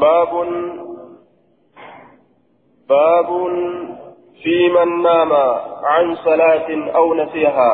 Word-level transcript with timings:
باب 0.00 0.32
باب 2.88 3.28
في 4.42 4.68
من 4.68 5.02
نام 5.02 5.32
عن 5.84 6.14
صلاة 6.14 6.68
أو 6.96 7.14
نسيها. 7.14 7.72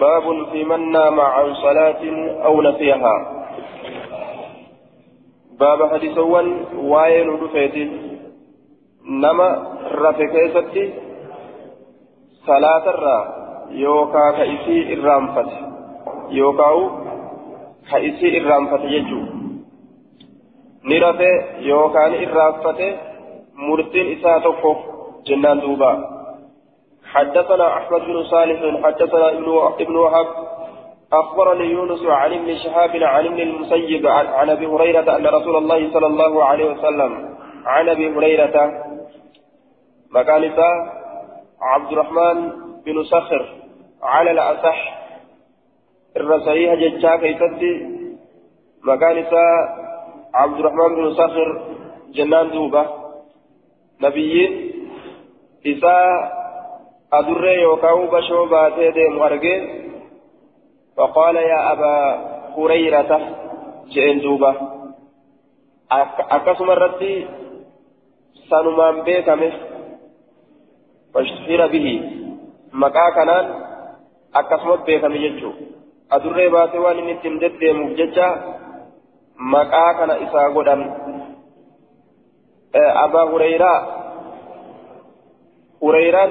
باب 0.00 0.46
في 0.52 0.64
من 0.64 0.92
نام 0.92 1.20
عن 1.20 1.54
صلاة 1.54 2.02
أو 2.44 2.62
نسيها. 2.62 3.14
باب 5.58 5.92
حديثوان 5.92 6.64
وين 6.76 7.30
رفيت. 7.30 7.90
نما 9.04 9.78
رفكيستي 9.92 10.94
صلاة 12.46 12.90
الرا 12.90 13.34
يوكا 13.70 14.30
كإسي 14.30 14.94
الرامفت 14.94 15.50
يوكاو 16.30 16.90
كإسي 17.90 18.38
الرامفت 18.38 18.84
يجو. 18.84 19.41
نرفي 20.84 21.32
يوكا 21.58 22.06
الرامفت 22.06 22.80
مرتين 23.54 24.18
إساتوكو 24.18 24.74
جنان 25.26 25.60
دوبا 25.60 25.92
حدثنا 27.12 27.66
أحمد 27.76 28.00
بن 28.00 28.22
صالح 28.22 28.84
حدثنا 28.84 29.28
ابن 29.82 29.96
وهب 29.96 30.26
أخبرني 31.12 31.64
يونس 31.64 32.02
عن 32.06 32.32
ابن 32.32 32.56
شهاب 32.56 32.96
عن 32.96 33.26
ابن 33.26 33.40
المسيب 33.40 34.06
عن 34.06 34.50
أبي 34.50 34.66
هريرة 34.66 35.16
أن 35.16 35.26
رسول 35.26 35.56
الله 35.56 35.92
صلى 35.92 36.06
الله 36.06 36.44
عليه 36.44 36.70
وسلم 36.70 37.36
عن 37.66 37.88
أبي 37.88 38.08
هريرة 38.14 38.84
مكان 40.10 40.52
عبد 41.62 41.92
الرحمن 41.92 42.52
بن 42.86 43.02
صخر 43.04 43.54
على 44.02 44.30
الأصح 44.30 45.02
الرسائي 46.16 46.76
ججا 46.76 47.16
كيفتي 47.16 47.72
مكان 48.84 49.24
عبد 50.34 50.58
الرحمن 50.58 50.94
بن 50.94 51.14
صخر 51.14 51.48
جنان 52.14 52.50
دوبة. 52.50 52.86
نبيين 54.02 54.52
إذا 55.66 55.98
أدري 57.12 57.54
يوكاو 57.62 58.06
بشو 58.06 58.46
باتي 58.46 58.88
أرجي 59.26 59.56
فقال 60.96 61.36
يا 61.36 61.72
أبا 61.72 61.94
هريرة 62.56 63.10
جئن 63.92 64.20
دوبة. 64.20 64.54
أكسم 66.36 66.70
الرتي 66.70 67.26
سنمان 68.50 69.02
بيكمه 69.02 69.52
واشتهر 71.14 71.66
به. 71.66 71.86
مكا 72.72 73.10
كانان 73.16 73.46
أكسمت 74.34 74.80
بيكمه 74.86 75.16
يجو 75.16 75.52
أدري 76.12 76.48
باتي 76.48 76.78
وان 76.78 76.98
إني 76.98 77.14
تمدد 77.14 77.58
ديموف 77.58 77.90
ججا 79.42 79.50
مكا 79.50 79.92
كان 79.92 80.10
إسا 80.10 80.38
قدن 80.38 80.90
أبا 82.74 83.22
هريرة 83.22 83.74
هريرة 85.82 86.30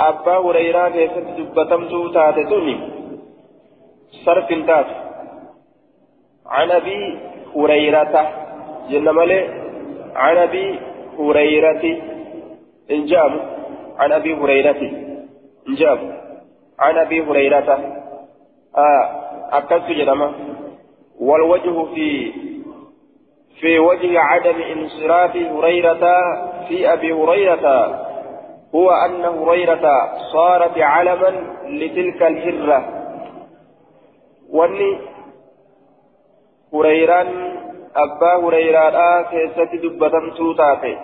أبا 0.00 0.36
هريرة 0.36 0.88
كيف 0.88 1.10
دبتمتو 1.18 2.08
تاتتوني 2.08 2.76
صرف 4.24 4.48
تات 4.48 4.86
عن 6.46 6.70
أبي 6.70 7.18
هريرة 7.56 8.14
جن 8.90 9.14
ملي 9.14 9.48
عن 10.16 10.36
أبي 10.36 10.80
هريرة 11.18 12.02
إنجام 12.90 13.40
عن 13.98 14.12
أبي 14.12 14.34
هريرة 14.34 14.90
إنجام 15.68 15.98
عن 16.78 16.98
أبي 16.98 17.20
هريرة 17.20 17.78
آه 18.76 19.22
أكدت 19.52 19.90
جنما 19.90 20.32
والوجه 21.22 21.94
في 21.94 22.32
في 23.60 23.78
وجه 23.78 24.20
عدم 24.20 24.58
انصراف 24.74 25.36
هريرة 25.36 26.04
في 26.68 26.92
أبي 26.92 27.12
هريرة 27.12 27.66
هو 28.74 28.90
أن 28.90 29.24
هريرة 29.24 29.84
صارت 30.32 30.78
علما 30.78 31.30
لتلك 31.66 32.22
الهرة. 32.22 32.80
وأني 34.50 34.98
هريران 36.74 37.28
أبا 37.96 38.32
هريران 38.42 39.24
كيست 39.30 39.72
دبتم 39.82 40.30
توتاتي 40.36 40.98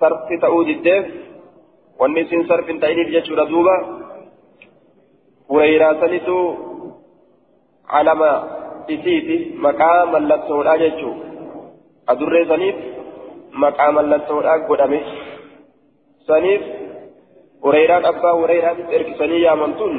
صرف 0.00 0.28
تأود 0.42 0.68
الدف 0.68 1.06
وأني 1.98 2.24
سن 2.24 2.42
صرف 2.48 2.66
تأيني 2.80 3.04
بجتشو 3.04 3.34
دوبا 3.34 3.76
هريران 5.50 6.00
سنتو 6.00 6.38
علما. 7.88 8.61
مقام 9.66 10.16
اللتولا 10.16 10.76
جتشو 10.76 11.12
أدري 12.08 12.44
سنيف 12.50 12.76
مقام 13.64 13.98
اللتولا 13.98 14.52
قدامي 14.68 15.00
سنيف 16.28 16.62
هريران 17.64 18.04
أبا 18.04 18.30
هريران 18.40 18.76
إركسني 18.94 19.38
يا 19.46 19.54
منتون 19.54 19.94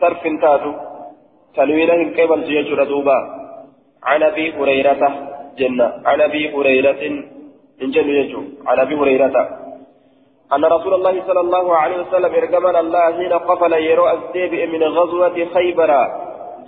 صرف 0.00 0.22
تاتو 0.42 0.72
تنوين 1.56 1.90
إن 1.90 2.08
قبل 2.16 2.40
جيجر 2.48 2.80
دوبا 2.90 3.18
عن 4.08 4.22
أبي 4.22 4.44
هريرة 4.58 5.02
جنة 5.58 5.86
عن 6.08 6.20
أبي 6.20 6.42
هريرة 6.54 7.02
إن 7.82 7.90
جن 7.94 8.08
يجو 8.18 8.42
عن 8.68 8.78
أبي 8.84 8.94
هريرة 9.00 9.36
أن 10.54 10.64
رسول 10.64 10.94
الله 10.94 11.22
صلى 11.28 11.40
الله 11.40 11.76
عليه 11.76 11.98
وسلم 12.02 12.34
إرجمن 12.34 12.76
الله 12.76 13.04
حين 13.16 13.32
قفل 13.32 13.72
يرو 13.72 14.08
الديبئ 14.16 14.66
من 14.66 14.82
غزوة 14.82 15.36
خيبر 15.54 15.90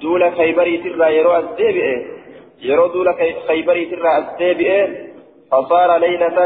دول 0.00 0.32
خيبري 0.36 0.76
ترى 0.76 1.16
يرو 1.16 1.36
الديبئ 1.36 2.06
يرو 2.60 2.86
دول 2.86 3.08
خيبري 3.48 3.84
ترى 3.86 4.18
الديبئ 4.18 5.10
فصار 5.50 5.96
ليلة 5.96 6.36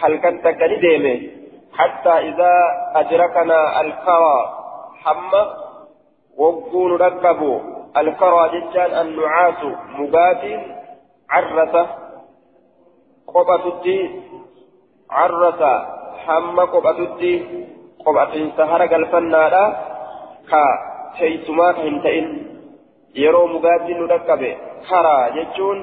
حلقا 0.00 0.30
تكني 0.44 1.30
حتى 1.78 2.10
إذا 2.10 2.54
أدركنا 2.94 3.80
الكرى 3.80 4.38
حمى 5.02 5.46
وقون 6.36 6.92
ركبوا 6.92 7.60
الكرى 7.96 8.42
جتان 8.54 9.06
النعاس 9.06 9.64
مبات 9.98 10.42
عرسة 11.30 11.86
قبطتي 13.34 14.20
عرسة 15.10 15.86
حمى 16.26 16.62
قبطتي 16.62 17.64
قبطين 18.06 18.52
سهر 18.56 18.82
قلفنا 18.82 19.48
كا 20.50 20.64
هنتئن 21.78 22.57
يرو 23.14 23.46
مبات 23.46 23.90
ركبه 23.90 24.56
كرى 24.90 25.16
جتون 25.34 25.78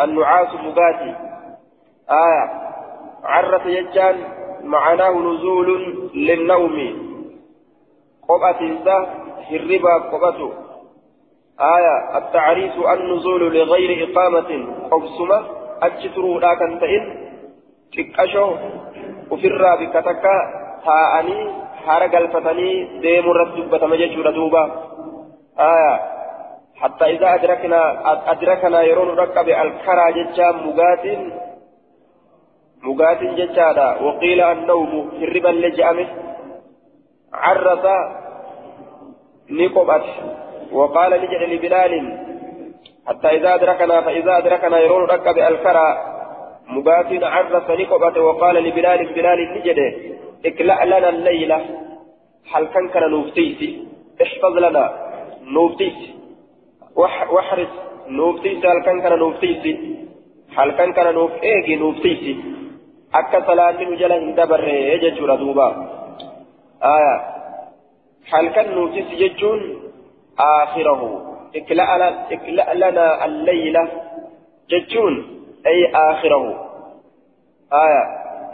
النعاس 0.00 0.48
مباتي 0.54 1.14
آية 2.10 2.44
عرس 3.24 3.66
جتان 3.66 4.16
معناه 4.64 5.10
نزول 5.10 5.68
للنوم 6.14 6.76
قبة 8.28 8.60
هربا 9.50 9.94
قبته 10.12 10.52
آية 11.60 12.18
التعريس 12.18 12.72
النزول 12.92 13.54
لغير 13.56 13.90
إقامة 14.10 14.50
قبسمة 14.90 15.38
أجتروا 15.82 16.40
لا 16.40 16.54
كنتئن 16.54 17.04
تكشو 17.92 18.50
وفرا 19.30 19.74
بكتكا 19.80 20.36
تاءني 20.84 21.52
حرق 21.86 22.14
الفتني 22.18 23.00
ديم 23.00 23.30
الرد 23.30 23.84
مججور 23.84 24.30
دوبا 24.30 24.64
آية 25.58 26.17
حتى 26.80 27.04
إذا 27.04 27.34
أدركنا 27.34 27.80
أدركنا 28.32 28.82
يرون 28.82 29.18
ركب 29.18 29.48
الكرى 29.48 30.12
ججام 30.12 30.68
مقات 30.68 31.04
مقات 32.82 33.20
ججادا 33.22 34.02
وقيل 34.02 34.40
النوم 34.40 35.10
هربا 35.20 35.48
لجأمه 35.48 36.08
عرس 37.32 37.84
نقبت. 39.50 40.04
وقال 40.72 41.12
نجد 41.22 41.42
لبلال 41.52 41.92
حتى 43.06 43.28
إذا 43.28 43.54
أدركنا 43.54 44.00
فإذا 44.00 44.38
أدركنا 44.38 44.78
يرون 44.78 45.04
ركب 45.04 45.38
الكرى 45.38 45.88
مقات 46.68 47.24
عرس 47.24 47.70
نقبت. 47.70 48.18
وقال 48.18 48.54
لبلال 48.54 49.14
بلال 49.14 49.40
نجد 49.54 49.78
اكلأ 50.46 50.84
لنا 50.84 51.08
الليلة. 51.08 51.60
هل 52.52 52.66
كان 52.66 52.88
كان 52.88 53.10
نوفتيسي؟ 53.10 53.88
احفظ 54.22 54.54
لنا. 54.64 54.84
نوفتيسي. 55.42 56.14
واحرس 56.98 57.72
نوفتيسي 58.08 58.68
هل 58.68 58.82
كان 58.84 59.00
كان 59.00 59.18
نوفتيسي 59.18 59.72
هل 60.56 60.70
كان 60.70 60.92
كان 60.92 61.14
نوف 61.14 61.32
ايجي 61.42 61.76
نوفتيسي 61.76 62.58
akka 63.12 63.40
salaanni 63.46 63.86
nu 63.86 63.96
jala 63.96 64.20
hin 64.20 64.34
dabarre 64.36 65.00
jechuudha 65.00 65.36
duuba 65.40 65.66
aya 66.80 67.12
halkan 68.32 68.68
nuufis 68.74 69.08
jechuun 69.20 69.60
aakhirahu 70.36 71.08
ikla' 71.60 72.74
lana 72.82 73.06
allayla 73.26 73.82
jechuun 74.68 75.14
ay 75.64 75.78
aakhirahu 76.02 76.50
aya 77.70 78.02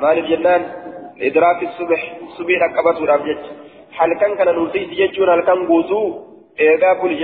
maaliif 0.02 0.26
jennaan 0.28 0.62
idraaki 1.18 1.66
subix 1.78 2.02
subii 2.36 2.58
dhaqqabatuudhaaf 2.62 3.26
jecha 3.26 3.50
halkan 3.98 4.36
kana 4.38 4.52
nuufis 4.52 4.86
jechuun 5.00 5.28
halkan 5.28 5.66
guutuu 5.66 6.06
eegaa 6.58 6.94
buli 7.02 7.18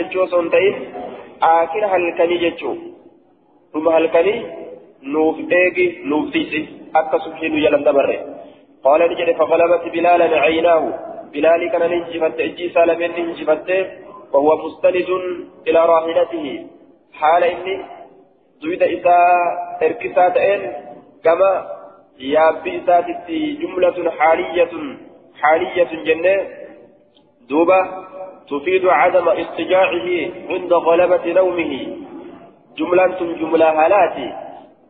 aakhira 1.48 1.88
halkanii 1.88 2.42
jechuu 2.46 2.74
dhuma 3.74 3.92
halkanii 3.98 4.40
نوف 5.02 5.36
إيجي 5.52 6.02
نوف 6.04 6.30
تيسي 6.32 6.68
أكا 6.96 7.18
سبحانه 7.18 7.56
يلن 7.64 7.84
دبره 7.84 8.18
قال 8.84 9.00
نجد 9.10 9.36
فغلبت 9.36 9.84
بلالا 9.92 10.40
عيناه 10.40 10.84
بلال 11.32 11.70
كان 11.72 11.90
ننجفت 11.90 12.40
إجي 12.40 12.68
سالمين 12.68 13.10
ننجفت 13.18 13.70
وهو 14.32 14.50
مستند 14.64 15.08
إلى 15.68 15.80
راحلته 15.92 16.66
حال 17.12 17.44
إني 17.44 17.74
زويد 18.62 18.82
إساء 18.82 19.78
إركساتين 19.82 20.60
كما 21.24 21.52
يابي 22.18 22.70
إساتي 22.78 23.38
جملة 23.60 24.10
حالية 24.10 24.72
حالية 25.40 25.90
جنة 26.06 26.36
دوبة 27.48 27.80
تفيد 28.48 28.86
عدم 28.86 29.28
اضطجاعه 29.28 30.08
عند 30.50 30.72
غلبة 30.72 31.32
نومه. 31.32 31.96
جملة 32.78 33.18
جملة 33.40 33.68
هالاتي 33.84 34.32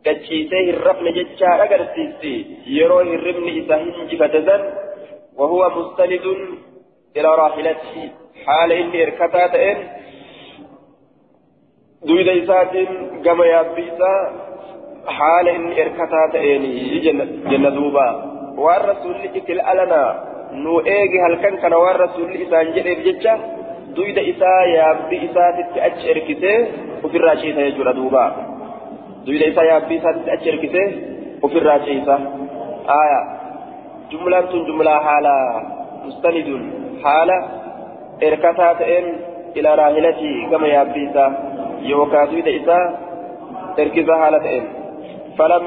قتشيته 0.07 0.71
الرفن 0.71 1.05
جتشا 1.13 1.49
أقرسيسي 1.65 2.35
يروه 2.67 3.03
الرمن 3.03 3.49
إذا 3.49 3.77
هنجفة 3.77 4.35
وهو 5.37 5.71
مستند 5.77 6.27
إلى 7.17 7.29
راحلته. 7.35 8.11
حال 8.47 8.73
إني 8.73 9.03
إركتاتين 9.05 9.77
دويد 12.07 12.29
إساتين 12.29 13.23
كما 13.25 13.45
يابيسا. 13.47 14.15
حال 15.07 15.49
إني 15.49 15.83
إركتاتين 15.83 16.63
جنة 17.51 17.71
دوبا. 17.71 18.09
والرسول 18.57 19.17
إتل 19.37 19.61
ألنا 19.61 20.05
nu 20.65 20.75
eegi 20.97 21.19
halkan 21.25 21.55
kana 21.63 21.77
waan 21.85 21.97
rasuulli 22.05 22.39
isaan 22.47 22.73
jedheef 22.77 23.01
jecha 23.09 23.35
duyda 23.97 24.23
isaa 24.33 24.63
yaabbi 24.77 25.17
isaatitti 25.29 25.79
achi 25.89 26.11
erkisee 26.15 26.57
ofirraa 27.07 27.37
ciisa 27.43 27.61
jechuudha 27.67 27.93
duuba 27.99 28.25
duyda 29.27 29.47
isaa 29.53 29.67
yaabbi 29.71 29.95
isaatitti 30.01 30.31
achi 30.37 30.49
erkisee 30.55 30.87
ofirraa 31.49 31.79
ciisa 31.87 32.17
aya 33.01 33.21
jumlaan 34.13 34.49
tun 34.53 34.67
jumlaa 34.69 35.01
haala 35.09 35.35
mustanidun 36.05 36.63
haala 37.05 37.37
erkataa 38.29 38.73
ta'een 38.81 39.07
ilaa 39.61 39.77
raahilatii 39.83 40.37
gama 40.51 40.67
yaabbi 40.75 41.01
isaa 41.11 41.31
yookaa 41.93 42.27
duyda 42.33 42.51
isaa 42.61 42.85
erkisa 43.85 44.15
haala 44.23 44.39
ta'een 44.47 44.67
falam 45.39 45.65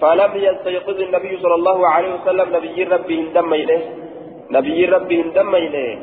فلم 0.00 0.30
يستيقظ 0.34 1.00
النبي 1.00 1.38
صلى 1.42 1.54
الله 1.54 1.88
عليه 1.88 2.14
وسلم 2.14 2.56
نبي 2.56 2.84
ربي 2.84 3.20
هندم 3.20 3.54
إليه 3.54 3.84
نبي 4.50 4.84
ربي 4.84 5.22
هندم 5.22 5.54
إليه 5.54 5.98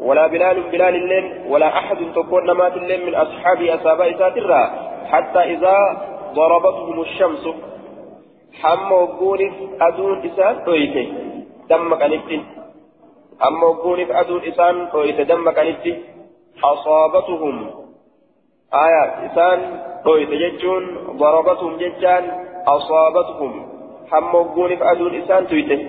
ولا 0.00 0.26
بلال 0.26 0.62
بلال 0.72 0.94
الليل 0.94 1.26
ولا 1.48 1.68
أحد 1.78 1.96
تكون 2.14 2.46
نمات 2.46 2.76
الليل 2.76 3.06
من 3.06 3.14
أصحاب 3.14 3.62
أصحاب 3.62 4.00
إساترا 4.00 4.62
حتى 5.06 5.38
إذا 5.38 5.76
ضربتهم 6.34 7.00
الشمس 7.00 7.48
حم 8.62 8.92
وقونف 8.92 9.54
أدون 9.80 10.30
إسان 10.30 10.54
أويته. 10.66 11.12
دمك 11.70 12.02
أنفتن. 12.02 12.42
حم 13.40 13.62
وقونف 13.62 14.10
أدون 14.10 14.40
إسان 14.44 14.86
أويته. 14.94 15.22
دمك 15.22 15.58
أنفتن. 15.58 15.96
أصابتهم. 16.64 17.70
آية 18.74 19.04
إسان 19.26 19.58
أويته. 20.06 20.34
ججون 20.34 20.84
ضربتهم 21.16 21.76
ججان. 21.76 22.24
أصابتهم 22.66 23.52
حموقون 24.10 24.76
فأدون 24.76 25.14
إسان 25.14 25.46
تويته. 25.46 25.80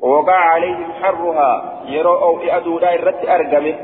ووقع 0.00 0.34
عليهم 0.34 0.92
حرها 0.92 1.82
يروا 1.86 2.22
أو 2.22 2.40
أدو 2.40 2.78
دائرة 2.78 3.18
أرقمه 3.34 3.74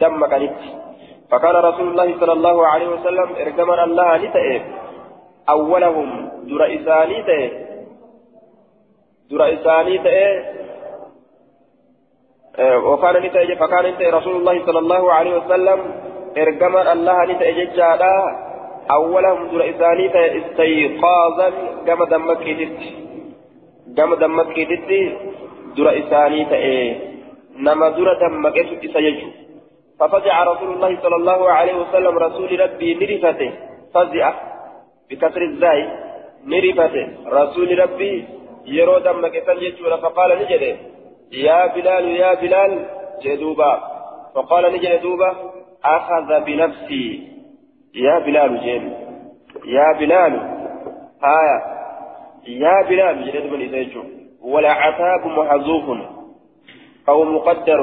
دم 0.00 0.26
كانت. 0.26 0.84
فكان 1.30 1.56
رسول 1.56 1.88
الله 1.88 2.20
صلى 2.20 2.32
الله 2.32 2.66
عليه 2.66 2.88
وسلم 2.88 3.28
إرقما 3.40 3.84
الله 3.84 4.16
لتئه 4.16 4.60
أولهم 5.48 6.30
در 6.44 6.74
إساني 6.74 7.22
تئه 7.22 7.50
در 9.30 9.54
إساني 9.54 9.98
تئه 9.98 10.54
وكان 12.76 13.14
لتئه 13.16 13.54
فكان 13.54 14.14
رسول 14.14 14.36
الله 14.36 14.66
صلى 14.66 14.78
الله 14.78 15.12
عليه 15.12 15.36
وسلم 15.36 15.80
إرقما 16.38 16.92
الله 16.92 17.24
لتئه 17.24 17.64
ججالا 17.64 18.43
أولهم 18.90 19.48
در 19.48 19.70
إساني 19.70 20.06
استيقاظا 20.38 21.50
كما 21.86 22.04
دمكيتت 22.04 22.78
كما 23.96 24.16
دمكيتت 24.16 24.90
در 25.76 25.98
إساني 25.98 26.44
تأي. 26.44 26.96
نما 27.58 27.88
در 27.88 28.14
دمكيت 28.14 28.84
إسيج 28.84 29.18
ففزع 30.00 30.42
رسول 30.44 30.70
الله 30.74 30.98
صلى 31.02 31.16
الله 31.16 31.50
عليه 31.50 31.74
وسلم 31.74 32.18
رسول 32.18 32.60
ربي 32.60 32.94
نرفته. 32.94 33.52
فزع 33.94 34.32
بكسر 35.10 35.42
الزاي 35.42 35.88
نرفته. 36.46 37.08
رسول 37.26 37.78
ربي 37.78 38.24
يرو 38.66 38.98
دمكيت 38.98 39.48
يجور 39.48 39.96
فقال 39.96 40.38
نجد 40.42 40.76
يا 41.32 41.66
بلال 41.66 42.04
يا 42.08 42.34
بلال. 42.34 42.86
جدوبا. 43.22 43.72
فقال 44.34 44.72
نجد 44.72 45.02
دوبا 45.02 45.30
أخذ 45.84 46.44
بنفسي. 46.46 47.33
يا 47.94 48.18
بلال 48.18 48.60
جين 48.60 48.92
يا 49.64 49.98
بلال. 49.98 50.32
هايا 51.24 51.58
يا 52.46 52.82
بلال 52.88 53.32
جلد 53.32 53.52
من 53.52 53.60
إذا 53.60 54.02
ولا 54.42 54.72
عتاب 54.72 55.26
محذوف 55.26 55.98
أو 57.08 57.24
مقدر. 57.24 57.80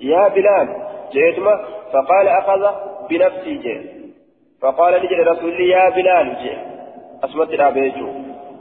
يا 0.00 0.28
بلال 0.28 0.68
جيتما 1.12 1.64
فقال 1.92 2.28
أخذ 2.28 2.62
بنفسي 3.10 3.54
جين 3.54 4.12
فقال 4.60 4.94
لجل 4.94 5.26
رسول 5.26 5.60
يا 5.60 5.88
بلال 5.88 6.36
جين 6.42 6.58
أسمت 7.24 7.48
الأبيجو. 7.48 8.08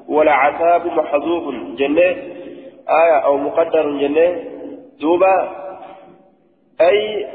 ولا 0.08 0.34
عتاب 0.34 0.86
محذوف 0.86 1.56
جنة. 1.78 2.16
آية 2.90 3.18
أو 3.26 3.38
مقدر 3.38 3.98
جنة. 3.98 4.44
دوبا. 5.00 5.50
أي 6.82 7.28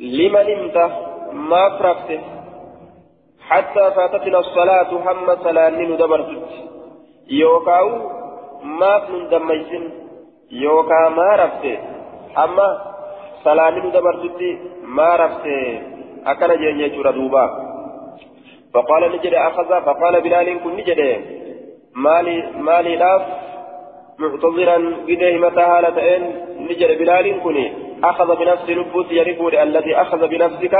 لمن 0.00 0.50
إمتى 0.50 1.11
ما 1.34 1.78
فرقت 1.78 2.20
حتى 3.48 3.90
فاتتنا 3.96 4.38
الصلاة 4.38 4.90
هم 4.92 5.36
سلانين 5.44 5.96
دبرتت 5.96 6.48
يوكاو 7.30 7.88
ما 8.64 9.08
من 9.08 9.28
دميسن 9.28 9.84
يوكا 10.50 11.08
ما 11.08 11.36
رفت 11.36 11.64
أما 12.44 12.68
سلانين 13.44 13.90
دبرتت 13.90 14.40
ما 14.84 15.16
رفت 15.16 15.46
أكن 16.26 16.56
جيني 16.56 16.88
دوبا. 16.88 17.44
فقال 18.74 19.12
نجد 19.12 19.34
أخذ 19.34 19.68
فقال 19.86 20.20
بلال 20.20 20.60
كن 20.64 20.76
نجد 20.76 21.00
مالي 21.94 22.36
مالي 22.66 22.96
لاف. 22.96 23.22
معتذرا. 24.18 24.76
قده 25.08 25.36
متى 25.44 25.60
هالتين 25.60 26.22
نجد 26.68 26.98
بلال 26.98 27.42
كني. 27.42 27.91
أخذ 28.04 28.36
بنفس 28.36 28.70
لبوت 28.70 29.12
يرفود 29.12 29.54
الذي 29.54 29.96
أخذ 29.96 30.28
بنفسك 30.28 30.74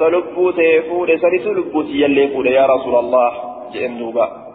فلبوت 0.00 0.58
يفود 0.58 1.08
سرس 1.16 1.46
لبوت 1.46 1.86
يلفود 1.88 2.46
يا 2.46 2.66
رسول 2.66 2.96
الله 2.96 3.30
جئن 3.72 3.98
دوبا. 3.98 4.46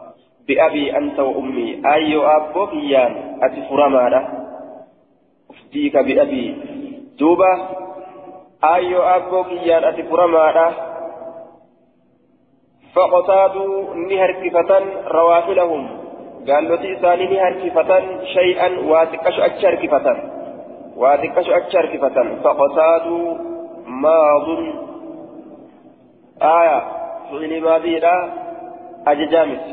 بأبي 0.47 0.97
أنت 0.97 1.19
وأمي 1.19 1.81
أي 1.93 2.15
أبوك 2.15 2.73
يان 2.73 3.39
أتفر 3.43 3.87
ماذا 3.87 4.21
أفتيك 5.49 5.97
بأبي. 5.97 6.55
دوبا 7.19 7.53
أي 8.63 8.95
أبوك 8.95 9.51
يان 9.51 9.83
أتفر 9.83 10.27
ماذا 10.27 10.91
فقصادوا 12.95 13.95
نهركفة 13.95 14.81
رواحلهم 15.07 16.01
قالوا 16.47 16.75
تيساني 16.75 17.25
نهركفة 17.27 17.91
شيئا 18.25 18.79
واتكش 18.79 19.39
أتشركفة 19.39 20.40
واتكش 20.97 21.49
أكشر 21.49 21.85
كفة 21.85 22.35
فقصادوا 22.43 23.37
ماض. 23.87 24.47
آية. 26.41 26.79
فعل 27.31 27.61
ماضي 27.61 27.99
لا. 27.99 28.33
أججامس 29.07 29.65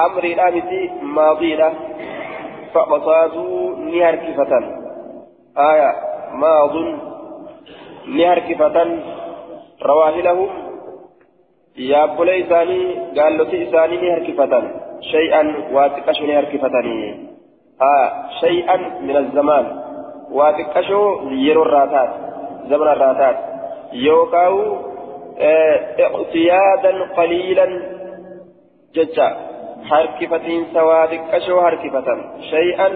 أمر 0.00 0.24
الآمس 0.24 0.90
ماضي 1.02 1.54
لا. 1.54 1.72
فقصادوا 2.74 3.76
نهر 3.76 4.16
كفة 4.16 4.52
آية. 5.58 5.92
ماض. 6.32 6.74
نهر 8.08 8.38
كفة 8.38 8.98
رواهلهم 9.82 10.48
يا 11.76 12.06
بولي 12.06 12.44
إساني 12.44 12.94
قال 13.20 13.38
له 13.38 13.68
إساني 13.68 13.96
نهر 13.96 14.20
كفة 14.28 14.70
شيئا 15.00 15.42
واتكش 15.72 16.22
نهر 16.22 16.44
كفة 16.44 16.72
آه 17.82 18.28
شيئا 18.40 18.76
من 19.00 19.16
الزمان. 19.16 19.91
Irraa 22.96 23.14
taate 23.22 23.42
yookaan 24.06 24.54
iqtiyaadan 26.06 26.96
qaliilan 27.16 27.72
jecha 28.96 29.28
harkifatiinsa 29.90 30.80
waa 30.90 31.06
xiqqashoo 31.12 31.60
harkifatan 31.66 32.18
shay'an 32.50 32.92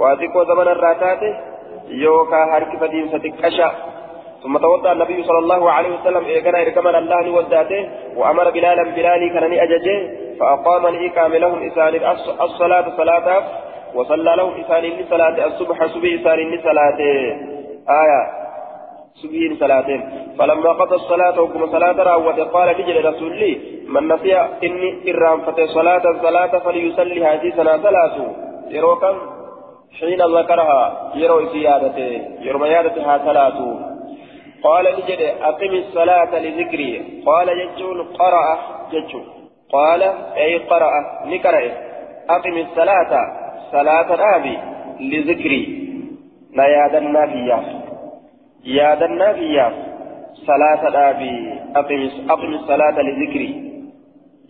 waa 0.00 0.16
xiqqoo 0.20 0.44
zamana 0.50 0.76
irraa 0.76 0.94
taate 1.04 1.28
yookaan 2.04 2.48
harkifatiinsa 2.56 3.16
xiqqasha 3.26 3.70
ثم 4.42 4.58
توضأ 4.58 4.92
النبي 4.92 5.22
صلى 5.28 5.38
الله 5.38 5.70
عليه 5.70 5.90
وسلم 5.96 6.24
إيقنا 6.24 6.62
إرقما 6.62 6.98
الله 6.98 7.30
وداته 7.36 7.80
وأمر 8.16 8.50
بلالا 8.50 8.84
بلالي 8.96 9.28
كان 9.34 9.52
أججه 9.64 9.96
فأقام 10.40 10.86
الإقام 10.86 11.32
لهم 11.34 11.58
الصلاة 12.46 12.86
صلاة 12.96 13.42
وصلى 13.94 14.36
لهم 14.36 14.60
إسان 14.60 15.04
صلاة 15.10 15.46
الصبح 15.46 15.84
صبح 15.86 16.04
إسان 16.20 16.60
صلاة 16.62 17.00
آية. 17.90 18.40
سبين 19.14 19.56
صلاة 19.56 20.02
فلما 20.38 20.72
قضى 20.72 20.94
الصلاة 20.94 21.40
وكما 21.40 21.66
صلاة 21.66 21.92
راوت 21.92 22.40
قال 22.40 22.68
نجل 22.80 23.04
رسول 23.04 23.38
لي 23.38 23.60
من 23.88 24.12
نسي 24.12 24.36
إني 24.40 25.10
إرام 25.10 25.40
فتى 25.40 25.66
صلاة 25.66 26.02
صلاة 26.22 26.58
فليصلي 26.58 27.24
هذه 27.24 27.50
سنة 27.50 27.76
ثلاث. 27.76 28.12
يروكم 28.68 29.18
حين 30.00 30.22
ذكرها 30.22 31.12
يرو 31.14 31.46
زيادته 31.46 32.22
يرو 32.40 32.66
زيادتها 32.66 33.18
ثلاث. 33.18 33.54
قال 34.62 34.84
نجد 34.84 35.34
أقم 35.42 35.74
الصلاة 35.74 36.38
لذكري. 36.38 37.22
قال 37.26 37.46
ججون 37.46 38.02
قرأ. 38.02 38.58
ججون 38.92 39.24
قال 39.72 40.02
أي 40.36 40.58
قرأ. 40.58 40.90
نكرأ. 41.26 41.70
أقم 42.30 42.56
الصلاة. 42.56 43.39
صلاة 43.72 44.14
الآبي 44.14 44.58
لذكري. 45.00 45.62
لا 46.54 46.66
يادنا 46.66 47.26
فيها 47.26 47.60
يادنا 48.64 49.32
فيها 49.32 49.72
صلاة 50.46 50.88
الآبي 50.88 51.54
أقم 51.76 52.10
أقم 52.30 52.54
الصلاة 52.54 52.96
لذكري. 53.02 53.50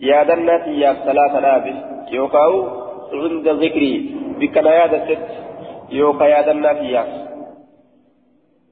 يادنا 0.01 0.57
فيها 0.63 0.93
صلاة 1.05 1.39
الآبي 1.39 1.75
يوكاو 2.11 2.67
عند 3.13 3.47
ذكري. 3.47 4.15
بك 4.39 4.57
لا 4.57 4.73
يادت 4.73 5.19
يوكا 5.91 6.23
يادنا 6.23 6.73
فيها 6.73 7.05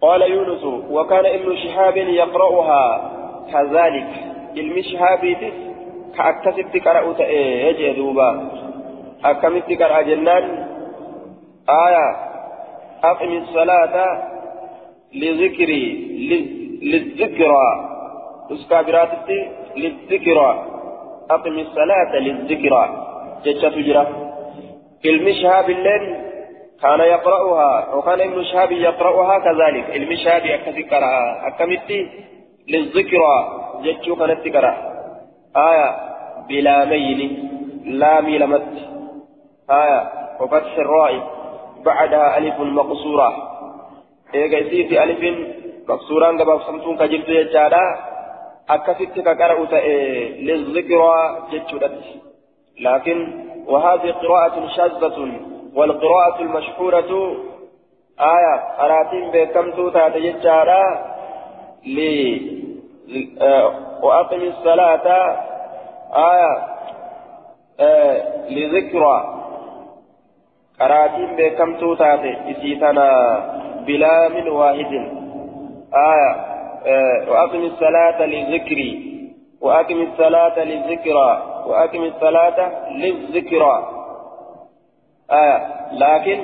قال 0.01 0.21
يونس 0.21 0.63
وكان 0.89 1.25
ابن 1.25 1.55
شهاب 1.63 1.97
يقرأها. 1.97 3.11
كذلك. 3.51 4.09
علم 4.57 4.81
شهاب 4.81 5.23
كأكتسبت 6.17 6.87
قرأت 6.87 7.19
إيه 7.21 7.97
دوبا. 7.97 8.29
أكملت 9.25 9.81
قرأ 9.81 10.01
جنان 10.01 10.43
آية 11.69 12.07
أقم 13.03 13.37
الصلاة 13.37 13.95
لذكري 15.13 15.85
للذكرى 16.81 17.89
اسكابراتي 18.51 19.51
للذكرى 19.77 20.65
أقم 21.31 21.59
الصلاة 21.59 22.15
للذكرى 22.19 23.05
جتة 23.45 23.69
تجرى 23.69 24.07
علم 25.05 25.33
شهاب 25.41 25.69
الليل 25.69 26.15
كان 26.81 26.99
يقرأها 26.99 27.95
وكان 27.95 28.21
ابن 28.21 28.43
شهاب 28.43 28.71
يقرأها 28.71 29.39
كذلك 29.39 29.85
علم 29.91 30.15
شهاب 30.15 30.45
أكثر 30.45 31.03
أكملت 31.47 32.07
للذكرى 32.67 33.35
جتشو 33.83 34.15
كانت 34.15 34.47
تقرأ 34.47 34.73
آية 35.57 35.95
بلا 36.49 36.85
ميل 36.85 37.49
لا 37.85 38.21
ميلمت 38.21 38.98
آية 39.71 40.11
وفتح 40.39 40.77
الراء 40.77 41.13
بعدها 41.85 42.37
ألف 42.37 42.59
مقصورة. 42.59 43.33
إيجا 44.35 44.69
في 44.69 45.03
ألف 45.03 45.21
مقصورا 45.89 46.27
قبل 46.27 46.61
سمتون 46.67 46.97
كجلت 46.97 47.29
يجادا. 47.29 48.09
أكثت 48.69 49.19
كقرأ 49.19 49.79
للذكرى 50.47 51.37
جتشو 51.51 51.77
لكن 52.79 53.45
وهذه 53.67 54.11
قراءة 54.11 54.67
شاذة 54.67 55.31
والقراءة 55.75 56.41
المشهورة 56.41 57.37
آية 58.19 58.55
قراتين 58.79 59.31
بكم 59.31 59.91
تأت 59.91 60.15
يجارا 60.15 60.83
ل 61.85 61.97
آه 63.41 63.73
وأقم 64.03 64.41
الصلاة 64.41 65.07
آية 66.13 66.67
آه 67.79 68.49
لذكرى. 68.49 69.38
قراتين 70.79 71.35
بكم 71.37 71.95
تات 71.95 72.23
إسيتنا 72.51 73.09
بلا 73.87 74.29
من 74.29 74.49
واحد 74.49 74.91
آية 75.93 76.31
آه 76.85 77.31
وأقم 77.31 77.63
الصلاة 77.63 78.25
لذكري 78.25 78.91
وأقم 79.61 80.01
الصلاة 80.01 80.63
للذكرى 80.63 81.29
وأقم 81.67 82.03
الصلاة 82.03 82.59
للذكرى 82.91 83.75
آية 85.31 85.57
لكن 85.93 86.39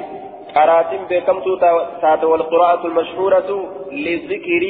قرات 0.55 0.91
بكمت 1.09 1.43
تات 2.01 2.23
والقراءة 2.23 2.87
المشهورة 2.87 3.49
للذكر 3.91 4.63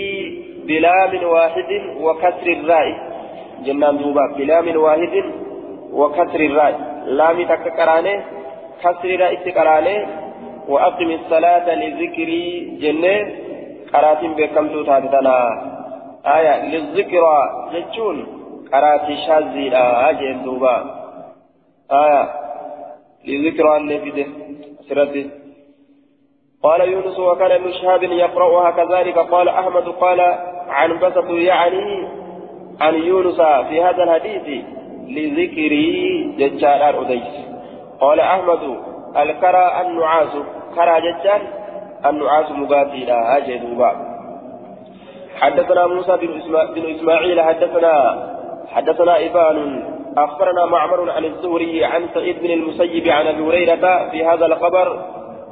بلا 0.68 1.08
من 1.08 1.24
واحد 1.26 1.72
وكسر 2.02 2.48
الراء 2.48 2.88
جنان 3.66 3.98
دوبا 3.98 4.34
بلا 4.38 4.62
من 4.62 4.78
واحد 4.78 5.24
وكسر 5.94 6.40
الراء 6.40 6.74
لام 7.06 7.44
تككرانه 7.44 8.24
كسر 8.84 9.10
الراء 9.16 9.36
تكرانه 9.36 10.08
وأقم 10.68 11.12
الصلاة 11.12 11.76
للذكر 11.76 12.30
جنة 12.82 13.16
قرات 13.94 14.22
بكمت 14.38 14.86
تاتنا 14.88 15.38
آية 16.26 16.66
للذكرى 16.66 17.38
جتون 17.74 18.18
قرات 18.74 19.08
شاذي 19.28 19.70
لا 19.70 20.10
أجل 20.10 20.44
دوبا 20.44 20.76
آية 21.92 22.24
لذكرى 23.28 23.78
النفذ 23.78 24.18
سرده 24.90 25.26
قال 26.64 26.82
يونس 26.82 27.20
وكان 27.20 27.52
ابن 27.52 27.72
شهاب 27.72 28.04
يقرأها 28.04 28.72
كذلك 28.72 29.18
قال 29.18 29.50
أحمد 29.50 29.84
قال 29.84 30.22
عن 30.70 31.00
بسط 31.00 31.30
يعني 31.30 32.08
عن 32.82 32.96
يونس 32.96 33.42
في 33.42 33.84
هذا 33.84 34.04
الحديث 34.04 34.66
لذكري 35.08 36.24
ججال 36.38 36.82
أديس 36.82 37.55
قال 38.06 38.20
أحمد 38.20 38.64
الكرى 39.18 39.82
النعاس؟ 39.82 40.34
كرى 40.76 40.96
ججال 41.02 41.42
النعاس 42.06 42.52
مقاتل 42.52 43.10
أجدوبا 43.10 43.92
حدثنا 45.42 45.88
موسى 45.88 46.18
بن 46.76 46.96
إسماعيل 46.96 47.42
حدثنا 47.42 47.94
حدثنا 48.74 49.26
إبان 49.26 49.84
أخبرنا 50.18 50.66
معمر 50.66 51.12
عن 51.12 51.26
الزهري 51.26 51.86
عن 51.86 52.08
سعيد 52.14 52.40
بن 52.44 52.52
المسيب 52.52 53.08
عن 53.08 53.28
أبي 53.28 53.44
هريرة 53.44 54.10
في 54.12 54.26
هذا 54.26 54.46
الخبر 54.46 54.88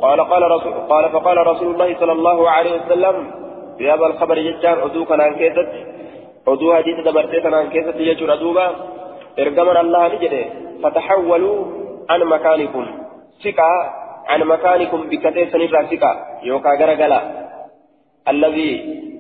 قال 0.02 0.22
قال 0.22 0.52
رسول 0.52 0.74
قال 0.74 1.10
فقال 1.10 1.48
رسول 1.48 1.68
الله 1.74 1.96
صلى 2.00 2.12
الله 2.12 2.50
عليه 2.50 2.72
وسلم 2.82 3.32
في 3.78 3.92
هذا 3.92 4.06
الخبر 4.06 4.40
جتان 4.40 4.78
أدوك 4.80 5.12
عن 5.12 5.36
كيست 5.36 5.70
أدو 6.48 6.74
حديث 6.74 6.98
دبرتيت 7.08 7.46
عن 7.46 7.70
كيست 7.70 7.96
يجر 7.96 8.34
أدوبا 8.34 8.68
إرجمنا 9.40 9.82
الله 9.82 10.08
نجده 10.08 10.46
فتحولوا 10.84 11.83
عن 12.10 12.22
مكانكم 12.24 12.86
سكا 13.44 13.72
عن 14.28 14.42
مكانكم 14.44 15.02
بكتير 15.10 15.50
سنفرا 15.52 15.84
سكا 15.92 16.12
يوكا 16.44 16.70
غرغلا 16.70 17.20
الذي 18.28 18.70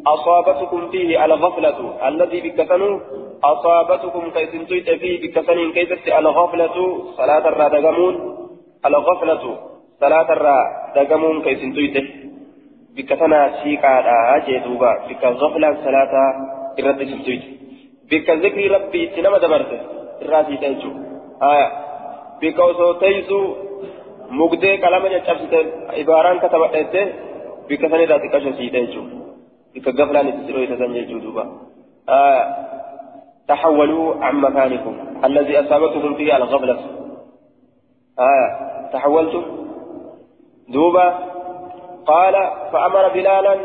أصابتكم 0.07 0.89
فيه 0.91 1.25
الغفلة 1.25 2.07
الذي 2.07 2.39
بكتنوا 2.41 2.99
أصابتكم 3.43 4.23
كيسن 4.35 4.67
تويت 4.67 4.89
فيه 4.89 5.15
بكسن 5.21 5.71
كيست 5.71 6.07
الغفلة 6.07 6.75
صلاة 7.17 7.47
الرا 7.47 7.67
دقمون 7.67 8.15
الغفلة 8.85 9.43
صلاة 9.99 10.29
الرا 10.33 10.57
دقمون 10.95 11.41
كيسن 11.41 11.73
تويت 11.73 11.95
بكسنا 12.95 13.63
شيكا 13.63 13.93
جيدوبا 14.45 14.91
بك 15.09 15.23
غفلة 15.41 15.69
صلاة 15.85 16.13
سنتويت 16.77 17.43
بك 18.11 18.29
ذكر 18.29 18.71
ربي 18.71 19.01
تنما 19.07 19.37
دبرت 19.37 19.71
الراسي 20.21 20.55
تنجو 22.43 22.51
آية 22.51 22.51
بك 22.51 22.59
وصوتيسو 22.59 23.55
مقدي 24.29 24.77
كلام 24.77 25.07
جتشبت 25.07 25.73
عباران 25.89 26.39
كتبت 26.39 27.13
بك 27.69 27.87
سنة 27.87 28.03
ذاتي 28.03 28.27
كشو 28.27 28.51
سيتنجو 28.51 29.01
بك 29.75 29.87
غفلة 29.87 30.21
نتسروي 30.21 30.67
تسنجو 30.67 31.17
دوبا 31.19 31.43
آية 32.09 32.55
تحولوا 33.47 34.15
عن 34.25 34.35
مكانكم 34.35 34.95
الذي 35.25 35.59
أصابتكم 35.59 36.15
فيه 36.15 36.37
الغفلة 36.37 36.79
آه 38.19 38.89
تحولتم 38.93 39.43
دوبا 40.69 41.07
قال 42.05 42.33
فأمر 42.73 43.07
بلالا 43.07 43.55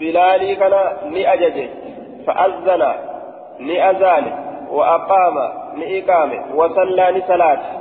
بلالي 0.00 0.56
كان 0.56 0.74
لأججه 1.12 1.70
فأذن 2.26 2.82
لأذان 3.60 4.24
وأقام 4.70 5.36
لإقامة 5.76 6.54
وصلى 6.54 7.02
لصلاة 7.02 7.79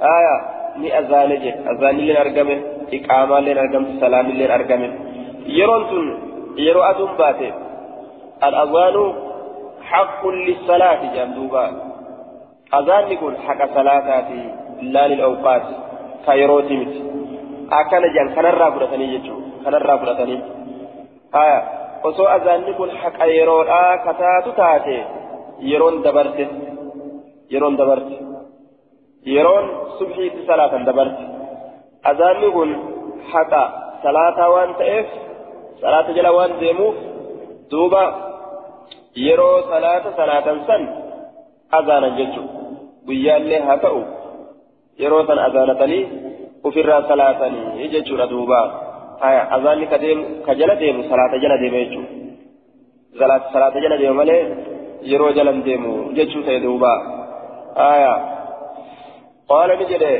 آية 0.00 0.36
لأذان 0.76 1.32
أذان 1.70 1.96
لنرقمه 1.98 2.58
إقامة 2.92 3.40
لنرقمه 3.40 4.00
سلام 4.00 4.26
لنرقمه 4.30 4.90
يرون 5.46 6.18
يرو 6.58 6.82
أدم 6.82 7.10
باته 7.18 7.52
الأذان 8.44 8.96
حق 9.82 10.26
للصلاة 10.26 11.00
جندوبا 11.14 11.64
أذان 12.74 13.12
يكون 13.12 13.34
حق 13.36 13.60
صلاتاتي 13.74 14.42
لا 14.82 15.08
للأوقات 15.08 15.62
كايروتي 16.26 16.76
مت 16.76 16.94
أكن 17.72 18.02
جان 18.14 18.28
كان 18.34 18.46
الرافلتني 18.46 19.14
يجو 19.14 19.36
كان 19.64 19.74
الرافلتني 19.74 20.40
آية 21.34 21.76
osoo 22.08 22.28
azaanni 22.28 22.74
kun 22.74 22.90
haqa 23.02 23.26
yeroodhaa 23.26 23.98
kataatu 24.06 24.52
taate 24.60 24.96
yeroon 25.70 26.02
dabarte 26.04 26.44
yeroon 27.54 27.78
dabarte 27.80 28.16
yeroon 29.34 29.66
subhiitti 29.98 30.46
salaatan 30.46 30.86
dabarte 30.88 31.24
azaanni 32.10 32.50
kun 32.56 32.70
haqa 33.32 33.62
salaataa 34.02 34.50
waan 34.54 34.74
ta'eef 34.80 35.06
salaata 35.82 36.16
jala 36.18 36.36
waan 36.38 36.52
deemuuf 36.60 36.96
duuba 37.70 38.04
yeroo 39.26 39.56
salaata 39.70 40.16
salaatan 40.20 40.60
san 40.68 40.82
azaanan 41.78 42.16
jechuudha 42.20 42.60
guyyaallee 43.06 43.60
haa 43.68 43.78
ta'u 43.84 44.02
yeroo 45.02 45.22
san 45.30 45.38
azaanatanii 45.48 46.04
ofirraa 46.68 47.02
salaatanii 47.10 47.88
jechuudha 47.94 48.30
duuba 48.34 48.60
azaanni 49.56 49.86
ka 50.46 50.54
jala 50.60 50.74
deemu 50.82 51.08
salaata 51.10 51.42
jala 51.44 51.58
deema 51.64 51.84
jechuudha 51.84 53.40
salaata 53.52 53.80
jala 53.80 53.98
deema 53.98 54.18
malee 54.22 54.42
yeroo 55.12 55.32
jalan 55.38 55.62
deemu 55.68 55.92
jechuu 56.18 56.42
ta'e 56.46 56.60
duuba 56.60 56.92
qaala 59.50 59.76
ni 59.76 59.86
jedhe 59.92 60.12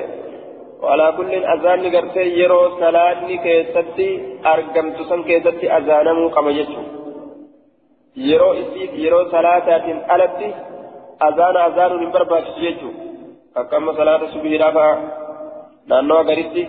walaa 0.82 1.12
kullin 1.12 1.48
azaanni 1.54 1.90
gartee 1.90 2.26
yeroo 2.40 2.66
salaanni 2.80 3.38
keessatti 3.46 4.08
argamtu 4.52 5.08
san 5.08 5.24
keessatti 5.30 5.70
azaanamuu 5.78 6.30
qaba 6.36 6.52
jechuudha 6.58 6.92
yeroo 8.28 8.52
isii 8.62 8.88
yeroo 9.04 9.24
salaataatiin 9.30 10.00
alatti 10.16 10.54
azaana 11.28 11.64
azaanuun 11.68 12.02
hin 12.04 12.12
barbaachisu 12.16 12.66
jechuudha 12.66 13.06
akka 13.60 13.76
amma 13.76 13.96
salaata 14.00 14.32
subiidhaa 14.32 14.72
fa'a 14.78 14.96
naannoo 15.92 16.18
agaritti 16.24 16.68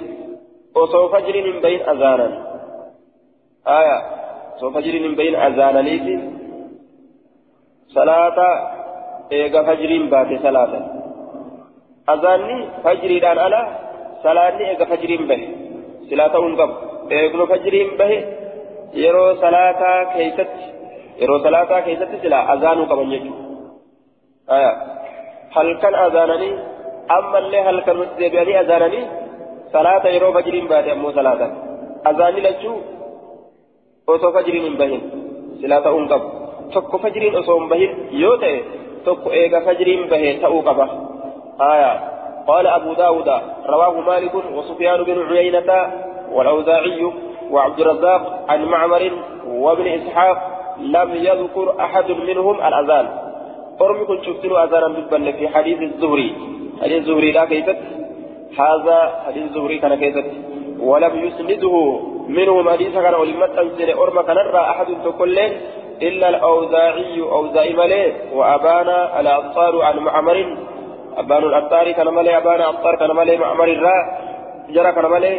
osoo 0.83 1.05
fajriin 1.15 1.49
hin 1.51 1.61
bahin 1.65 1.89
azaanan 1.93 2.33
aya 3.77 3.97
osoo 4.55 4.71
fajriin 4.77 5.07
hin 5.09 5.15
bahin 5.21 5.39
azaananiiti 5.47 6.19
salaata 7.93 8.47
eega 9.39 9.63
fajriin 9.71 10.09
baate 12.07 12.21
salaatan 12.23 12.57
azaanni 12.57 12.67
fajriidhaan 12.83 13.37
ala 13.37 13.61
salaanni 14.23 14.63
eega 14.69 14.85
fajriin 14.85 15.27
bahe 15.27 15.47
silaa 16.09 16.29
ta'uu 16.29 16.47
hin 16.47 16.57
qabu 16.57 16.75
eeguma 17.09 17.47
fajriin 17.47 17.97
bahe 17.97 18.17
yeroo 18.93 19.35
salaataa 19.35 20.05
keeysatti 20.05 20.63
yeroo 21.21 21.39
salaataa 21.39 21.81
keessatti 21.81 22.17
silaa 22.21 22.45
azaanuu 22.53 22.85
qaban 22.85 23.09
jechuudha 23.09 24.71
halkan 25.49 25.95
azaananii 25.95 26.53
ammallee 27.17 27.63
halkan 27.63 27.97
nuti 27.99 28.19
deebi'anii 28.19 28.57
azaananii 28.63 29.05
salaata 29.71 30.09
yeroo 30.09 30.33
fajriin 30.33 30.67
baate 30.67 30.91
ammoo 30.91 31.11
salaatan 31.11 31.51
azaanni 32.03 32.41
lachuu 32.47 32.77
osoo 34.07 34.31
fajriin 34.37 34.63
hin 34.63 34.77
bahin 34.77 35.01
silaa 35.61 35.81
ta'uu 35.81 35.99
hin 35.99 36.09
qabu 36.13 36.27
tokko 36.73 36.97
fajriin 36.97 37.35
osoo 37.35 37.59
hin 37.59 37.69
bahin 37.69 37.91
yoo 38.11 38.37
ta'e 38.37 38.57
tokko 39.03 39.31
eega 39.31 39.61
fajriin 39.61 40.09
آية. 41.61 42.17
قال 42.47 42.67
أبو 42.67 42.93
داود 42.93 43.29
رواه 43.65 43.99
مالك 43.99 44.35
وسفيان 44.35 45.03
بن 45.03 45.27
عيينة 45.27 45.93
والأوزاعي 46.31 47.11
وعبد 47.51 47.79
الرزاق 47.79 48.45
عن 48.49 48.65
معمر 48.65 49.11
وابن 49.47 49.87
إسحاق 49.87 50.37
لم 50.79 51.09
يذكر 51.15 51.75
أحد 51.79 52.11
منهم 52.11 52.55
الأذان. 52.67 53.07
أرمي 53.81 54.05
كنت 54.05 54.23
شفتن 54.23 54.55
أذانا 54.55 54.87
بالبن 54.87 55.31
في 55.31 55.47
حديث 55.47 55.81
الزهري. 55.81 56.35
حديث 56.81 56.97
الزهري 56.97 57.31
لا 57.31 57.45
كيست 57.45 57.77
هذا 58.59 59.21
حديث 59.27 59.43
الزهري 59.43 59.77
كان 59.77 59.95
كيست 59.95 60.25
ولم 60.79 61.25
يسنده 61.25 61.99
منهم 62.27 62.69
حديث 62.69 62.93
كان 62.93 63.15
ولمت 63.15 63.57
أنزل 63.57 63.91
أرمى 63.91 64.23
كان 64.23 64.37
أحد 64.55 64.87
تقول 65.03 65.39
إلا 66.01 66.29
الأوزاعي 66.29 67.21
أوزاعي 67.21 67.73
ملي 67.73 68.13
وأبانا 68.33 69.19
الأنصار 69.19 69.81
عن 69.81 69.99
معمر 69.99 70.57
أبان 71.17 71.43
الأبطار 71.43 71.91
كان 71.91 72.09
ملي 72.17 72.37
أبان 72.37 72.61
أبطار 72.61 72.95
كان 72.95 73.11
ملي 73.15 73.37
معمر 73.37 73.67
الراء 73.77 74.03
جرى 74.75 74.91
كان 74.91 75.05
ملي 75.11 75.33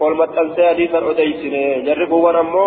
ولمت 0.00 0.38
أنزل 0.38 0.66
حديثا 0.68 0.98
أديسن 1.10 1.54
جربوا 1.86 2.20
ونمو 2.26 2.66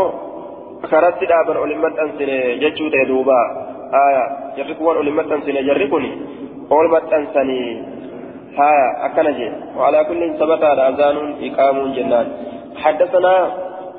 karatti 0.87 1.27
dhaaban 1.27 1.57
ol 1.59 1.71
hin 1.73 1.81
maxxansine 1.83 2.37
jechuu 2.63 2.87
ta'e 2.93 3.05
duuba 3.11 3.39
haya 3.91 4.23
jarri 4.55 4.75
kun 4.79 4.85
waan 4.87 4.99
ol 5.01 5.07
hin 5.11 5.17
maxxansine 5.19 5.61
jarri 5.67 5.87
kun 5.91 6.05
ol 6.71 6.87
maxxansanii 6.95 7.69
haya 8.59 8.85
akkana 9.07 9.31
jee 9.39 9.51
وعلى 9.77 9.99
كل 10.09 10.21
ثبت 10.39 10.63
أذان 10.63 11.17
إقام 11.47 11.77
جنان 11.95 12.27
حدثنا 12.83 13.33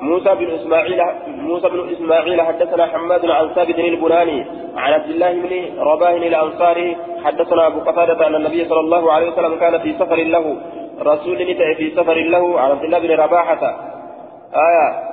موسى 0.00 0.34
بن 0.34 0.50
إسماعيل 0.50 1.02
موسى 1.26 1.68
بن 1.68 1.92
إسماعيل 1.92 2.42
حدثنا 2.42 2.86
حماد 2.86 3.30
عن 3.30 3.48
ثابت 3.48 3.78
البناني 3.78 4.46
عن 4.76 4.92
عبد 4.92 5.10
الله 5.10 5.32
بن 5.32 5.78
رباه 5.78 6.16
الأنصاري 6.16 6.96
حدثنا 7.24 7.66
أبو 7.66 7.80
قتادة 7.80 8.26
أن 8.26 8.34
النبي 8.34 8.64
صلى 8.64 8.80
الله 8.80 9.12
عليه 9.12 9.32
وسلم 9.32 9.58
كان 9.58 9.78
في 9.78 9.92
سفر 9.92 10.16
له. 10.16 10.56
رسول 11.02 11.50
نتأ 11.50 11.74
في 11.76 11.90
سفر 11.90 12.14
له 12.14 12.60
عن 12.60 12.70
عبد 12.70 12.84
الله 12.84 12.98
بن 12.98 13.10
رباحة. 13.10 13.76
آية. 14.54 15.10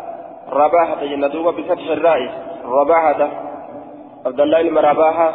رباحة 0.52 1.06
جنة 1.06 1.52
بفتح 1.52 1.88
الراء 1.90 2.30
رباحة. 2.66 3.30
عبد 4.26 4.40
الله 4.40 4.62
بن 4.62 4.78
رباحة. 4.78 5.34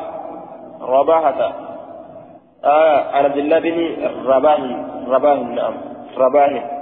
رباحة. 0.80 1.52
آه 2.64 3.04
عن 3.12 3.24
عبد 3.24 3.36
الله 3.36 3.58
بن 3.58 3.96
رباح 4.26 4.58
رباح 5.08 5.38
نعم. 5.38 5.74
رباح. 6.18 6.81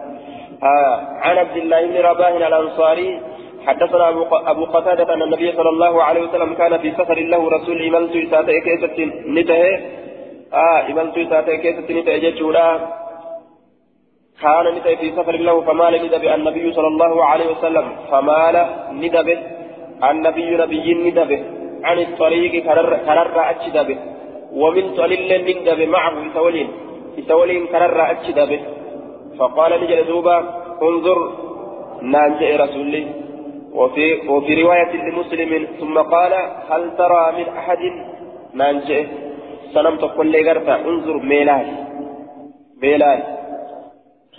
آه 0.63 0.95
عن 1.25 1.39
عبد 1.39 1.57
الله 1.57 1.87
بن 1.87 1.97
رباح 1.97 2.29
الأنصاري 2.29 3.21
حدثنا 3.67 4.09
أبو 4.51 4.65
قتادة 4.65 5.15
أن 5.15 5.23
النبي 5.23 5.53
صلى 5.53 5.69
الله 5.69 6.03
عليه 6.03 6.23
وسلم 6.23 6.55
كان 6.55 6.79
في 6.79 6.91
سفر 6.93 7.19
له 7.19 7.51
رسول 7.51 7.83
إملت 7.87 8.17
إساتة 8.17 8.59
كيسة 8.59 8.99
نته 9.27 9.65
آه 10.55 10.81
إملت 10.91 11.19
إساتة 11.19 11.57
كيسة 11.57 11.89
نته 12.01 12.17
جتشورا 12.17 12.69
كان 14.43 14.67
ندب 14.75 14.95
في 15.01 15.11
سفر 15.17 15.37
له 15.37 15.61
فمال 15.61 15.95
ندب 16.07 16.25
النبي 16.25 16.73
صلى 16.73 16.87
الله 16.87 17.25
عليه 17.25 17.49
وسلم 17.53 17.87
فمال 18.11 18.57
ندب 19.03 19.29
النبي 20.11 20.57
نبي 20.57 20.95
ندب 20.95 21.31
عن 21.85 21.99
الطريق 21.99 22.53
كرر 23.07 23.51
أتشدب 23.51 23.89
ومن 24.53 24.85
طليل 24.95 25.31
ندب 25.49 25.81
معه 25.89 26.15
يسولين 26.27 26.69
يسولين 27.19 27.67
كرر 27.67 28.11
أتشدب 28.11 28.51
فقال 29.41 29.73
نجل 29.83 30.01
دوبا 30.11 30.37
انظر 30.89 31.19
نانجئ 32.03 32.51
رسولي 32.63 33.05
وفي 33.79 34.29
وفي 34.29 34.63
رواية 34.63 34.93
لمسلم 35.07 35.67
ثم 35.81 35.99
قال 35.99 36.33
هل 36.71 36.83
ترى 37.01 37.25
من 37.39 37.47
أحد؟ 37.61 37.83
نانجئ 38.55 39.07
سنم 39.75 39.97
تقول 39.97 40.27
لي 40.33 40.51
انظر 40.91 41.17
ميلال 41.33 41.67
ميلال 42.83 43.21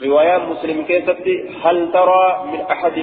رواية 0.06 0.38
مسلم 0.52 0.78
كيستي 0.90 1.36
هل 1.64 1.78
ترى 1.92 2.24
من 2.52 2.62
أحد؟ 2.74 2.98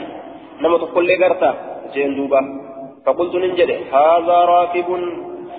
لما 0.63 0.79
تقول 0.79 1.07
لي 1.07 1.15
قرتا 1.25 1.51
جين 1.95 2.17
دوبا. 2.17 2.41
فقلت 3.07 3.35
ننجد 3.35 3.71
هذا 3.95 4.39
راكب 4.53 4.89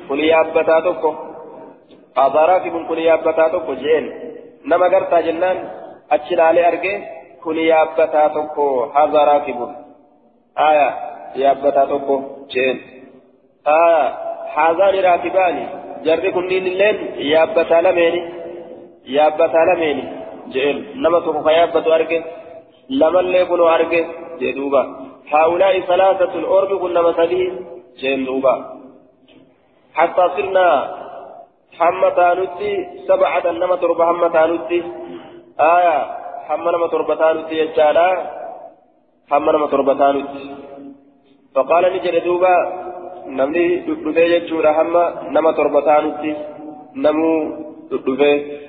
كل 0.10 0.20
يابتاتك 0.20 1.04
هذا 2.18 2.42
راكب 2.52 2.74
كل 2.90 3.00
يابتاتك 3.00 3.68
جين 3.84 4.06
نما 4.70 4.86
قرتا 4.94 5.22
جنان. 5.22 5.79
أتشل 6.12 6.42
علي 6.42 6.68
أرقي 6.68 6.94
كل 7.44 7.58
يابتاتك 7.58 8.58
هذا 8.96 9.20
راكب 9.32 9.60
آية 10.70 10.90
يابتاتك 11.36 12.08
جين 12.52 12.78
آية 13.68 14.30
هذان 14.58 14.96
راكبان 15.06 15.56
جرب 16.06 16.26
كنين 16.36 16.66
الليل 16.72 16.98
يابتا 17.32 17.78
لميني 17.86 18.22
يابتا 19.16 19.62
لميني 19.70 20.04
جئل 20.54 20.78
نما 21.02 21.20
توكو 21.20 21.42
خيابة 21.48 21.96
أرجه 21.96 22.24
لما 22.90 23.20
اللي 23.20 23.46
كنوا 23.46 23.76
أرجه 23.76 24.06
جدوبا 24.42 24.84
هؤلاء 25.34 25.80
ثلاثة 25.80 26.34
الأرب 26.42 26.72
كنا 26.82 27.02
مثلي 27.02 27.42
جندوبا 28.02 28.54
حتى 29.94 30.24
صرنا 30.36 30.68
حمى 31.78 32.12
تانوتي 32.18 32.74
سبعة 33.08 33.52
نما 33.52 33.76
تربة 33.76 34.06
حمى 34.06 34.30
تانوتي 34.30 34.84
آية 35.60 36.20
تربة 36.92 37.16
تانوتي 37.16 37.56
يجالا 37.56 38.08
حمى 39.32 39.52
نما 39.54 39.68
تربة 39.68 39.94
تانوتي 39.94 40.56
فقال 41.56 41.84
نجد 41.94 42.24
دوبا 42.24 42.56
نمني 43.28 43.66
دبي 43.76 44.36
يجورا 44.36 44.72
حمى 44.74 45.04
نما 45.36 45.52
تربة 45.52 45.82
تانوتي 45.82 46.36
نمو 46.96 47.34
دبي 47.92 48.60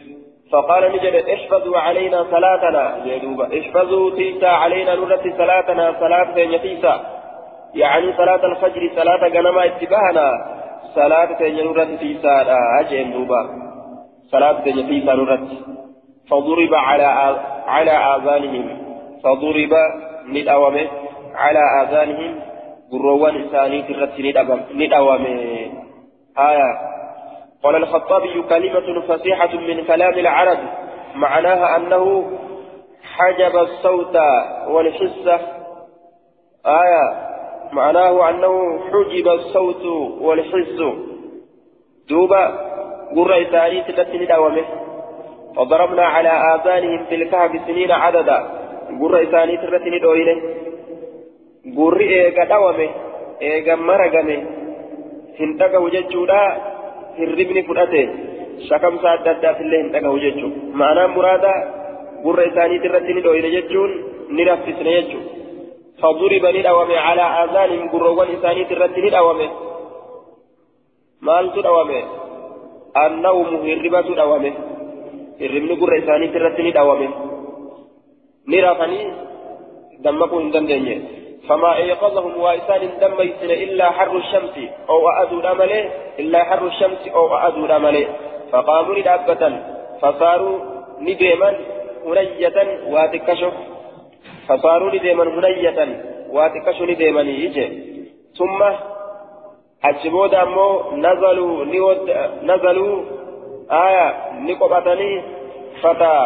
فقال 0.52 0.92
نجد 0.92 1.14
احفظوا 1.34 1.78
علينا 1.78 2.24
صلاتنا 2.30 2.84
جدوبا 3.06 3.44
احفظوا 3.58 4.10
تيسا 4.10 4.46
علينا 4.46 4.94
نرت 4.94 5.24
صلاتنا 5.38 5.84
صلاة 6.00 6.34
تيسا 6.64 6.94
يعني 7.74 8.12
صلاة 8.12 8.42
الفجر 8.46 8.82
صلاة 8.96 9.28
جنما 9.28 9.64
اتباهنا 9.64 10.28
صلاة 10.94 11.30
نرت 11.66 11.90
تيسا 12.00 12.34
أجين 12.80 13.12
دوبا 13.12 13.40
صلاة 14.32 14.60
تيسا 14.64 15.14
نرت 15.14 15.48
فضرب 16.30 16.74
على 16.74 17.04
على 17.66 17.90
آذانهم. 17.90 18.78
فضرب 19.24 19.72
ندأومه 20.26 20.88
على 21.34 21.60
آذانهم. 21.82 22.40
قروان 22.92 23.34
إنساني 23.36 23.82
ترت 23.82 24.20
ندأومه 24.74 25.70
آية. 26.38 26.70
قال 27.62 27.76
الخطابي 27.76 28.42
كلمة 28.42 29.00
فصيحة 29.08 29.56
من 29.56 29.84
كلام 29.84 30.18
العرب. 30.18 30.58
معناها 31.14 31.76
أنه 31.76 32.24
حجب 33.02 33.56
الصوت 33.56 34.16
والحس. 34.68 35.28
آية. 36.66 37.30
معناه 37.72 38.30
أنه 38.30 38.80
حجب 38.80 39.28
الصوت 39.28 39.84
والحس. 40.20 40.82
دوبا 42.08 42.70
قرى 43.16 43.48
إساني 43.48 43.82
تلتني 43.82 44.26
دوامه 44.26 44.79
فضربنا 45.56 46.02
على 46.02 46.32
آذانهم 46.54 47.04
في 47.08 47.14
الكهف 47.14 47.52
سنين 47.66 47.90
عددا. 47.92 48.38
قرى 49.00 49.22
إساني 49.22 49.56
تلتني 49.56 49.98
دوينه 49.98 50.36
قرى 51.76 52.04
إيقا 52.10 52.44
دوامه 52.44 52.88
إيقا 53.42 53.74
مرقمه. 53.74 54.38
هندقه 55.40 55.88
ججودا 55.88 56.42
fudhate 57.18 58.02
shakamsa 58.68 59.10
adda 59.10 59.30
addaatillee 59.30 59.80
hin 59.82 59.92
dhagahu 59.92 60.18
jechuun 60.24 60.52
ma'anaan 60.80 61.12
muraada 61.16 61.52
gurra 62.24 62.44
isaaniit 62.50 62.84
irratti 62.84 63.14
ni 63.14 63.22
dhoyne 63.26 63.50
jechuun 63.56 63.90
ni 64.30 64.44
raffisne 64.44 64.92
jechuun 64.98 65.26
فضرب 66.00 66.44
ندومه 66.56 66.96
على 66.96 67.24
آذانهم 67.42 67.88
قروان 67.92 68.28
إسانيت 68.36 68.72
الرد 68.72 68.98
ندومه 68.98 69.48
مال 71.22 71.52
تدومه 71.52 72.02
النوم 72.96 73.50
هربة 75.40 75.48
تدومه 75.48 75.70
هربن 75.70 75.80
قر 75.80 75.98
إسانيت 75.98 76.36
الرد 76.36 76.60
ندومه 76.60 77.08
نرافني 78.48 79.00
دمكم 80.04 80.50
دندنيه 80.50 80.98
فما 81.48 81.76
أيقظهم 81.76 82.40
وإسان 82.40 82.82
دم 83.00 83.20
يسن 83.20 83.50
إلا 83.50 83.90
حر 83.90 84.16
الشمس 84.16 84.56
أو 84.88 85.08
أأدوا 85.08 85.40
الأمل 85.40 85.90
إلا 86.18 86.44
حر 86.44 86.66
الشمس 86.66 87.08
أو 87.08 87.36
أأدوا 87.36 87.66
الأمل 87.66 88.06
فقاموا 88.52 88.94
لدابة 88.94 89.62
فصاروا 90.02 90.58
نديما 91.00 91.56
هنية 92.06 92.58
واتكشف 92.88 93.52
فصاروا 94.48 94.90
نديما 94.90 95.24
هنية 95.24 96.02
واتكشف 96.30 96.82
نديما 96.82 97.20
يجي 97.20 97.66
ثم 98.38 98.62
أجبود 99.84 100.34
أمو 100.34 100.90
نزلوا 100.92 101.64
نزلوا 102.42 103.19
آية 103.70 104.08
نقبتني 104.40 105.22
فتا 105.82 106.16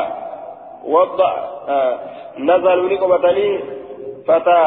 وضع 0.85 1.33
آه 1.69 1.99
نزلوا 2.39 2.89
نقبتني 2.89 3.61
فتا 4.29 4.65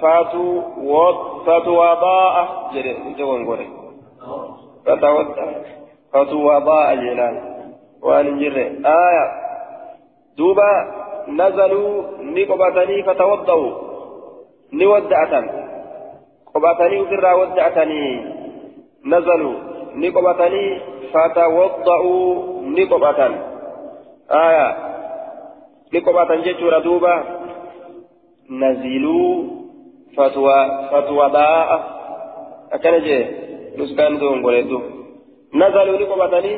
فاتوا 0.00 0.62
فاتوا 1.46 1.90
وضاء 1.90 2.34
جوان 3.18 3.46
قولي. 3.46 3.68
فاتوا 6.12 6.54
وضاء 6.54 6.94
جلال 6.94 7.36
وان 8.02 8.38
جري 8.38 8.66
آية. 8.86 9.26
دوبا 10.38 10.72
نزلوا 11.28 12.02
نقبتني 12.20 13.02
فتوضوا 13.02 13.70
نودعة 14.72 15.34
قبتني 16.54 17.00
وفرا 17.00 17.32
ودعتني 17.32 18.04
نزلوا. 19.06 19.71
نقبتني 19.94 20.80
فتوضأوا 21.12 22.34
نقبة 22.62 23.20
آية 24.30 24.76
نقبة 25.94 26.34
جتورا 26.34 26.78
دوبا 26.78 27.24
نزلوا 28.50 29.44
فتوى 30.90 31.28
باء 31.30 31.70
أكن 32.72 32.98
جي 32.98 33.26
نسكان 33.78 34.18
دون 34.18 34.42
نزلوا 35.54 35.98
لقبتني 35.98 36.54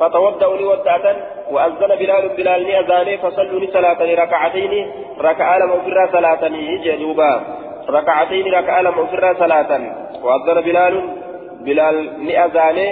فتودعوا 0.00 0.56
لودعة 0.56 1.16
وأذن 1.50 1.96
بلال 1.96 2.28
بلال 2.36 2.70
أذاني 2.70 3.18
فصلوا 3.18 3.60
لصلاة 3.60 4.14
ركعتين 4.14 4.90
ركعة 5.20 5.58
لم 5.58 5.70
أفرها 5.70 6.06
صلاة 6.12 6.44
يجي 6.46 6.96
دوبا 6.96 7.42
ركعتين 7.88 8.54
ركعة 8.54 8.82
لم 8.82 9.06
صلاة 9.38 9.70
وأذن 10.22 10.60
بلال 10.60 11.15
بلال 11.66 12.26
لأذاني 12.26 12.88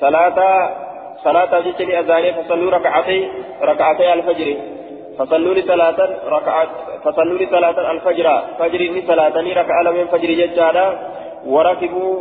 صلاة 0.00 0.38
صلاة 1.24 1.52
جت 1.64 1.80
لأذاني 1.82 2.28
فصلوا 2.32 2.70
ركعتين 2.70 3.28
ركعتي 3.62 4.12
الفجر. 4.12 4.48
فصلوا 5.18 5.54
لي 5.54 5.62
ثلاثا 5.62 6.06
ركعات 6.36 6.68
فصلوا 7.04 7.38
لي 7.38 7.46
ثلاثا 7.46 7.90
الفجر. 7.90 8.26
فجر 8.58 8.78
لي 8.94 9.00
ثلاثا 9.00 9.40
ركعة 9.40 9.90
من 9.96 10.06
فجر 10.12 10.30
ججالا. 10.40 10.86
وركبوا 11.46 12.14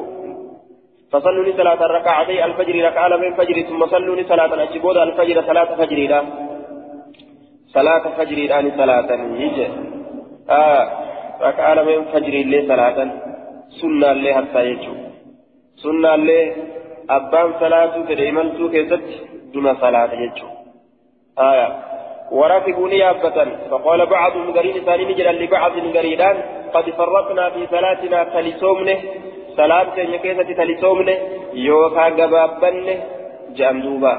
فصلوا 1.11 1.43
لي 1.43 1.51
ثلاثا 1.51 1.85
ركعتي 1.85 2.45
الفجر 2.45 2.75
ركعة 2.85 3.17
من 3.23 3.33
فجر 3.33 3.61
ثم 3.61 3.85
صلوا 3.85 4.15
لي 4.15 4.23
ثلاثا 4.23 4.63
أجبود 4.63 4.97
الفجر 4.97 5.41
ثلاثة 5.41 5.75
فجر 5.75 5.97
لا 5.97 6.23
صلاة 7.73 8.03
فجر 8.17 8.37
الآن 8.37 8.65
ثلاثا 8.71 9.15
يجي. 9.43 9.67
آه 10.49 10.83
ركعة 11.41 11.83
من 11.83 11.99
فجر 12.13 12.35
لي 12.51 12.67
ثلاثا 12.67 13.05
سنة 13.81 14.11
لي 14.11 14.33
حتى 14.33 14.61
يجو. 14.69 15.06
سنة 15.83 16.15
لي 16.15 16.39
أبان 17.09 17.49
صلاة 17.59 17.93
تدعيمنتو 18.09 18.69
كيست 18.73 19.03
دون 19.53 19.67
صلاة 19.83 20.11
يجو 20.23 20.47
آية 21.51 21.69
وركبوا 22.31 22.89
نيابة 22.89 23.37
فقال 23.71 24.05
بعضهم 24.05 24.47
قرين 24.57 24.77
ثاني 24.85 25.05
نجلا 25.09 25.31
لبعض 25.41 25.71
قريدان 25.97 26.37
قد 26.73 26.85
فرقنا 26.97 27.49
في 27.49 27.61
صلاتنا 27.73 28.19
تلسومنه 28.33 28.97
صلاة 29.57 29.95
كيسة 30.23 30.49
تلسومنه 30.59 31.15
يوكا 31.53 32.05
قبابنه 32.17 32.97
جامدوبا 33.57 34.13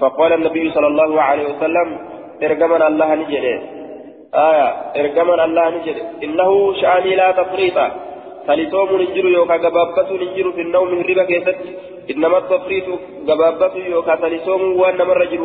فقال 0.00 0.32
النبي 0.32 0.70
صلى 0.70 0.86
الله 0.86 1.22
عليه 1.22 1.44
وسلم 1.50 1.88
ارجمنا 2.42 2.86
الله 2.88 3.14
نجري 3.14 3.54
آية 4.34 4.68
ارجمنا 5.00 5.44
الله 5.44 5.66
نجري 5.76 6.02
إنه 6.24 6.50
شأني 6.80 7.12
لا 7.20 7.28
تفريط 7.40 7.78
تلسوم 8.46 8.88
نجر 9.02 9.26
يوكا 9.26 9.56
قبابة 9.56 10.08
نجر 10.22 10.52
في 10.52 10.60
النوم 10.60 10.88
الربا 10.88 11.24
كيسة 11.24 11.54
إنما 12.10 12.38
التفريط 12.38 12.88
قبابة 13.28 13.74
يوكا 13.76 14.14
تلسوم 14.14 14.62
وأنما 14.80 15.12
الرجل 15.12 15.44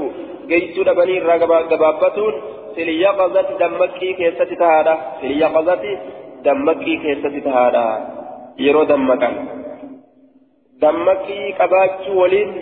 geessuu 0.49 0.85
dhabanii 0.87 1.17
irraa 1.19 1.37
gabaabbatuun 1.71 2.35
filiyyaqazati 2.75 3.59
dammaqii 3.61 4.13
keessatti 4.19 4.55
tahaadha 4.61 4.93
filiyyaqazati 5.21 5.91
dammaqii 6.45 6.97
keessatti 7.05 7.41
tahaadha 7.47 7.83
yeroo 8.65 8.85
dammaqan 8.91 9.35
dammaqii 10.81 11.53
qabaachuu 11.59 12.19
waliin 12.21 12.53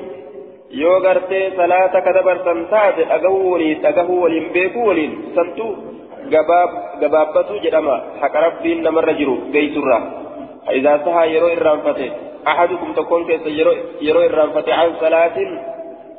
yoo 0.81 0.99
gartee 1.05 1.43
salaata 1.57 2.01
ka 2.01 2.15
dabarsan 2.19 2.65
taate 2.73 3.09
dhagahuu 3.11 3.51
waliin 3.51 3.83
dhagahuu 3.87 4.21
waliin 4.23 4.49
beekuu 4.57 4.87
waliin 4.87 5.17
santu 5.35 5.67
gabaabbatuu 7.01 7.63
jedhama 7.67 8.01
haqa 8.21 8.45
rabbiin 8.47 8.83
namarra 8.89 9.13
jiru 9.21 9.37
geessurra 10.67 10.73
idaa 10.73 10.97
sahaa 11.05 11.25
yeroo 11.25 11.49
irraanfate 11.49 12.11
ahadukum 12.45 12.93
tokkoon 12.93 13.25
keessa 13.25 13.49
yeroo 14.01 14.23
irraanfate 14.23 14.73
an 14.73 14.95
salaatin 14.99 15.59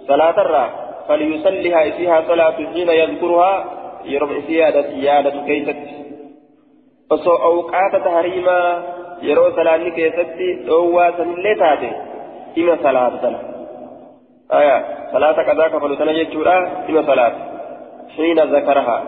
salaatarraa 0.06 0.86
فليصليها 1.08 1.90
فيها 1.90 2.20
صلاة 2.28 2.56
حين 2.74 2.88
يذكرها. 2.88 3.64
يرم 4.04 4.42
سيادة 4.46 4.88
يادة 4.88 5.46
كيست. 5.46 5.76
فصو 7.10 7.34
أوقات 7.34 7.96
تهريما 8.04 8.82
يرو 9.22 9.50
صلاة 9.50 9.88
كيست. 9.88 10.68
أوا 10.68 11.10
سنلي 11.16 11.54
تاتي. 11.54 11.90
إما 12.58 12.76
صلاة 12.82 13.22
سنة 13.22 13.38
آية. 14.52 14.84
صلاة 15.12 15.42
كذا 15.42 15.68
كفلو 15.68 15.94
سنة 15.94 16.10
يجورا. 16.10 16.58
إما 16.88 17.02
صلاة. 17.02 17.34
حين 18.16 18.38
ذكرها. 18.40 19.02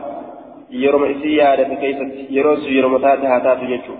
يرم 0.70 1.20
سيادة 1.22 1.74
كيست. 1.74 2.30
يرو 2.30 2.52
يرم 2.52 2.98
تاتها 2.98 3.38
تاتي 3.38 3.64
يجو 3.64 3.94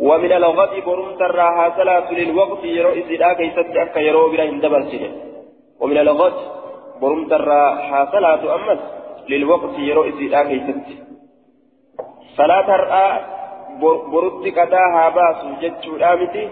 ومن 0.00 0.32
الغد 0.32 0.84
برم 0.84 1.16
تراها 1.18 1.76
صلاة 1.76 2.12
للوقت 2.12 2.64
يرو 2.64 2.90
إسيدا 2.90 3.32
كيست 3.32 3.76
أكا 3.76 3.98
يرو 3.98 4.28
بلا 4.30 4.44
هندبر 4.50 4.82
ومن 5.80 5.98
الغد 5.98 6.38
برمت 7.00 7.32
الرا 7.32 7.74
حاصلات 7.74 8.44
أمس 8.44 8.78
للوقت 9.28 9.78
يرو 9.78 10.04
إسيدا 10.04 10.42
كيست 10.42 10.86
صلاة 12.36 12.74
الرا 12.74 13.06
برد 14.12 14.44
قداها 14.58 15.08
باس 15.16 15.38
جتشو 15.62 15.96
الآمتي 15.96 16.44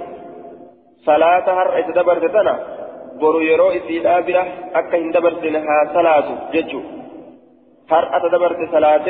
صلاة 1.07 1.47
هر 1.59 1.69
إتدبر 1.79 2.19
تتنا 2.19 2.55
برو 3.21 3.41
يرو 3.41 3.69
إسيدا 3.71 4.21
بره 4.21 4.45
أكا 4.75 4.99
هندبر 4.99 5.33
سنها 5.43 5.77
صلاة 5.95 6.29
جتشو 6.55 6.81
هر 7.93 8.05
أتدبر 8.17 8.53
صلاة 8.73 9.09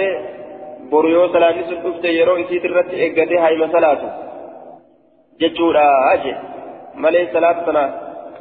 برو 0.91 1.09
يو 1.09 1.29
صلاة 1.35 1.53
نسل 1.59 1.77
أفت 1.87 2.05
يرو 2.05 2.35
إسيد 2.43 2.65
الرت 2.65 2.91
إقدي 3.05 3.37
هاي 3.43 3.57
مسلاة 3.65 4.01
جتشو 5.41 5.73
لا 5.77 5.87
أجي 6.15 6.33
ملي 7.03 7.23
صلاة 7.35 7.59
تنا 7.67 7.85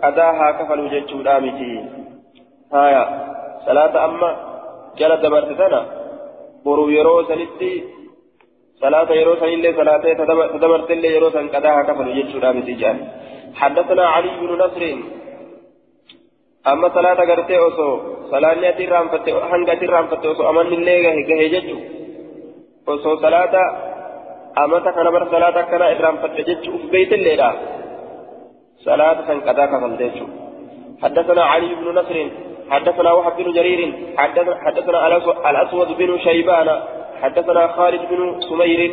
قداها 0.04 0.48
كفلو 0.58 0.88
جتشو 0.94 1.18
الآمتي 1.24 1.72
هايا 2.74 3.04
صلاة 3.68 3.94
أما 4.06 4.30
جل 5.00 5.12
دبرت 5.24 5.50
سنة 5.60 5.82
برو 6.66 6.90
يرو 6.98 7.16
سنتي 7.30 7.74
صلاة 8.82 9.10
يرو 9.22 9.34
سن 9.42 9.52
اللي 9.58 9.72
صلاة 9.80 10.04
تدبرت 10.54 10.92
اللي 10.92 11.10
يرو 11.16 11.30
سن 11.36 11.48
قداها 11.56 11.82
كفل 11.88 12.08
يجسو 12.18 12.38
رامي 12.44 12.62
سجان 12.68 12.98
حدثنا 13.60 14.06
علي 14.16 14.30
بن 14.40 14.52
نصر 14.64 14.84
amma 16.64 16.90
salaata 16.94 17.26
gartee 17.26 17.60
osoo 17.68 17.94
salaanni 18.32 18.68
ati 18.72 18.84
irraanfatte 18.88 19.32
hanga 19.52 19.72
ati 19.76 19.86
irraanfatte 19.88 20.28
osoo 20.34 20.48
amanni 20.50 20.76
illee 20.80 21.00
gahe 21.06 21.22
gahe 21.30 21.46
jechu 21.54 21.78
osoo 22.88 23.18
salaata 23.22 23.62
amata 24.56 24.92
kana 24.92 25.12
bar 25.12 25.28
salaata 25.32 25.60
akkana 25.60 25.92
irraanfatte 25.96 26.44
jechu 26.50 26.70
uf 26.78 26.84
beeytilleedha 26.94 27.50
salaata 28.86 29.28
san 29.28 29.42
qadaa 29.48 29.68
kafaltee 29.74 30.10
jechuudha 30.10 30.40
حدثنا 31.04 31.44
علي 31.44 31.76
بن 31.76 31.88
نصر 32.00 32.18
حدثنا 32.70 33.12
وهب 33.12 33.38
بن 33.38 33.52
جرير 33.52 33.94
حدثنا 34.66 35.18
الأسود 35.50 35.98
بن 35.98 36.20
شيبان 36.20 36.70
حدثنا 37.22 37.68
خالد 37.68 38.02
بن 38.12 38.42
سمير 38.42 38.92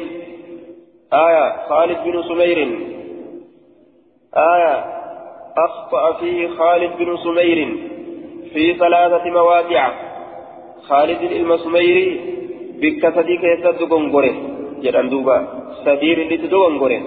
آية 1.12 1.68
خالد 1.68 1.98
بن 2.04 2.22
سمير 2.22 2.58
آية 4.36 4.84
أخطأ 5.58 6.12
فيه 6.12 6.48
خالد 6.48 6.90
بن 6.98 7.16
سمير 7.16 7.58
في 8.52 8.74
ثلاثة 8.74 9.30
مواضع 9.30 9.90
خالد 10.88 11.22
المسميري 11.22 12.20
بك 12.82 13.02
صديق 13.16 13.42
يسد 13.52 13.80
غنغوري 13.92 14.32
جدان 14.84 15.08
دوبا 15.12 15.36
سدير 15.84 16.18
اللي 16.24 16.36
تدو 16.42 16.58
غنغوري 16.64 16.98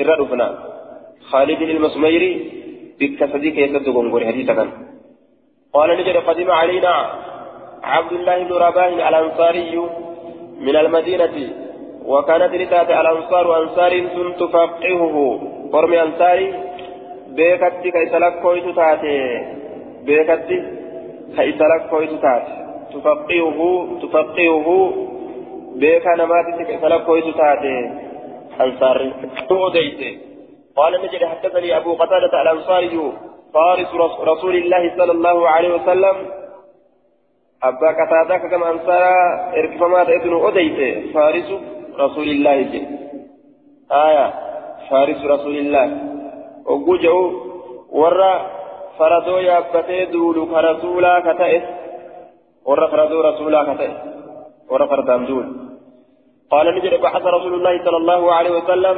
الردفنا 0.00 0.46
خالد 1.30 1.60
المسميري 1.62 2.32
بك 3.00 3.20
صديق 3.32 3.56
غنغوري 3.96 4.24
حديثا 4.30 4.54
كان 4.58 4.68
قال 5.74 5.88
نجد 5.98 6.16
قدم 6.28 6.50
علينا 6.60 6.94
عبد 7.94 8.12
الله 8.18 8.36
بن 8.48 8.52
رباه 8.66 9.08
الأنصاري 9.08 9.74
من 10.66 10.76
المدينة 10.82 11.36
وكانت 12.12 12.52
رتات 12.60 12.88
الأنصار 13.02 13.46
أنصار 13.62 13.92
تفقهه 14.40 15.16
قرم 15.72 15.92
أنصاري 16.06 16.48
beekatti 17.38 17.92
ka 17.94 18.00
isa 18.06 18.18
lakkooytu 18.24 18.72
taate 18.78 19.14
beekatti 20.06 20.56
ka 21.36 21.42
isa 21.50 21.64
beekaa 25.80 26.16
namaatitti 26.16 26.64
ka 26.64 26.72
isa 26.78 26.88
lakkooytu 26.94 27.32
taate 27.42 27.74
ansaarri 28.64 29.12
odeyse 29.66 30.10
قال 30.78 30.92
نجد 31.02 31.24
حدثني 31.24 31.76
أبو 31.76 31.94
قتادة 31.94 32.42
الأنصاري 32.42 33.12
فارس 33.54 33.92
رسول 34.20 34.54
الله 34.56 34.82
صلى 34.98 35.12
الله 35.12 35.48
عليه 35.48 35.74
وسلم 35.74 36.16
أبا 37.62 37.90
قتادة 38.00 38.38
كما 38.38 38.70
أنصار 38.70 39.02
إركفما 39.58 40.02
ابن 40.02 40.32
أديت 40.46 40.78
فارس 41.14 41.48
رسول 41.98 42.28
الله 42.28 42.62
جي. 42.62 42.82
آية 43.92 44.26
فارس 44.90 45.20
رسول 45.24 45.56
الله 45.56 45.86
ogguu 46.68 46.96
je'u 47.02 47.22
warra 48.00 48.32
faradoo 48.98 49.40
yaabbatee 49.40 50.06
duulu 50.12 50.46
ka 50.46 51.34
faradoo 52.92 53.22
rasuulaa 53.22 53.64
ka 53.64 53.74
ta'e 53.80 53.92
warra 54.70 54.86
fardaan 54.92 55.26
duulu 55.30 55.68
قال 56.52 56.66
نجد 56.74 56.94
بعث 57.00 57.24
رسول 57.36 57.54
الله 57.54 57.74
صلى 57.84 57.96
الله 57.96 58.22
عليه 58.32 58.52
وسلم 58.58 58.96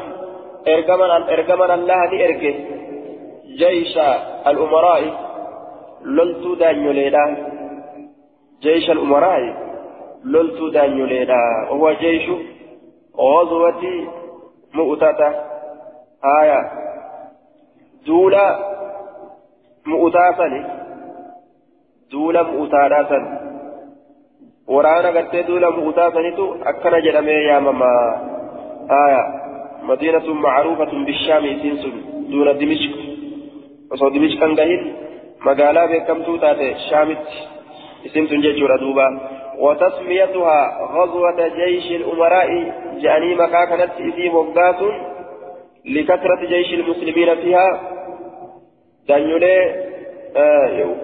ارجمنا 0.75 1.17
ارجمنا 1.35 1.75
الله 1.75 2.01
لارجه 2.11 2.55
جيش 3.61 3.95
الأمراء 4.51 5.03
لولتو 6.17 6.55
دانيو 6.55 6.93
ليلا 6.99 7.25
جيش 8.63 8.91
الأمراء 8.91 9.43
لولتو 10.25 10.69
دانيو 10.69 11.07
ليلا 11.13 11.43
وهو 11.71 11.87
جيش 11.93 12.27
غزوة 13.19 13.83
مؤتة. 14.75 15.21
آية. 16.41 16.61
duula 18.07 18.45
mu'utaasani 19.87 20.61
duula 22.13 22.45
mu'utaadhaasan 22.51 23.25
waraana 24.75 25.13
gartee 25.17 25.43
duula 25.49 25.71
mu'utaasanitu 25.79 26.45
akkana 26.73 27.03
jedhamee 27.07 27.41
yaamama 27.51 27.91
aya 29.03 29.23
madiinatun 29.89 30.43
macruufatun 30.47 31.07
bishaami 31.09 31.53
isiin 31.57 31.77
sun 31.83 31.95
duuna 32.31 32.55
dimishq 32.61 32.95
osoo 33.97 34.11
dimishqan 34.15 34.55
gahin 34.61 34.83
magaalaa 35.49 35.91
beekamtuu 35.93 36.39
taate 36.45 36.69
shaamitti 36.89 37.45
isiin 38.09 38.29
sun 38.33 38.49
jechuudha 38.49 38.83
duuba 38.87 39.07
وتسميتها 39.61 40.61
غزوة 40.95 41.49
جيش 41.49 41.87
الأمراء 41.91 42.51
جاني 43.03 43.35
مكاكنت 43.35 43.93
إذي 44.01 44.29
وقاس 44.29 44.81
لكثرة 45.85 46.41
جيش 46.53 46.75
المسلمين 46.75 47.35
فيها 47.35 47.81
دانيولي 49.09 49.57
آه 50.37 50.95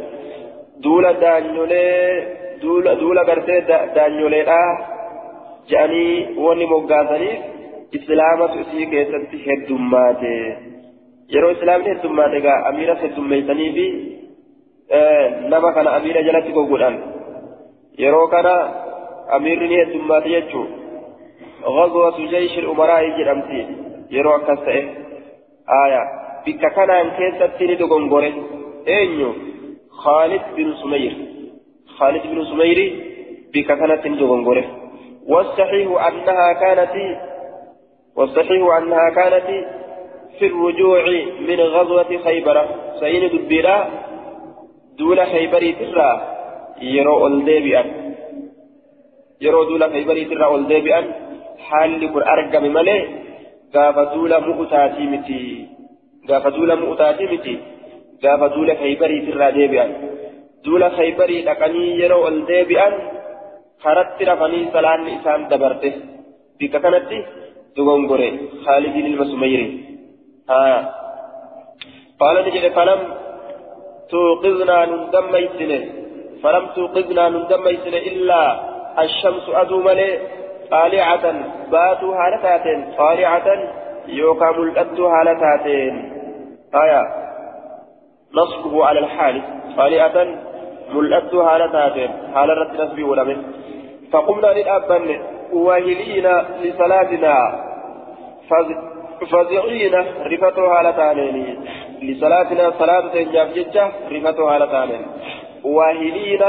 دولا 0.77 1.13
دانيولي 1.13 2.36
دولا 2.63 2.95
دولا 2.95 3.23
غرتي 3.23 3.61
دانيولي 3.95 4.43
آه 4.49 4.79
جاني 5.71 6.07
وني 6.39 6.67
مقاسني 6.67 7.31
إسلامة 7.97 8.53
إسي 8.61 8.87
كيست 8.87 9.33
هدوماتي 9.49 10.39
yeroo 11.35 11.51
islaamni 11.51 11.91
heddummaate 11.91 12.37
egaa 12.41 12.59
amiira 12.69 12.95
heddummeessanii 13.03 13.71
fi 13.77 13.87
nama 15.53 15.73
kana 15.77 15.95
amiira 15.99 16.23
jalatti 16.29 16.53
goggodhan 16.59 16.99
yeroo 18.03 18.27
kana 18.35 18.53
amiirri 19.39 19.69
ni 19.69 19.81
heddummaate 19.83 20.35
jechuun 20.37 20.69
غزوة 21.77 22.19
جيش 22.33 22.59
الأمراء 22.59 23.03
جرمتي 23.19 23.61
akkas 24.37 24.61
ta'e 24.67 24.83
aya 25.67 26.03
bikka 26.45 26.71
kanaan 26.71 27.11
keessatti 27.19 27.67
ni 27.67 27.77
dogongore 27.79 28.31
eenyu 28.97 29.31
khaalid 30.03 30.45
bin 30.57 30.69
sumayr 30.81 31.26
sumayri 32.51 32.87
bikka 33.53 33.77
kanatti 33.77 34.09
ni 34.09 34.19
dogongore 34.19 34.65
والصحيح 35.27 35.89
أنها 36.07 36.53
كانت 36.53 36.95
والصحيح 38.17 38.63
أنها 38.79 39.11
كانت 39.11 39.49
في 40.39 40.47
الرجوع 40.47 41.03
من 41.49 41.61
غزوة 41.61 42.11
خيبر 42.25 42.57
سين 43.01 43.23
دبيرا 43.35 43.77
دول 44.99 45.19
خيبري 45.27 45.73
ترى 45.73 46.11
يرو 46.83 47.27
الديبئا 47.27 47.83
يرو 49.41 49.63
دول 49.65 49.83
خيبري 49.93 50.25
ترى 50.25 50.55
الديبئا 50.55 51.01
حال 51.59 51.91
لكل 52.01 52.23
أرقم 52.23 52.65
ملئ 52.73 53.03
gaafa 53.75 54.05
duula 54.15 54.41
mu'utaatii 54.41 55.07
miti 55.13 55.39
gaafa 56.29 56.51
duula 56.57 56.77
mu'utaatii 56.83 57.29
miti 57.33 57.55
gaafa 58.23 58.49
duula 58.55 58.75
kaybariitirraa 58.83 59.51
deebi'an 59.57 59.91
yeroo 62.01 62.23
ol 62.29 62.39
deebi'an 62.51 62.95
karatti 63.85 64.29
rafanii 64.31 64.71
salaanni 64.75 65.17
isaan 65.19 65.49
dabarte 65.51 65.91
bikka 66.59 66.79
kanatti 66.85 67.19
dogongore 67.77 68.29
khaalidiin 68.65 69.07
ilma 69.11 69.27
sumayri 69.33 69.67
haa 70.51 70.79
qaala 72.21 72.41
ni 72.47 72.55
jedhe 72.57 72.71
falam 72.79 73.01
tuuqiznaa 74.11 74.85
nun 74.93 75.03
dammaysine 75.15 75.79
falam 76.43 76.65
tuuqiznaa 76.75 77.29
nun 77.35 77.45
dammaysine 77.53 77.99
illaa 78.11 78.49
ashamsu 79.05 79.51
aduu 79.63 79.83
malee 79.89 80.15
طالعة 80.71 81.25
باتوا 81.71 82.17
هالتاتين 82.17 82.81
طالعة 82.99 83.49
يوكا 84.09 84.51
ملأتوا 84.51 85.09
هالتاتين 85.15 85.95
آية 86.75 87.03
نصبه 88.35 88.85
على 88.85 89.01
الحال 89.01 89.43
طالعة 89.77 90.46
ملأتوا 90.95 91.43
هالتاتين 91.43 92.11
هال 92.35 92.49
رد 92.49 92.81
نسبي 92.81 93.03
ولمن 93.03 93.37
فقمنا 94.13 94.47
للأبن 94.47 95.21
واهلين 95.53 96.27
لصلاتنا 96.63 97.35
فزعين 99.21 99.95
رفتوا 100.33 100.69
هالتانين 100.69 101.57
لصلاتنا 102.03 102.71
صلاة 102.79 103.05
تنجاب 103.15 103.49
ججة 103.57 103.85
رفتوا 104.13 104.51
هالتانين 104.51 105.03
واهلين 105.65 106.43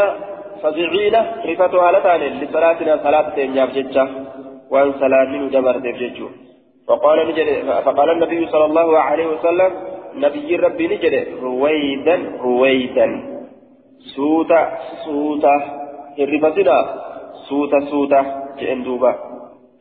فزعين 0.63 1.15
رفتوا 1.45 1.81
هالتان 1.81 2.21
لصلاتنا 2.41 2.97
صلاة 3.03 3.29
تنجاب 3.29 3.69
ججة 3.77 4.07
وأن 4.71 4.93
صلاة 4.99 5.31
دبر 5.53 5.77
ججة 5.77 6.27
فقال 6.87 7.17
فقال 7.85 8.09
النبي 8.09 8.47
صلى 8.47 8.65
الله 8.65 8.99
عليه 8.99 9.27
وسلم 9.27 9.71
نبي 10.15 10.55
ربي 10.55 10.87
نجد 10.87 11.27
رويدا 11.41 12.15
رويدا 12.41 13.36
سوتا 13.99 14.61
سوتا 15.05 15.55
الرفتنا 16.19 16.77
سوتا 17.49 17.79
سوتا 17.91 18.21
جندوبا 18.59 19.15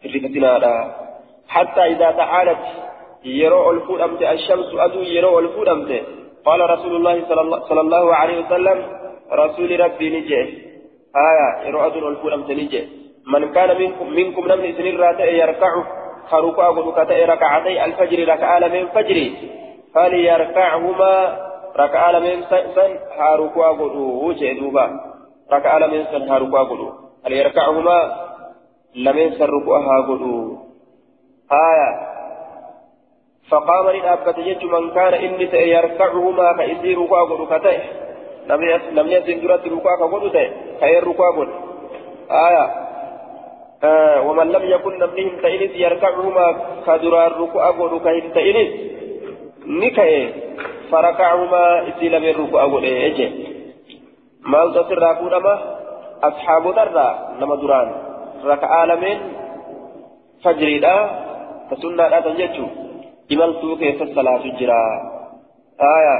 الرفتنا 0.04 0.94
حتى 1.48 1.80
إذا 1.80 2.10
تعالت 2.10 2.58
يرو 3.24 3.70
الفود 3.70 4.22
الشمس 4.22 4.70
أدو 4.74 5.00
يرو 5.02 5.38
الفود 5.38 5.68
قال 6.44 6.70
رسول 6.70 6.96
الله 6.96 7.24
صلى 7.68 7.80
الله 7.80 8.14
عليه 8.14 8.44
وسلم 8.44 8.78
رسول 9.32 9.80
ربي 9.80 10.06
نجي 10.20 10.42
آية 11.28 11.68
يرو 11.68 11.86
أدن 11.86 12.04
الفولم 12.08 12.42
تنجي 12.42 12.88
من 13.26 13.52
كان 13.52 13.78
منكم 13.78 14.10
منكم 14.10 14.42
نمن 14.52 14.72
سنين 14.76 14.96
راتئ 15.00 15.34
يركع 15.34 15.72
خرقا 16.30 16.66
قدك 16.66 17.10
ركعتي 17.10 17.84
الفجر 17.84 18.28
ركع 18.28 18.58
من 18.58 18.86
فجر 18.86 19.30
فليركعهما 19.94 21.45
ركعة 21.76 22.12
لمن 22.12 22.44
سن 22.50 22.98
هاركوا 23.18 23.68
قدو 23.68 24.28
وجه 24.28 24.60
دوبا 24.60 25.00
ركعة 25.52 25.78
لمن 25.78 26.04
سن 26.12 26.28
هاركوا 26.28 26.58
قدو 26.58 26.92
هل 27.26 27.32
يركعهما 27.32 27.98
لمن 28.94 29.32
سن 29.38 29.44
ركوعها 29.44 30.02
قدو 30.08 30.58
آية 31.52 31.90
فقام 33.50 33.90
للأبة 33.90 34.32
جج 34.32 34.64
من 34.64 34.90
كان 34.90 35.14
إني 35.14 35.70
يركعهما 35.70 36.52
كإسير 36.52 36.98
ركوع 37.02 37.24
قدو 37.24 37.46
كتئ 37.46 37.78
لم 38.92 39.08
يسن 39.08 39.40
درت 39.40 39.66
ركوع 39.66 39.96
قدو 39.96 40.28
تئ 40.28 40.50
خير 40.80 41.08
ركوع 41.08 41.30
قدو 41.30 41.52
آية 42.30 42.86
آه 43.84 44.20
ومن 44.26 44.48
لم 44.52 44.64
يكن 44.64 44.98
نبنهم 44.98 45.40
تئنس 45.42 45.70
يركعهما 45.74 46.46
كدرار 46.86 47.40
ركوع 47.40 47.70
قدو 47.70 47.98
كهن 47.98 48.32
تئنس 48.34 48.70
نكئ 49.66 50.32
فركعهما 50.90 51.88
إسي 51.88 52.08
لم 52.08 52.24
يركوا 52.24 52.60
أقول 52.60 52.84
إيه 52.84 53.32
ما 54.40 54.66
تصير 54.74 54.98
راكون 54.98 55.34
أما 55.34 55.54
أصحاب 56.22 56.74
درة 56.74 57.08
نما 57.40 57.56
دران 57.56 57.88
ركع 58.44 58.84
لمن 58.84 59.18
فجر 60.44 60.78
دا 60.78 60.96
فسنة 61.70 62.08
لا 62.08 62.20
تنجتشو 62.20 62.66
إمال 63.32 63.54
سوكي 63.60 63.92
فالصلاة 63.92 64.44
جرا 64.58 64.82
آية 65.80 66.16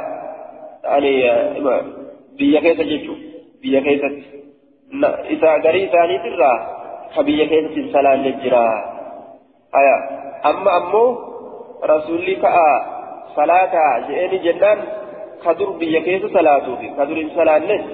يعني 0.84 1.12
keessa 2.62 2.84
jechuun 2.84 3.18
biyya 3.62 3.80
keessatti 3.80 4.24
isa 5.34 5.50
garii 5.64 5.84
isaaniitirraa 5.88 6.58
ka 7.14 7.24
biyya 7.26 7.46
keessatti 7.50 7.80
hin 7.80 7.92
salaalle 7.92 8.32
jira 8.42 8.64
amma 10.50 10.70
ammoo 10.80 11.08
rasuulli 11.92 12.36
ka'a 12.44 12.68
salaataa 12.76 12.95
je'eni 14.08 14.38
jennaan 14.38 14.78
kadur 15.44 15.70
biyya 15.78 16.00
keessa 16.00 16.28
salaatuufi 16.28 16.88
kadur 16.96 17.16
hin 17.16 17.30
salaannes 17.34 17.84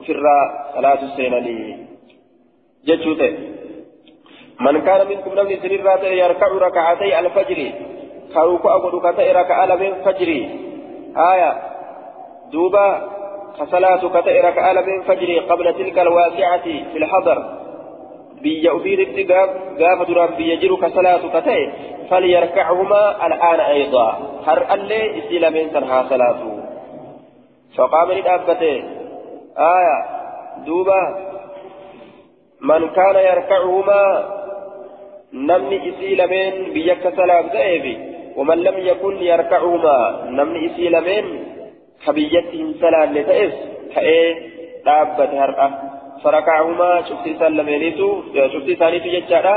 ofirraa 0.00 0.72
salaatu 0.74 1.06
seenanii 1.16 1.76
jechuu 2.86 3.14
ta'e. 3.14 3.56
من 4.60 4.80
كان 4.80 5.08
منكم 5.08 5.32
نمني 5.38 5.56
سنرات 5.56 6.02
يركع 6.04 6.48
ركعتي 6.48 7.18
الفجر 7.18 7.72
كروكو 8.34 8.68
أبو 8.68 9.00
كتئ 9.00 9.32
ركع 9.32 9.64
لمن 9.64 9.94
فجر 10.04 10.28
آية 11.16 11.50
دوبا 12.52 13.08
كصلاة 13.58 14.08
كتئ 14.08 14.40
ركع 14.40 14.72
لمن 14.72 15.02
فجر 15.02 15.38
قبل 15.38 15.74
تلك 15.74 15.98
الواسعة 15.98 16.62
في 16.62 16.96
الحضر 16.96 17.65
بيا 18.42 18.76
أفيد 18.76 19.00
الدقاف 19.00 19.50
قاف 19.80 20.08
دران 20.08 20.34
بيا 20.36 20.56
جرو 20.56 20.76
كصلاة 20.76 21.40
كتئ 21.40 21.70
فليركعهما 22.10 23.26
الآن 23.26 23.60
أيضا. 23.60 24.08
هر 24.46 24.74
اللي 24.74 25.18
إسيل 25.18 25.50
من 25.54 25.70
سنها 25.70 26.02
صلاة 26.10 26.40
فقام 27.76 28.12
للأبته 28.12 28.84
آية 29.58 29.96
دوبا 30.66 31.02
من 32.60 32.88
كان 32.88 33.16
يركعهما 33.30 34.02
نمني 35.32 35.88
إسيل 35.88 36.20
من 36.32 36.72
بيك 36.72 37.02
صلاة 37.16 37.44
زائبي 37.52 37.96
ومن 38.36 38.58
لم 38.58 38.78
يكن 38.78 39.16
يركعهما 39.22 40.24
نمني 40.30 40.66
إسيل 40.66 40.94
من 41.00 41.24
كبيتهم 42.06 42.74
صلاة 42.80 43.12
لتئس. 43.12 43.54
كأي 43.94 44.34
دابة 44.84 45.44
هرأة 45.44 45.70
فركعهما 46.26 46.90
شفتي 47.08 47.30
سلمينيتو 47.40 48.08
شفتي 48.52 48.74
ثانيتو 48.80 49.08
جتشارا 49.14 49.54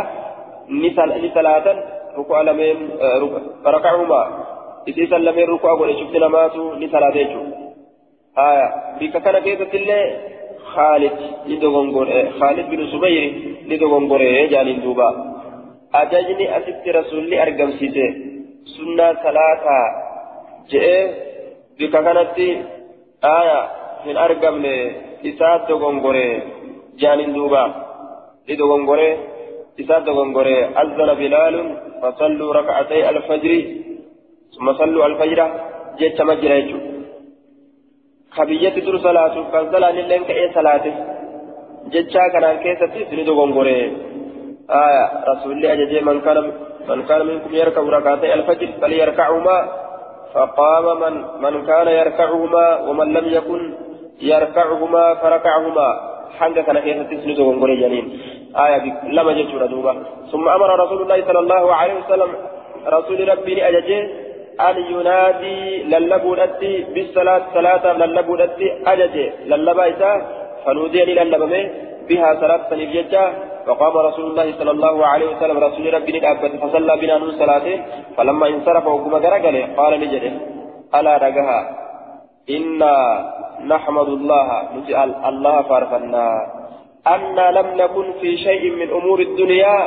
نسلاتا 1.26 1.74
ركوع 2.18 2.42
لمن 2.42 2.78
فركعهما 3.66 4.22
إسي 4.90 5.08
سلمين 5.08 5.48
ركوع 5.50 5.72
ولا 5.72 5.94
شفت 6.00 6.16
نماتو 6.24 6.64
نسلاتيتو 6.82 7.42
آية 8.38 8.68
بك 9.00 9.16
كان 9.24 9.40
كيسة 9.46 9.72
اللي 9.74 10.00
خالد 10.74 11.18
خالد 12.40 12.66
بن 12.72 12.82
سبير 12.94 13.32
لدغنغور 13.70 14.22
جانين 14.54 14.82
دوبا 14.84 15.10
أجاجني 16.02 16.46
أسبت 16.58 16.86
رسولي 16.98 17.42
أرقم 17.44 17.72
سيسي 17.80 18.08
سنة 18.76 19.08
ثلاثة 19.24 19.80
جئ 20.72 20.88
بك 21.80 21.94
كانت 22.06 22.38
آية 23.40 23.62
من 24.06 24.18
أرقم 24.18 24.66
إسات 25.26 25.62
دغنغور 25.70 26.18
جانين 27.02 27.34
دوبا 27.34 27.64
لدغنغور 28.50 29.02
إسات 29.80 30.02
دغنغور 30.04 30.48
أذن 30.82 31.10
بلال 31.20 31.56
فصلوا 32.02 32.54
ركعتي 32.54 33.10
الفجر 33.10 33.52
ثم 34.56 34.74
صلوا 34.74 35.06
الفجر 35.06 35.40
جيت 36.00 36.22
مجرى 36.22 36.60
خبيت 38.32 38.76
در 38.86 38.98
صلاة 38.98 39.36
كان 39.52 39.66
صلاة 39.72 39.92
لين 39.92 40.24
كأي 40.24 40.54
صلاة 40.54 40.86
جيتشا 41.92 42.24
كان 42.34 42.46
كيسة 42.64 42.94
سنيد 43.10 43.30
غنغوري 43.30 43.80
آية 44.86 45.06
رسول 45.32 45.52
الله 45.52 45.74
أجل 45.74 46.06
من 46.06 46.22
كان 46.22 46.38
من 46.90 47.00
كان 47.10 47.22
منكم 47.28 47.52
يركع 47.54 47.82
ركعتي 47.82 48.34
الفجر 48.34 48.70
فليركعهما 48.82 49.58
فقام 50.34 50.86
من 51.02 51.14
من 51.44 51.66
كان 51.66 51.88
يركعهما 51.88 52.66
ومن 52.88 53.08
لم 53.14 53.26
يكن 53.38 53.62
يركعهما 54.22 55.16
فركعهما 55.16 55.88
حنجة 56.40 56.62
كان 56.62 56.80
كيسة 56.80 57.24
سنيد 57.24 57.40
غنغوري 57.40 57.76
جنين 57.82 58.06
آية 58.66 58.84
لما 59.18 59.32
جيتشورا 59.34 59.66
دوبا 59.66 59.94
ثم 60.32 60.46
أمر 60.50 60.70
رسول 60.84 61.02
الله 61.02 61.26
صلى 61.28 61.40
الله 61.40 61.76
عليه 61.76 61.94
وسلم 61.94 62.30
رسول 62.88 63.30
ربي 63.30 63.68
أجل 63.70 63.90
أن 64.68 64.78
ينادي 64.94 65.84
للبودتي 65.84 66.74
بالصلاة 66.94 67.42
صلاة 67.54 67.86
للبودتي 67.94 68.68
أجج 68.88 69.16
للبايتا 69.46 70.12
فنودي 70.66 71.06
للبمه 71.06 71.70
بها 72.10 72.30
صلاة 72.42 72.62
سنججة 72.70 73.24
فقام 73.68 73.98
رسول 73.98 74.26
الله 74.32 74.48
صلى 74.60 74.72
الله 74.72 75.06
عليه 75.06 75.28
وسلم 75.36 75.58
رسول 75.58 75.94
ربي 75.94 76.12
للأبد 76.12 76.52
فصلى 76.62 76.98
بنا 77.02 77.18
نون 77.18 77.32
صلاته 77.32 77.76
فلما 78.18 78.48
انصرف 78.48 78.86
وقم 78.88 79.14
قال 79.78 80.00
نجده 80.00 80.32
ألا 80.96 81.18
رقها 81.18 81.60
إنا 82.50 82.96
نحمد 83.66 84.08
الله 84.08 84.48
نسأل 84.76 85.10
الله 85.26 85.62
فارفنا 85.62 86.28
أنا 87.08 87.52
لم 87.52 87.68
نكن 87.82 88.14
في 88.22 88.38
شيء 88.38 88.72
من 88.72 88.90
أمور 88.90 89.20
الدنيا. 89.20 89.78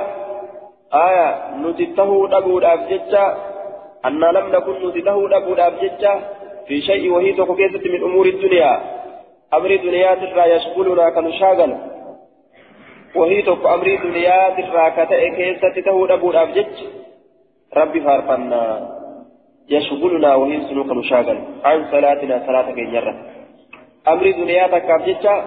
آية 0.95 1.29
نتته 1.63 2.29
نقول 2.29 2.65
أبجدة 2.65 3.25
أنا 4.05 4.27
لم 4.27 4.47
نكن 4.57 4.75
نتته 4.89 5.17
نقول 5.29 5.61
أبجدة 5.61 6.13
في 6.67 6.81
شيء 6.81 7.13
وهي 7.13 7.33
تقوكيزة 7.33 7.85
من 7.95 8.03
أمور 8.03 8.27
الدنيا. 8.27 8.81
أمر 9.55 9.71
الدنيا 9.71 10.15
ترى 10.15 10.45
يشغلنا 10.55 11.11
كنشاغل. 11.11 11.73
وهي 13.17 13.43
تق 13.43 13.67
أمر 13.67 13.87
الدنيا 13.87 14.39
ترى 14.57 14.85
كتأكيزة 14.97 15.69
تته 15.77 16.07
نقول 16.07 16.37
أبجدة 16.37 16.79
ربي 17.77 18.01
فارفنا 18.01 18.63
يشغلنا 19.69 20.35
وهي 20.35 20.61
سنوك 20.69 20.87
نشاغل 20.87 21.39
عن 21.65 21.85
صلاتنا 21.91 22.43
صلاة 22.47 22.71
كينيرة 22.73 23.15
أمر 24.09 24.27
الدنيا 24.27 24.67
تكابجدة 24.67 25.45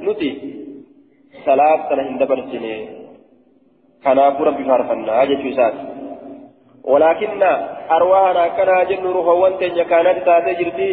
نتي 0.00 0.30
صلاة 1.46 1.88
سنة 1.88 2.02
هندبر 2.08 2.40
سنين 2.50 2.88
كناف 4.04 4.40
ربي 4.40 4.64
فارفنا 4.64 5.22
أجل 5.22 5.52
فساد 5.52 5.74
ولكن 6.84 7.42
أرواحنا 7.96 8.48
كنا 8.56 8.84
جن 8.84 9.04
روحوان 9.16 9.58
تنجا 9.58 9.84
كانت 9.90 10.18
تاتي 10.26 10.54
جرتي 10.60 10.90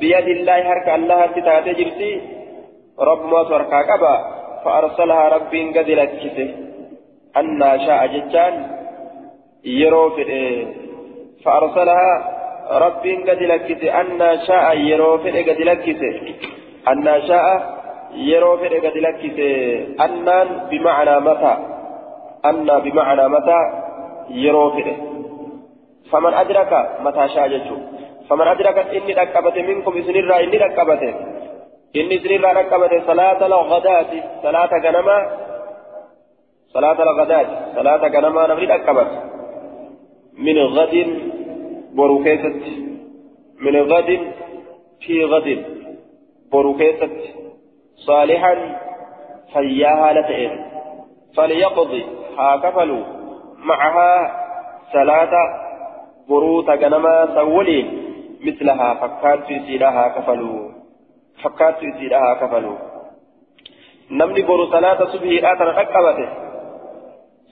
بيد 0.00 0.28
الله 0.36 0.58
حرك 0.68 0.88
الله 0.88 1.26
تاتي 1.26 1.72
جرتي 1.78 2.12
رب 3.08 3.22
ما 3.32 3.42
تركا 3.50 3.80
قبا 3.88 4.14
فأرسلها 4.64 5.28
ربي 5.28 5.60
قد 5.78 5.90
لكسه 5.90 6.48
أن 7.36 7.60
شاء 7.86 8.00
جتان 8.06 8.54
يروفد 9.64 10.30
فأرسلها 11.44 12.12
ربي 12.70 13.16
قد 13.30 13.42
لكسه 13.42 14.00
أن 14.00 14.38
شاء 14.46 14.78
يروفد 14.78 15.36
قد 15.48 15.60
لكسه 15.60 16.20
أن 16.88 17.22
شاء 17.28 17.46
يروفد 18.14 18.72
قد 18.84 18.96
لكسه 18.96 19.50
أنان 20.04 20.48
بمعنى 20.70 21.20
متى؟ 21.20 21.56
أن 22.44 22.78
بمعنى 22.78 23.28
متى 23.28 23.60
يروفد 24.30 25.12
فمن 26.12 26.34
أدرك 26.34 26.72
متى 27.04 27.28
شاء 27.34 27.48
جتشو. 27.48 27.76
فمن 28.28 28.48
أدرك 28.48 28.78
إني 28.78 29.12
ركبت 29.12 29.58
منكم 29.58 29.98
إسنرا 29.98 30.36
إني 30.40 30.56
ركبت. 30.56 31.02
إني 31.96 32.16
إسنرا 32.16 32.52
ركبت. 32.52 32.92
صلاة 33.06 33.46
الغداة 33.46 34.12
صلاة 34.42 34.70
غنما. 34.84 35.18
صلاة 36.74 37.02
الغداة 37.02 37.48
صلاة 37.76 38.02
غنما 38.14 38.46
نبري 38.46 38.66
ركبت. 38.66 39.10
من 40.38 40.58
غد 40.58 40.94
بروكيست 41.92 42.62
من 43.60 43.76
غد 43.76 44.32
في 45.00 45.24
غد. 45.24 45.64
بروكيست 46.52 47.10
صالحا 47.96 48.54
فياها 49.52 50.12
لتئن 50.12 50.64
فليقضي 51.36 52.04
هاكفلوا 52.38 53.04
معها 53.56 54.42
صلاة 54.92 55.32
بروت 56.28 56.70
غنما 56.70 57.34
سولين. 57.34 58.02
مثلها 58.46 58.94
فكات 58.94 59.50
يسيرها 59.50 60.08
كفلوا. 60.08 60.70
فكات 61.42 61.82
يسيرها 61.82 62.34
كفلوا. 62.34 62.76
نمني 64.10 64.42
برو 64.42 64.66
صلاة 64.66 65.04
صبح 65.04 65.50
آتنا 65.50 65.70
رقبته 65.70 66.28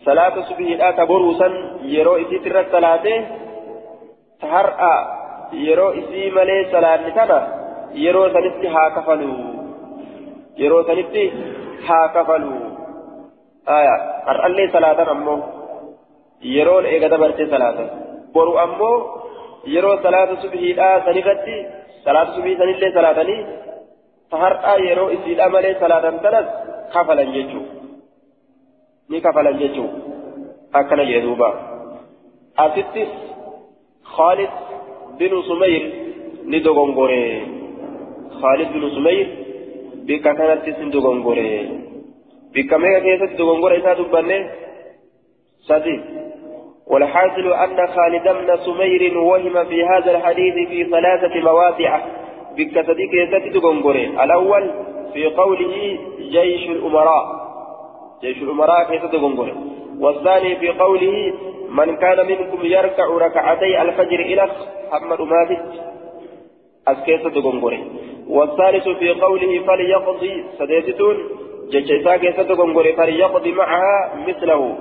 صلاة 0.05 0.43
صبح 0.49 0.87
آتا 0.89 1.05
برو 1.05 1.35
سن 1.35 1.55
يرو 1.83 2.17
إسي 2.17 2.39
ترى 2.39 2.65
har'a 4.43 4.93
yeroo 5.53 5.93
isii 6.01 6.31
malee 6.31 6.61
salaanni 6.73 7.13
tana 7.13 7.39
yeroo 8.05 8.29
sanitti 8.33 8.67
haa 8.67 8.91
kafalu. 8.97 9.31
Yeroo 10.57 10.85
sanitti 10.85 11.25
haa 11.87 12.09
kafalu. 12.09 12.53
Har'allee 14.27 14.69
salaatan 14.73 15.09
ammoo 15.09 15.39
yeroon 16.55 16.87
eega 16.87 17.09
dabartee 17.13 17.47
salaatan 17.51 17.89
boru 18.35 18.57
ammoo 18.65 18.97
yeroo 19.75 19.97
salaata 20.03 20.41
subihiidhaa 20.43 21.05
sanirratti 21.05 21.57
salaata 22.05 22.33
subii 22.37 22.57
sanillee 22.61 22.93
salaatanii 22.95 23.41
har'a 24.43 24.75
yeroo 24.87 25.09
isiidhaa 25.17 25.51
malee 25.57 25.75
salaatan 25.81 26.21
tanas 26.25 26.47
kafalan 26.95 27.33
jechuudha 27.37 27.75
ni 29.09 29.21
kafalan 29.21 29.59
jechuudha 29.63 29.99
akkana 30.81 31.05
jedhuuba 31.13 31.49
asittis. 32.57 33.11
خالد 34.17 34.51
بن 35.19 35.43
سمير 35.49 35.93
ندغونغوري. 36.45 37.43
خالد 38.43 38.69
بن 38.73 38.91
سمير 38.91 39.27
بكا 40.07 40.33
كانت 40.33 40.77
سندغونغوري. 40.79 41.69
بكا 42.55 42.99
كيسة 43.05 43.37
دغونغوري 43.39 43.81
سادو 43.83 44.05
بني 44.13 44.39
سادي. 45.69 46.01
والحاصل 46.87 47.47
أن 47.65 47.79
خالد 47.97 48.27
بن 48.39 48.57
سمير 48.67 49.19
وهم 49.19 49.65
في 49.65 49.85
هذا 49.85 50.11
الحديث 50.17 50.69
في 50.69 50.85
ثلاثة 50.85 51.35
مواضع. 51.41 51.93
بكا 52.57 52.83
سادي 52.87 53.07
كيسة 53.13 53.45
دغونغوري 53.55 54.07
الأول 54.25 54.71
في 55.13 55.27
قوله 55.27 55.99
جيش 56.19 56.71
الأمراء. 56.71 57.27
جيش 58.23 58.43
الأمراء 58.43 58.91
كيسة 58.91 59.07
دغونغوري 59.07 59.70
والثاني 60.01 60.57
في 60.57 60.69
قوله 60.69 61.35
من 61.71 61.97
كان 61.97 62.27
منكم 62.27 62.65
يركع 62.65 63.05
ركعتي 63.05 63.83
الفجر 63.83 64.21
إلى 64.21 64.49
محمد 64.93 65.21
ماتت 65.21 65.63
أسكيس 66.89 67.21
غنغوري 67.21 67.85
والثالث 68.29 68.89
في 68.89 69.11
قوله 69.11 69.63
فليقضي 69.67 70.45
سديستون 70.59 71.17
جيشيسا 71.71 72.17
كيسد 72.17 72.53
غنغوري 72.53 72.93
فليقضي 72.93 73.53
معها 73.53 74.13
مثله. 74.29 74.79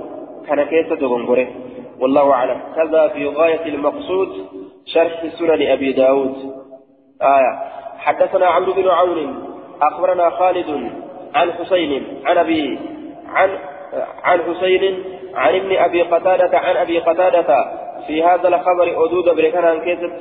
كان 0.47 0.63
كيسد 0.63 1.03
غنغوري 1.03 1.47
والله 1.99 2.31
أعلم. 2.33 2.61
كذا 2.75 3.07
في 3.07 3.27
غاية 3.27 3.65
المقصود 3.65 4.29
شرح 4.85 5.25
سنن 5.39 5.61
أبي 5.67 5.91
داود. 5.93 6.35
آية. 7.21 7.53
حدثنا 7.97 8.47
عمرو 8.47 8.73
بن 8.73 8.87
عون 8.87 9.43
أخبرنا 9.81 10.29
خالد 10.29 10.91
عن 11.35 11.53
حسين 11.53 12.03
عن 12.25 12.37
أبي 12.37 12.79
عن 13.27 13.49
عن 14.23 14.39
حسين 14.41 15.03
عن 15.35 15.55
ابن 15.55 15.75
أبي 15.75 16.01
قتادة 16.01 16.57
عن 16.57 16.77
أبي 16.77 16.99
قتادة 16.99 17.65
في 18.07 18.23
هذا 18.23 18.47
الخبر 18.47 19.05
أدود 19.05 19.35
بركان 19.35 19.65
عن 19.65 19.79
كيست 19.79 20.13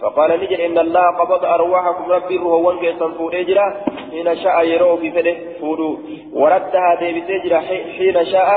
فقال 0.00 0.40
نجد 0.40 0.60
إن 0.60 0.78
الله 0.78 1.10
قبض 1.10 1.44
أرواحكم 1.44 2.12
ربي 2.12 2.38
هو 2.38 2.78
كيسا 2.78 3.08
فوريجرا 3.08 3.84
حين 4.10 4.36
شاء 4.36 4.64
يروا 4.64 4.96
في 4.96 5.10
فده 5.10 5.36
فودو. 5.60 5.98
وردها 6.32 6.94
ديبسيجرا 7.00 7.60
حين 7.98 8.24
شاء 8.24 8.48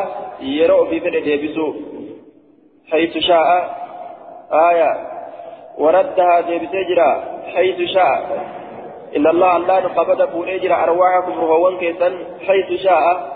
يروا 0.41 0.85
في 0.85 0.99
فده 0.99 1.19
ديبسو. 1.19 1.73
حيث 2.91 3.17
شاء 3.17 3.47
آية. 4.51 4.91
وردها 5.77 6.41
ديبسيجرا 6.41 7.23
حيث 7.55 7.89
شاء. 7.93 8.45
إن 9.15 9.27
الله 9.27 9.57
الله 9.57 9.75
قبض 9.75 10.29
فوريجرا 10.29 10.83
أرواحكم 10.83 11.31
هو 11.31 11.77
كيسا 11.77 12.09
حيث 12.47 12.81
شاء. 12.81 13.31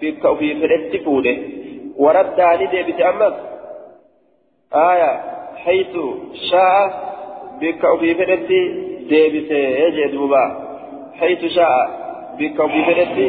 في 0.00 0.12
في 0.38 0.54
فده 0.54 1.04
فوده 1.04 1.36
وردها 1.96 2.56
نديبس 2.56 3.00
أمس 3.00 3.34
آية 4.74 5.20
حيث 5.56 5.96
شاء 6.50 7.06
بك 7.60 7.98
في 8.00 8.14
فدتي 8.14 8.60
ديبس 9.08 9.50
يجي 9.50 10.06
دوبا؟ 10.12 10.44
حيث 11.20 11.44
شاء 11.44 11.76
بك 12.38 12.66
في 12.66 12.84
فدتي 12.84 13.28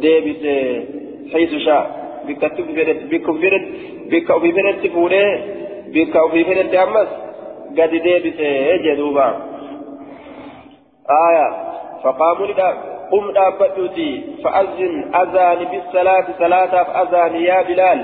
ديبس 0.00 0.42
حيث 1.32 1.54
شاء 1.64 1.84
بك 2.28 2.46
فدتي 2.46 2.62
بك 3.10 3.26
فدتي 3.26 3.68
بك 4.10 4.40
في 4.40 4.52
فدتي 4.52 4.88
فوده 4.88 5.40
بك 5.94 6.30
في 6.30 6.44
فدتي 6.44 6.82
أمس 6.82 7.08
قد 7.78 7.90
ديبس 7.90 8.40
يجي 8.40 8.94
دوبا؟ 8.96 9.28
آية 11.10 11.48
فقاموا 12.04 12.46
لدى 12.46 12.97
قم 13.10 13.32
دابتوتي 13.32 14.10
فأذن 14.44 15.14
أذان 15.14 15.64
بالصلاة 15.64 16.26
صلاة 16.38 16.82
فأذان 16.82 17.34
يا 17.34 17.62
بلال. 17.62 18.00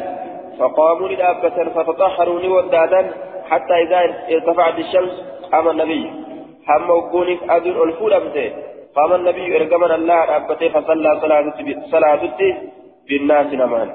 فقاموا 0.59 1.09
لدابة 1.09 1.71
فتطهروا 1.75 2.41
لودادا 2.41 3.11
حتى 3.51 3.75
إذا 3.83 3.99
ارتفعت 4.35 4.79
الشمس 4.79 5.15
قام 5.53 5.69
النبي. 5.69 6.11
هم 6.69 6.91
وقونك 6.91 7.43
أذن 7.51 7.83
الفولمت. 7.83 8.37
قام 8.97 9.13
النبي 9.13 9.57
إرقمن 9.57 9.93
الله 9.93 10.27
دابته 10.27 10.69
فصلى 10.69 11.11
صلاة 11.91 12.21
بالناس 13.09 13.47
نمان. 13.47 13.89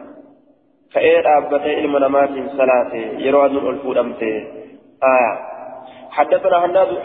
فإيه 0.94 1.22
دابته 1.22 1.74
إلم 1.80 1.98
نمات 1.98 2.30
صلاة 2.58 2.92
يرو 3.26 3.46
أذن 3.46 3.68
الفولمت. 3.68 4.22
آية 5.04 5.32
حدثنا 6.12 6.58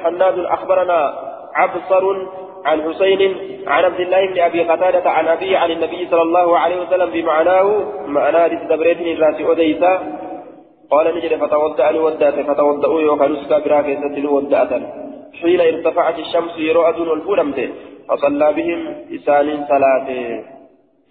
حناد 0.05 0.39
أخبرنا 0.39 0.99
عبصر 1.55 2.05
عن 2.65 2.83
حسين 2.83 3.21
عن 3.67 3.85
عبد 3.85 4.01
الله 4.01 4.27
بن 4.27 4.41
أبي 4.41 4.63
قتادة 4.63 5.11
عن 5.11 5.29
ابي 5.29 5.57
عن 5.57 5.71
النبي 5.71 6.09
صلى 6.11 6.23
الله 6.23 6.59
عليه 6.59 6.81
وسلم 6.81 7.11
بمعناه 7.11 7.67
معناه 8.07 8.47
لتدبريتني 8.47 9.13
الراس 9.13 9.41
أوديسا. 9.41 9.93
قال 10.91 11.17
نجد 11.17 11.35
فتوضأ 11.43 11.91
لودات 11.91 12.41
فتوضاوا 12.41 13.01
يوكا 13.01 13.27
نسكا 13.27 13.59
براكه 13.59 14.33
وداتا 14.33 14.79
حين 15.41 15.61
ارتفعت 15.61 16.19
الشمس 16.19 16.59
يرؤد 16.59 16.99
الفلمت 17.17 17.59
فصلى 18.09 18.53
بهم 18.53 18.81
إسان 19.17 19.67
صلاة 19.69 20.09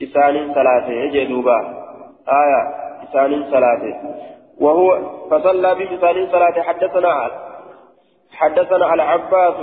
إسان 0.04 0.54
صلاة 0.54 0.88
يجدوبا 0.90 1.58
آية 2.42 2.62
إسان 3.04 3.32
صلاة 3.52 3.84
وهو 4.60 4.88
فصلى 5.32 5.76
بهم 5.76 5.98
إسان 5.98 6.28
صلاة 6.32 6.62
حدثنا 6.62 7.32
حدثنا 8.32 8.94
العباس 8.94 9.56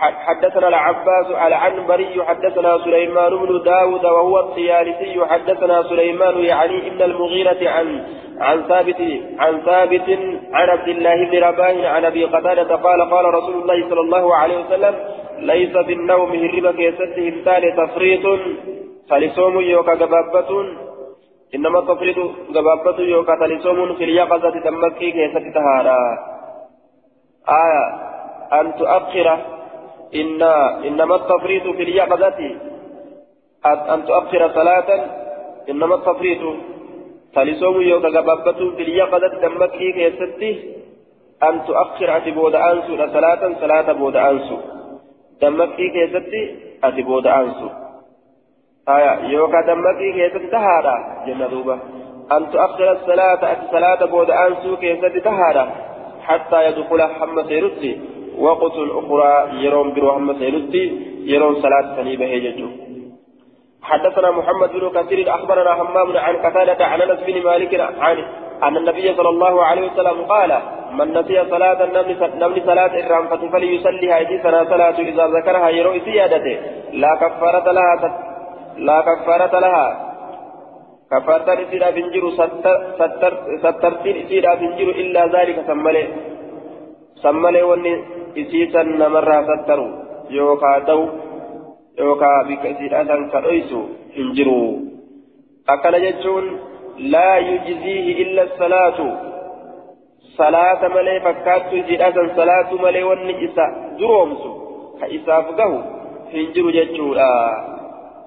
حدثنا 0.00 0.68
العباس 0.68 1.26
العنبري 1.46 2.24
حدثنا 2.24 2.78
سليمان 2.84 3.36
بن 3.36 3.62
داود 3.62 4.04
وهو 4.04 4.40
الطيالسي 4.40 5.26
حدثنا 5.26 5.82
سليمان 5.82 6.38
يعني 6.38 6.88
ابن 6.88 7.02
المغيرة 7.02 7.70
عن 7.70 8.04
عن 8.40 8.62
ثابت 8.62 9.00
عن 9.38 9.60
ثابت 9.60 10.18
عن 10.52 10.68
عبد 10.68 10.88
الله 10.88 11.30
بن 11.30 11.38
رباه 11.44 11.88
عن 11.88 12.04
أبي 12.04 12.24
قتادة 12.24 12.76
قال 12.76 13.10
قال 13.10 13.34
رسول 13.34 13.54
الله 13.62 13.88
صلى 13.90 14.00
الله 14.00 14.34
عليه 14.34 14.64
وسلم 14.64 14.94
ليس 15.38 15.76
في 15.76 15.92
النوم 15.92 16.30
هرب 16.32 16.74
كيسته 16.76 17.28
التالي 17.28 17.72
تفريط 17.72 18.40
فلصوم 19.10 19.60
يوكا 19.60 19.94
جبابة 19.94 20.50
إنما 21.54 21.78
التفريط 21.78 22.16
جبابة 22.50 22.98
يوكا 22.98 23.36
فلصوم 23.40 23.94
في 23.96 24.04
اليقظة 24.04 24.50
تمكي 24.50 25.10
كيسته 25.10 25.52
تهارا. 25.54 26.18
آية. 27.48 28.10
أن 28.60 28.74
تؤخر 28.74 29.38
إن 30.14 30.42
إنما 30.88 31.14
التفريط 31.16 31.62
في 31.62 31.82
اليقظة. 31.82 32.56
أن 33.66 34.04
تؤخر 34.06 34.50
صلاة 34.54 35.06
إنما 35.70 35.94
التفريط. 35.94 36.38
فلسوم 37.34 37.80
يوكا 37.80 38.08
غبابة 38.08 38.52
في 38.76 38.82
اليقظة 38.82 39.28
دمكي 39.42 39.92
كيستي. 39.92 40.74
أن 41.42 41.64
تؤخر 41.66 42.16
أتبود 42.16 42.54
أنسو 42.54 42.96
صلاة 42.96 43.54
صلاة 43.60 43.92
بود 43.92 44.16
أنسو. 44.16 44.56
دمكي 45.42 45.88
كيستي 45.94 46.56
أتبود 46.84 47.26
أنسو. 47.26 47.68
آية 48.88 49.12
يوكا 49.30 49.60
دمكي 49.66 50.12
كيستي 50.12 50.46
تهارا 50.46 51.24
جنة 51.26 51.46
دوبة. 51.46 51.78
أن 52.32 52.50
تؤخر 52.50 52.92
الصلاة 52.92 53.52
أتي 53.52 53.66
صلاة 53.72 54.04
بود 54.04 54.30
أنسو 54.30 54.76
كيستي 54.76 55.20
تهارا 55.20 55.64
حتى 56.22 56.66
يدخل 56.66 57.02
حمى 57.02 57.44
سيرتي 57.44 58.00
وقت 58.40 58.76
أخرى 59.00 59.32
يرون 59.64 59.88
برحمة 59.94 60.32
سيلتي 60.38 60.84
يرون 61.32 61.54
صلاة 61.64 61.86
سنيبة 61.96 62.26
هيججو 62.32 62.68
حدثنا 63.82 64.30
محمد 64.30 64.70
بن 64.72 64.84
كثير 64.96 65.34
أخبرنا 65.34 65.72
همام 65.82 66.16
عن 66.16 66.36
قتادة 66.44 66.84
عن 66.90 67.00
أنس 67.02 67.20
بن 67.26 67.36
مالك 67.48 67.72
عن 68.04 68.16
أن 68.62 68.76
النبي 68.76 69.06
صلى 69.18 69.28
الله 69.28 69.64
عليه 69.64 69.84
وسلم 69.90 70.18
قال 70.34 70.50
من 70.98 71.08
نسي 71.18 71.38
صلاة 71.50 71.80
نمل 72.42 72.62
صلاة 72.66 72.94
الرام 73.00 73.24
فليصليها 73.52 74.20
إذ 74.20 74.42
سنة 74.42 74.64
صلاة 74.64 74.98
إذا 75.10 75.24
ذكرها 75.36 75.68
يروي 75.68 76.00
سيادته. 76.00 76.56
لا 76.92 77.12
كفارة 77.22 77.72
لها 77.72 77.94
لا 78.76 78.98
كفارة 79.00 79.54
لها. 79.64 79.86
كفارة 81.10 81.48
إسيرا 81.62 81.90
بنجر 81.90 82.24
ستر 82.30 82.76
ستر 83.00 83.32
سترتين 83.64 84.16
إسيرا 84.22 84.54
بنجر 84.54 84.88
إلا 85.02 85.22
ذلك 85.26 85.56
سمله 85.66 86.06
سملي 87.22 87.62
وني 87.62 87.94
إسيسا 88.38 88.82
نمرة 88.82 89.46
سترو 89.48 89.88
يوكا 90.30 90.78
دو 90.78 91.08
يوكا 91.98 92.42
بكثير 92.48 93.02
أسان 93.02 93.30
كرئيسو 93.30 93.82
انجرو 94.18 94.78
أكل 95.68 95.94
جتون 96.04 96.44
لا 96.98 97.36
يجزيه 97.36 98.22
إلا 98.22 98.42
الصلاة 98.42 98.98
صلاة 100.38 100.88
ملي 100.94 101.20
فكاتو 101.20 101.76
جئة 101.76 102.16
صلاة 102.36 102.70
ملي 102.82 103.02
وني 103.02 103.44
إسا 103.44 103.66
درومسو 103.98 104.52
كإساف 105.00 105.46
قهو 105.58 105.78
انجرو 106.34 106.70
جتون 106.70 107.18
آه 107.18 107.56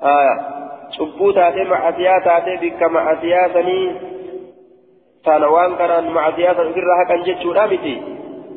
آه 0.03 0.53
cubbuu 0.97 1.33
taatee 1.33 1.65
macasiyaa 1.65 2.21
taatee 2.25 2.57
bikka 2.57 2.89
macasiyaa 2.89 3.49
sanii 3.53 3.85
tana 5.25 5.47
waan 5.55 5.75
kanaan 5.77 6.11
macasiyaa 6.17 6.55
san 6.55 6.67
ofirraa 6.71 6.97
haqan 7.01 7.25
jechuudha 7.27 7.67
miti. 7.67 7.93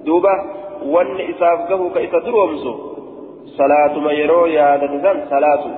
Duuba 0.07 0.33
wanni 0.83 1.25
isaaf 1.33 1.69
gahu 1.69 1.91
ka 1.91 2.01
isa 2.01 2.21
duroomsu 2.21 2.73
salaatuma 3.57 4.13
yeroo 4.13 4.47
yaadate 4.47 5.01
san 5.03 5.29
salaatu 5.31 5.71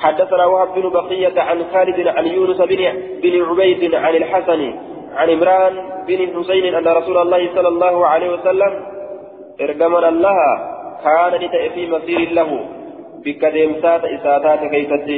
حدثنا 0.00 0.44
وهب 0.44 0.68
بن 0.74 0.88
بقية 0.88 1.40
عن 1.40 1.64
خالد 1.72 2.08
عن 2.08 2.26
يونس 2.26 2.56
بن 2.56 2.80
بن 3.22 3.34
عبيد 3.48 3.94
عن 3.94 4.14
الحسن 4.14 4.74
عن 5.16 5.30
عمران 5.30 5.74
بن 6.08 6.20
حسين 6.36 6.74
أن 6.74 6.88
رسول 6.88 7.18
الله 7.18 7.54
صلى 7.54 7.68
الله 7.68 8.06
عليه 8.06 8.30
وسلم 8.32 8.72
ارجمنا 9.60 10.08
الله 10.08 10.40
كان 11.04 11.48
في 11.74 11.86
مسير 11.86 12.32
له 12.32 12.50
bikka 13.24 13.52
deemsaa 13.52 13.98
ta'isaa 13.98 14.40
taate 14.40 14.68
keeysatti 14.68 15.16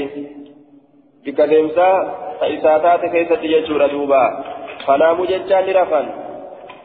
bikka 1.25 1.47
deemsaa 1.51 1.97
ta'isaa 2.41 2.79
taate 2.87 3.09
keeysatti 3.09 3.49
jechuudha 3.49 3.89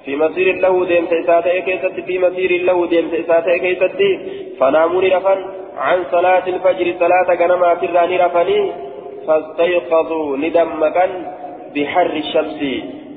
في 0.07 0.15
مسير 0.15 0.55
له 0.63 0.85
ديم 0.85 1.05
سيساته 1.11 1.59
كيستي 1.67 2.01
في 2.07 2.15
مسير 2.19 2.51
له 2.63 2.77
ديم 2.87 3.05
سيساته 3.11 3.57
كيستي 3.63 4.11
فناموا 4.59 5.01
رفن 5.01 5.39
عن 5.77 5.99
صلاة 6.11 6.45
الفجر 6.47 6.87
صلاة 6.99 7.27
غنما 7.39 7.73
تراني 7.81 8.17
رفني. 8.23 8.59
فاستيقظوا 9.27 10.37
ندمكا 10.37 11.05
بحر 11.75 12.09
الشمس 12.23 12.61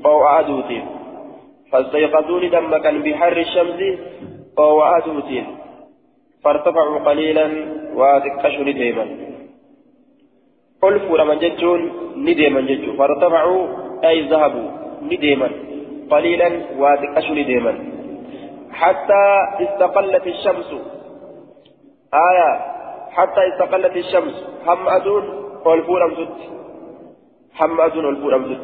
أو 0.05 0.17
أدوتين 0.27 0.85
فاستيقظوا 1.71 2.39
ندمكا 2.43 2.91
بحر 3.05 3.37
الشمس 3.37 3.79
أو 4.59 4.83
أدوتين 4.83 5.45
فارتفعوا 6.43 6.99
قليلا 7.07 7.47
وذكشوا 7.99 8.67
نديما. 8.69 9.05
ألفوا 10.83 11.17
لمن 11.17 11.37
ججون 11.43 11.81
نديما 12.27 12.61
ججون 12.61 12.95
فارتفعوا 12.97 13.61
أي 14.09 14.21
ذهبوا 14.31 14.69
نديما. 15.11 15.49
قليلا 16.11 16.51
وذكشوا 16.77 17.35
نديما 17.35 17.73
حتى 18.73 19.23
استقلت 19.59 20.27
الشمس. 20.27 20.73
آية. 22.13 22.59
حتى 23.11 23.41
استقلت 23.53 23.95
الشمس. 23.97 24.49
هم 24.67 24.87
أدون 24.87 25.23
ألفوا 25.67 25.99
لمزت 25.99 26.37
هم 27.59 27.81
أدون 27.81 28.05
ألفوا 28.09 28.31
لمزت 28.31 28.61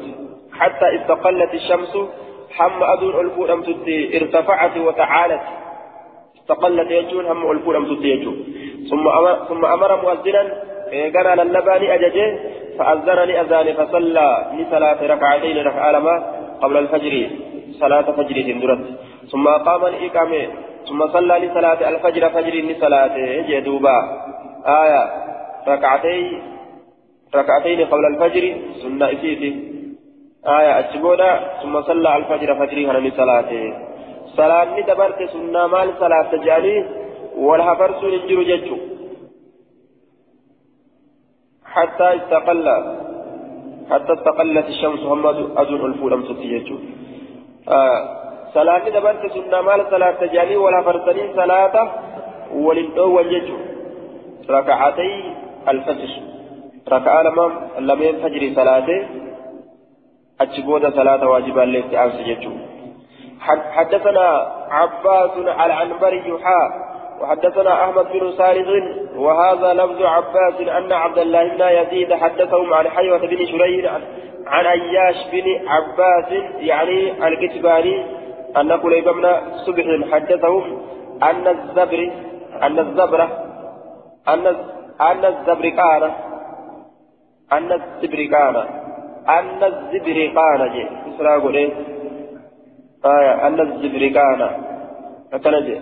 حتى 0.54 0.96
استقلت 0.96 1.54
الشمس. 1.54 1.96
هم 2.60 2.84
أدون 2.84 3.26
ألفوا 3.26 3.48
لمزت 3.48 3.88
ارتفعت 4.16 4.78
وتعالت. 4.78 5.42
استقلت 6.38 6.92
يجون 6.92 7.26
هم 7.26 7.52
الفول 7.52 7.76
أمسوت 7.76 8.02
يجون. 8.02 8.46
ثم 8.90 9.08
أمر, 9.08 9.46
ثم 9.50 9.66
أمر 9.66 10.02
مؤذنا. 10.02 10.64
قال 11.16 11.38
للباني 11.38 11.94
أججه. 11.96 12.40
فأذنني 12.80 13.42
أذاني 13.42 13.74
فصلى. 13.74 14.52
لصلاة 14.58 15.08
ركعتين 15.08 15.58
ركعة 15.68 15.92
لما 15.92 16.37
قبل 16.62 16.78
الفجر 16.78 17.14
صلاة 17.82 18.08
فجر 18.18 18.38
درت 18.62 18.84
ثم 19.32 19.48
أقام 19.48 19.82
الإقامة. 19.86 20.42
ثم 20.88 21.00
صلى 21.08 21.36
لصلاة 21.44 21.90
الفجر 21.90 22.24
فجر 22.30 22.56
لصلاة. 22.70 23.16
جدوبا 23.50 23.98
آية. 24.82 25.04
ركعتين 25.68 26.42
ركعتين 27.36 27.80
قبل 27.92 28.06
الفجر. 28.06 28.44
سنة 28.82 29.06
إسيتي 29.14 29.52
آية. 30.58 30.80
أتشبودا 30.80 31.32
ثم 31.62 31.82
صلى 31.82 32.10
الفجر 32.18 32.50
فجر 32.56 33.12
صلاته 33.18 33.88
salaanni 34.38 34.84
dabarte 34.88 35.28
sunnaa 35.34 35.68
maal 35.74 35.92
salaatta 36.00 36.38
jedhanii 36.46 36.80
wal 37.48 37.64
hafarsuun 37.70 38.16
hin 38.18 38.30
jiru 38.30 38.46
jechuun 38.52 38.86
حتى 41.78 42.08
استقل. 42.16 42.68
حتى 43.92 44.14
استقلت 44.14 44.68
الشمس 44.68 45.00
هم 45.00 45.28
أدون 45.58 45.86
الفول 45.86 46.14
أمسكت 46.14 46.40
يجو. 46.40 46.76
آه 47.70 48.00
صلاة 48.54 48.90
دبرت 48.90 49.24
سنة 49.34 49.62
مال 49.62 49.86
صلاة 49.92 50.26
جاني 50.26 50.56
ولا 50.56 50.82
فرسني 50.82 51.34
صلاة 51.36 51.76
وللأول 52.54 53.34
يجو 53.34 53.58
ركعتي 54.50 55.34
الفجر. 55.68 56.12
ركعة 56.90 57.22
لما 57.22 57.46
لم 57.80 58.02
ينفجر 58.02 58.56
صلاة 58.56 58.90
أتشبود 60.42 60.84
صلاة 61.00 61.30
واجبا 61.30 61.62
ليس 61.62 61.92
يجو. 62.32 62.52
حدثنا 63.76 64.28
عباس 64.72 65.32
العنبري 65.38 66.38
حاء 66.44 66.70
وحدثنا 67.22 67.84
أحمد 67.84 68.06
بن 68.14 68.32
سالم 68.38 69.08
وهذا 69.16 69.74
لفظ 69.74 70.02
عباس 70.02 70.62
أن 70.62 70.92
عبد 70.92 71.18
الله 71.18 71.48
بن 71.48 71.62
يزيد 71.62 72.14
حدثهم 72.14 72.74
عن 72.74 72.90
حيوة 72.90 73.18
بن 73.18 73.46
شريح 73.46 73.94
عن 74.48 74.66
اياش 74.66 75.16
بن 75.32 75.68
عباس 75.68 76.44
يعني 76.60 77.28
الكتباني 77.28 78.06
أن 78.58 78.72
قليب 78.72 79.10
بن 79.10 79.36
صبح 79.66 80.12
حدثهم 80.12 80.82
أن 81.24 81.48
الزبر 81.48 82.12
أن 82.64 82.80
الزبرة 82.80 83.30
أن 84.28 84.48
أن 85.02 85.26
الزبرقان 85.26 86.12
أن 87.52 87.72
الزبرقان 87.72 88.56
أن 89.30 89.64
الزبرقان 89.64 90.72
جي 90.72 90.88
إسراء 91.10 91.72
آية 93.06 93.48
أن 93.48 93.60
الزبرقان 93.60 94.50
أكنجي 95.34 95.82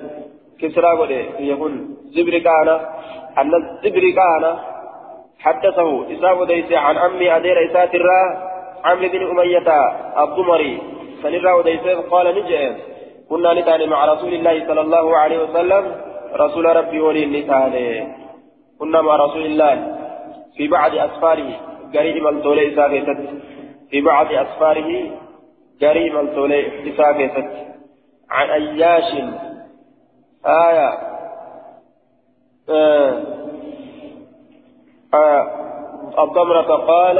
كسرى 0.62 0.91
قولي 0.97 1.26
يقول 1.39 1.74
زبرقان 2.16 2.70
أن 3.38 3.51
الزبرقان 3.62 4.58
حدثه 5.39 5.89
إساء 6.14 6.38
وديس 6.39 6.72
عن 6.72 6.97
أمي 6.97 7.36
أدير 7.38 7.72
إساء 7.72 7.95
الرا 7.95 8.22
عمرو 8.86 9.10
بن 9.10 9.22
أمية 9.32 9.70
الضمري 10.24 10.82
فنرى 11.24 11.51
وديس 11.51 11.82
قال 12.12 12.28
نجئ 12.36 12.72
كنا 13.30 13.53
نتاني 13.53 13.88
مع 13.88 14.06
رسول 14.14 14.34
الله 14.34 14.68
صلى 14.68 14.82
الله 14.82 15.18
عليه 15.18 15.39
وسلم 15.43 15.95
رسول 16.36 16.66
ربي 16.76 16.99
ولي 16.99 17.26
نتاني 17.26 18.08
كنا 18.80 19.01
مع 19.01 19.16
رسول 19.16 19.45
الله 19.45 19.97
في 20.58 20.68
بعض 20.68 20.95
أسفاره 20.95 21.49
قريب 21.95 22.24
من 22.24 22.41
طولي 22.41 22.72
في 23.89 24.01
بعض 24.01 24.28
أسفاره 24.32 25.12
جريم 25.82 26.20
التولي 26.20 26.89
إساء 26.93 27.16
عن 28.30 28.49
أياش 28.49 29.12
آية 30.45 30.89
آه 32.69 33.23
آه 35.13 36.23
الضمرة 36.23 36.61
قال 36.61 37.19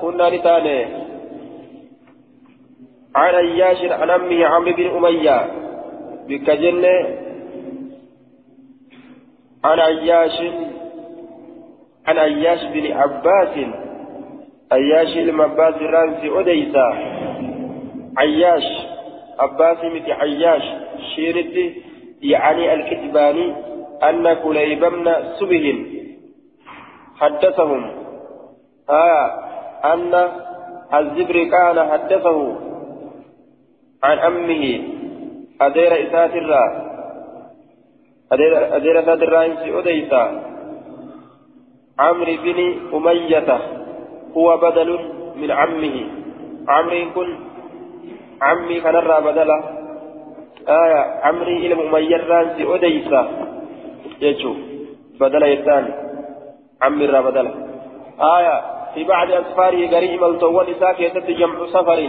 كنا 0.00 0.30
نتاني. 0.30 1.04
عن 3.14 3.34
أياش 3.34 3.92
عن 3.92 4.10
أمه 4.10 4.46
عمرو 4.46 4.72
بن 4.72 4.86
أمية. 4.96 5.50
بكجن 6.28 6.84
عن 9.64 9.80
أياش 9.80 10.40
عن 12.06 12.18
أياش 12.18 12.64
بن 12.64 12.92
عباس. 12.92 13.58
أياش 14.72 15.16
المباس 15.16 15.74
رانسي 15.74 16.40
أديسا 16.40 16.88
عياش 18.16 18.86
أباسي 19.38 19.88
متي 19.88 20.12
عياش. 20.12 20.62
شيرتي. 21.14 21.93
يعني 22.24 22.74
الكتباني 22.74 23.54
أن 24.02 24.34
كليب 24.34 24.84
بن 24.84 25.14
سبه 25.40 25.66
حدثهم. 27.20 27.90
آه 28.90 29.26
أن 29.84 30.14
الزبر 30.94 31.44
كان 31.44 31.90
حدثه 31.90 32.56
عن 34.02 34.18
أمه. 34.18 34.64
أدير 35.60 36.08
إسات 36.08 36.34
الرا. 36.36 36.64
أدير 38.32 38.76
أدير 38.76 39.00
إسات 39.00 39.22
الرا 39.22 39.42
أديسا 39.78 40.22
عمرو 41.98 42.34
بن 42.44 42.58
أمية 42.94 43.58
هو 44.36 44.56
بدل 44.56 44.90
من 45.36 45.50
عمه. 45.50 45.96
عمرو 46.68 47.10
كن 47.14 47.28
عمي 48.42 48.80
كان 48.80 48.96
الرا 48.96 49.20
بدلا. 49.20 49.83
آية 50.68 51.20
عمري 51.22 51.56
إلى 51.66 51.74
مميران 51.74 52.56
سي 52.56 52.74
أديسا 52.74 53.28
يجو 54.20 54.54
بدلا 55.20 55.46
يتان 55.46 55.94
عمي 56.82 57.04
الرا 57.04 57.20
بدلا 57.20 57.50
آية 58.36 58.62
في 58.94 59.04
بعض 59.04 59.30
أسفاره 59.30 59.96
قريب 59.96 60.24
الطوال 60.24 60.70
إساك 60.70 61.00
يتت 61.00 61.30
جمع 61.30 61.66
سفر. 61.66 62.00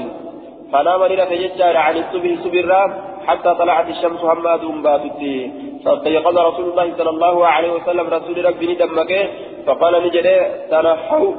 فنام 0.72 1.04
لنا 1.04 1.26
تججار 1.26 1.78
عن 1.78 1.98
الصبح 1.98 2.32
سبرا 2.44 2.84
حتى 3.28 3.56
طلعت 3.56 3.88
الشمس 3.90 4.22
هما 4.24 4.56
دون 4.58 4.82
باتتي. 4.82 5.52
فاستيقظ 5.86 6.38
رسول 6.38 6.66
الله 6.70 6.94
صلى 6.98 7.10
الله 7.10 7.48
عليه 7.48 7.72
وسلم 7.72 8.08
رسول 8.08 8.46
ربي 8.46 8.76
دمك 8.76 9.30
فقال 9.66 9.94
نجري 10.06 10.38
تنحوا 10.72 11.32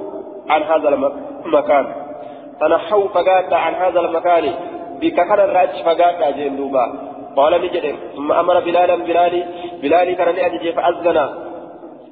عن 0.49 0.63
هذا 0.63 0.89
المكان 1.45 1.87
تنحوا 2.61 3.09
فقات 3.09 3.53
عن 3.53 3.75
هذا 3.75 4.01
المكان. 4.01 4.45
بك 5.01 5.15
كان 5.15 5.41
الراج 5.41 5.83
فقات 5.87 6.35
جين 6.37 6.57
قال 7.37 7.53
نجري 7.65 7.95
ثم 8.17 8.33
أمر 8.33 8.61
بلالا 8.61 8.97
بلالي 8.97 9.43
بلالي 9.83 10.15
كان 10.15 10.35
لأجي 10.35 10.73
فأذن 10.73 11.19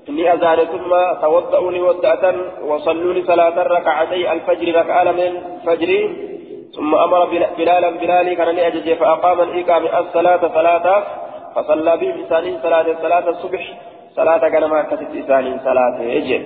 إني 0.08 0.32
أذان 0.32 0.58
ثم 0.72 0.90
توضؤوني 1.22 1.80
ودأة 1.80 2.34
وصلوني 2.68 3.22
صلاة 3.22 3.56
ركعتي 3.62 4.32
الفجر 4.32 4.66
ركعة 4.80 5.12
من 5.12 5.30
فجري 5.66 6.00
ثم 6.76 6.94
أمر 6.94 7.20
بلالا 7.58 7.90
بلالي 7.90 8.34
كان 8.36 8.48
لأجج 8.56 8.92
فأقام 8.92 9.40
الإقام 9.40 9.82
الصلاة 9.86 10.42
صلاة 10.54 10.86
فصلى 11.54 11.96
بهم 11.96 12.18
إنسان 12.20 12.58
صلاة 12.62 12.86
صلاة 13.02 13.28
الصبح 13.28 13.64
صلاة 14.16 14.48
كان 14.48 14.64
ما 14.64 14.82
كتب 14.82 15.08
إنسان 15.14 15.60
صلاة 15.64 15.96
يجي 16.02 16.38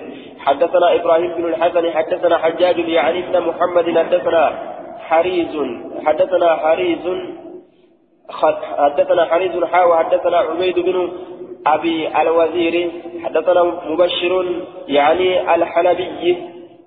حدثنا 0.47 0.95
إبراهيم 0.95 1.35
بن 1.35 1.45
الحسن 1.45 1.91
حدثنا 1.91 2.39
حجاج 2.39 2.79
يعني 2.79 3.19
ابن 3.19 3.41
محمد 3.49 3.99
حدثنا 3.99 4.45
حريز 5.09 5.55
حدثنا 6.07 6.57
حريز 6.57 7.05
حدثنا 8.79 9.25
حريز 9.25 9.65
حاوى 9.65 9.97
حدثنا 9.99 10.37
عبيد 10.37 10.79
بن 10.79 11.13
أبي 11.67 12.21
الوزير 12.23 12.91
حدثنا 13.25 13.63
مبشر 13.63 14.33
يعني 14.89 15.55
الحلبي 15.55 16.37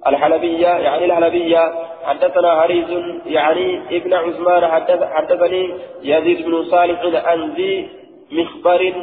الحلبية 0.07 0.67
يعني 0.67 1.05
الحلبية 1.05 1.73
حدثنا 2.03 2.65
هريز 2.65 2.89
يعني 3.25 3.97
ابن 3.97 4.13
عثمان 4.13 4.67
حدث 4.67 5.03
حدثني 5.03 5.73
يزيد 6.03 6.45
بن 6.45 6.63
صالح 6.63 7.27
عن 7.27 7.53
ذي 7.53 7.89
مخبر 8.31 8.93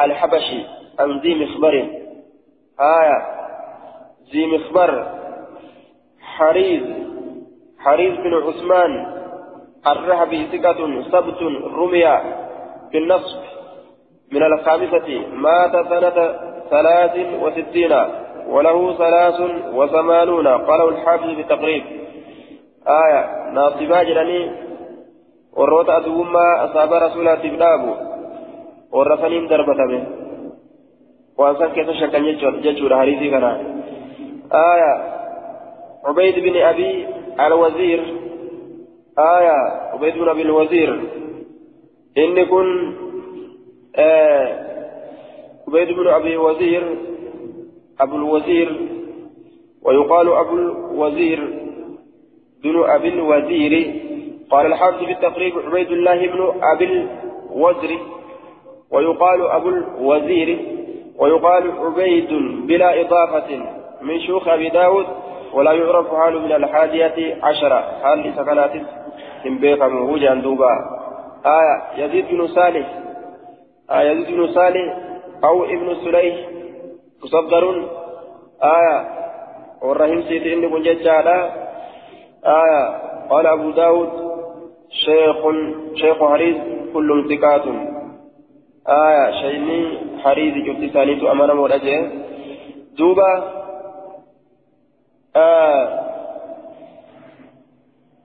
الحبشي 0.00 0.62
عن 0.98 1.18
ذي 1.18 1.34
مخبر. 1.34 1.74
آية 2.80 3.18
ذي 4.32 4.46
مخبر. 4.46 5.06
حريز. 6.20 7.09
حريز 7.84 8.14
بن 8.16 8.34
عثمان 8.34 9.06
الرهبي 9.86 10.46
ثقة 10.52 11.02
سبت 11.02 11.42
رمي 11.76 12.06
بالنصب 12.92 13.40
من 14.32 14.42
الخامسة 14.42 15.08
مات 15.32 15.72
سنة 15.72 16.18
ثلاث 16.70 17.16
وستين 17.42 17.92
وله 18.48 18.92
ثلاث 18.92 19.40
وثمانون 19.74 20.48
قاله 20.48 20.88
الحافظ 20.88 21.26
في 21.34 21.40
التقريب 21.40 21.84
آية 22.86 23.50
ناصبا 23.52 24.02
جلني 24.02 24.50
وروت 25.56 25.88
أدوما 25.88 26.64
أصاب 26.64 26.92
رسولات 26.92 27.46
بلابو 27.46 27.92
ورسلين 28.92 29.48
دربة 29.48 29.86
به. 29.90 30.04
وأنسان 31.38 31.68
كيف 31.68 31.90
شكا 31.90 32.18
ججور 32.64 32.94
هريزي 32.94 33.30
كنا. 33.30 33.52
آية 34.52 34.92
عبيد 36.04 36.38
بن 36.38 36.56
أبي 36.56 37.19
الوزير. 37.40 38.14
آية 39.18 39.56
عبيد 39.92 40.14
بن 40.14 40.28
أبي 40.28 40.42
الوزير. 40.42 41.00
إن 42.18 42.44
كن 42.44 42.94
آه 43.96 44.70
عبيد 45.68 45.88
بن 45.96 46.08
أبي 46.08 46.34
الوزير 46.34 46.96
أبو 48.00 48.16
الوزير 48.16 48.80
ويقال 49.82 50.32
أبو 50.32 50.56
الوزير 50.56 51.40
بن 52.64 52.82
أبي 52.84 53.08
الوزير. 53.08 54.00
قال 54.50 54.66
الحافظ 54.66 55.04
في 55.04 55.12
التقريب 55.12 55.58
عبيد 55.58 55.90
الله 55.90 56.26
بن 56.26 56.52
أبي 56.62 56.84
الوزر 56.84 57.98
ويقال 58.90 59.42
أبو 59.42 59.68
الوزير. 59.68 60.58
ويقال 61.18 61.70
عبيد 61.70 62.28
بلا 62.66 63.00
إضافة 63.00 63.62
من 64.02 64.20
شيوخ 64.20 64.48
أبي 64.48 64.68
داود. 64.68 65.06
ولا 65.54 65.72
يعرف 65.72 66.14
حال 66.14 66.42
من 66.42 66.52
الحادية 66.52 67.38
عشرة. 67.42 67.84
حال 68.02 68.32
سكنات 68.36 68.72
من 69.44 69.58
بيقم 69.58 70.10
وجه 70.10 70.34
دوبا. 70.34 70.70
آية 71.46 72.04
يزيد 72.04 72.28
بن 72.28 72.46
صالح. 72.46 72.86
آية 73.90 74.10
يزيد 74.10 74.36
بن 74.36 74.46
صالح 74.46 74.96
أو 75.44 75.64
ابن 75.64 75.94
سليح. 76.04 76.36
مصدر. 77.24 77.88
آية 78.62 79.08
والرحيم 79.82 80.22
سيدي 80.22 80.54
إني 80.54 80.68
كن 80.68 80.86
آية 82.46 83.00
قال 83.30 83.46
أبو 83.46 83.70
داود 83.70 84.10
شيخ 84.90 85.36
شيخ 85.94 86.24
حريز 86.24 86.56
كل 86.94 87.28
ثقات. 87.30 87.62
آية 88.88 89.30
شيني 89.40 89.98
حريز 90.22 90.54
جبت 90.54 90.92
ثانيت 90.92 91.22
أمانة 91.22 91.54
مرأجة 91.54 92.10
دوبا 92.98 93.59
آه 95.36 96.10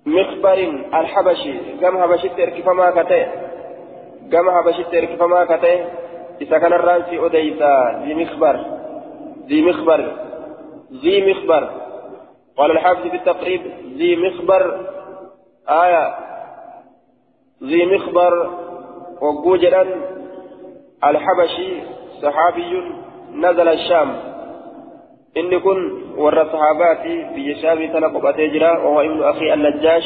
مخبر 0.05 0.53
الحبشي. 0.93 1.59
قام 1.83 2.01
حبشي 2.03 2.29
تركف 2.29 2.69
ما 2.69 2.91
كتئ. 2.91 3.27
قام 4.33 4.51
حبشي 4.51 4.83
تركف 4.83 5.23
ما 5.23 5.45
كتئ. 5.45 5.83
إذا 6.41 6.57
كان 6.57 6.73
الرانسي 6.73 7.25
أديسا 7.25 8.03
ذي 8.05 8.13
مخبر. 8.13 8.65
ذي 9.47 9.61
مخبر. 9.61 10.11
ذي 10.91 11.31
مخبر. 11.31 11.69
قال 12.57 12.71
الحافظ 12.71 13.07
في 13.07 13.15
التقريب 13.15 13.61
ذي 13.97 14.15
مخبر. 14.15 14.87
آية. 15.69 16.15
ذي 17.63 17.85
مخبر. 17.85 18.49
وجوجلا 19.21 19.85
الحبشي 21.03 21.81
صحابي 22.21 22.91
نزل 23.33 23.67
الشام. 23.67 24.15
إن 25.37 25.59
كن 25.59 26.04
ور 26.17 26.45
صحاباتي 26.53 27.15
بيشابي 27.35 27.87
تنقب 27.87 28.25
أتجرا 28.25 28.71
وهو 28.77 29.01
ابن 29.01 29.23
أخي 29.23 29.53
النجاش 29.53 30.03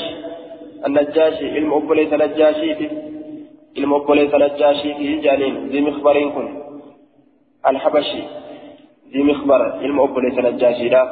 النجاشي 0.88 1.57
المؤب 1.57 1.91
ليس 1.91 2.14
نجاشي 2.14 2.76
فيه 2.76 2.89
المؤب 3.78 4.12
ليس 4.12 4.36
نجاشي 4.36 4.93
فيه 4.93 5.22
جانين 5.22 5.68
ذي 5.68 5.82
مخبر 5.82 6.30
كن 6.30 6.47
الحبشي 7.68 8.24
ذي 9.14 9.24
مخبر 9.24 9.62
المؤب 9.86 10.20
ليس 10.20 10.38
نجاشي 10.39 10.89
لا 10.89 11.03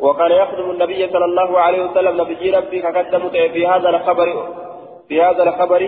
وكان 0.00 0.30
يخدم 0.30 0.70
النبي 0.70 1.08
صلى 1.08 1.24
الله 1.24 1.58
عليه 1.58 1.82
وسلم 1.84 2.20
نبي 2.20 2.50
ربي 2.50 2.80
كقدم 2.80 3.28
في 3.28 3.66
هذا 3.66 3.88
الخبر 3.88 4.28
في 5.08 5.22
هذا 5.22 5.42
الخبر 5.42 5.82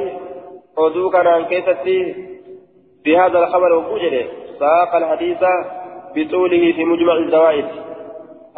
ودو 0.78 1.10
كان 1.10 1.26
عن 1.26 1.44
كيستي 1.44 2.14
في 3.04 3.18
هذا 3.18 3.38
الخبر 3.38 3.72
وفوجده 3.72 4.24
ساق 4.58 4.94
الحديث 4.96 5.38
بطوله 6.16 6.72
في 6.72 6.84
مجمع 6.84 7.12
الزوائد 7.16 7.64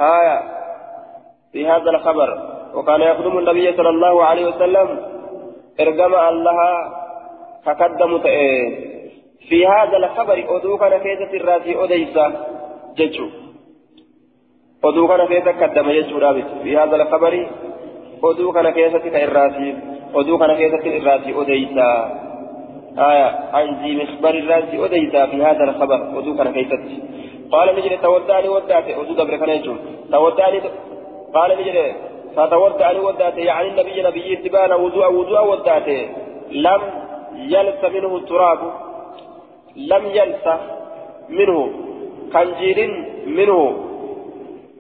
آية 0.01 0.43
في 1.53 1.67
هذا 1.67 1.91
الخبر. 1.91 2.39
وكان 2.75 3.01
يخدم 3.01 3.39
النبي 3.39 3.77
صلى 3.77 3.89
الله 3.89 4.25
عليه 4.25 4.47
وسلم 4.47 4.89
إرجم 5.81 6.15
الله 6.15 6.59
كقدم 7.67 8.19
في 9.49 9.67
هذا 9.67 9.97
الخبر. 9.97 10.41
كان 10.81 10.99
كيستي 10.99 11.37
الراسي 11.37 11.85
أديسا 11.85 12.27
ججو 12.97 13.29
jechuudha 14.83 16.35
bitu 16.35 16.55
fi 16.63 16.75
haadha 16.75 16.97
lakabari 16.99 17.47
oduu 18.23 18.53
kana 18.53 18.73
keessatti 18.73 19.11
ka 19.15 19.19
irraasi 19.27 19.69
oduu 20.15 20.39
kana 20.39 20.55
keessatti 20.59 20.89
irraasi 20.99 21.31
odeysa 21.35 21.89
آية. 22.93 23.29
عن 23.53 23.67
ذي 23.83 23.97
مخبر 23.97 24.35
الرازي 24.35 24.85
أديتا 24.85 25.27
في 25.27 25.45
هذا 25.45 25.65
الخبر. 25.65 25.99
أنا 26.41 26.51
كيفتي 26.51 27.03
قال 27.53 27.77
نجري 27.77 27.97
تودعني 27.97 28.49
ودعتي 28.49 28.95
ودو 28.95 29.15
دبر 29.15 29.37
كان 29.37 29.51
يجون. 29.51 29.79
تودعني 30.13 30.59
قال 31.35 31.51
نجري 31.61 31.95
فتودعني 32.37 32.99
ودعتي 32.99 33.41
يعني 33.41 33.69
النبي 33.69 34.03
نبي 34.03 34.33
اتبانا 34.33 34.75
وضوء 34.75 35.13
وضوء 35.13 35.43
ودعتي 35.51 36.09
لم 36.51 36.83
يلس 37.55 37.83
منه 37.95 38.17
التراب. 38.17 38.61
لم 39.77 40.05
يلس 40.19 40.47
منه. 41.29 41.59
خنجير 42.33 42.79
منه. 43.27 43.61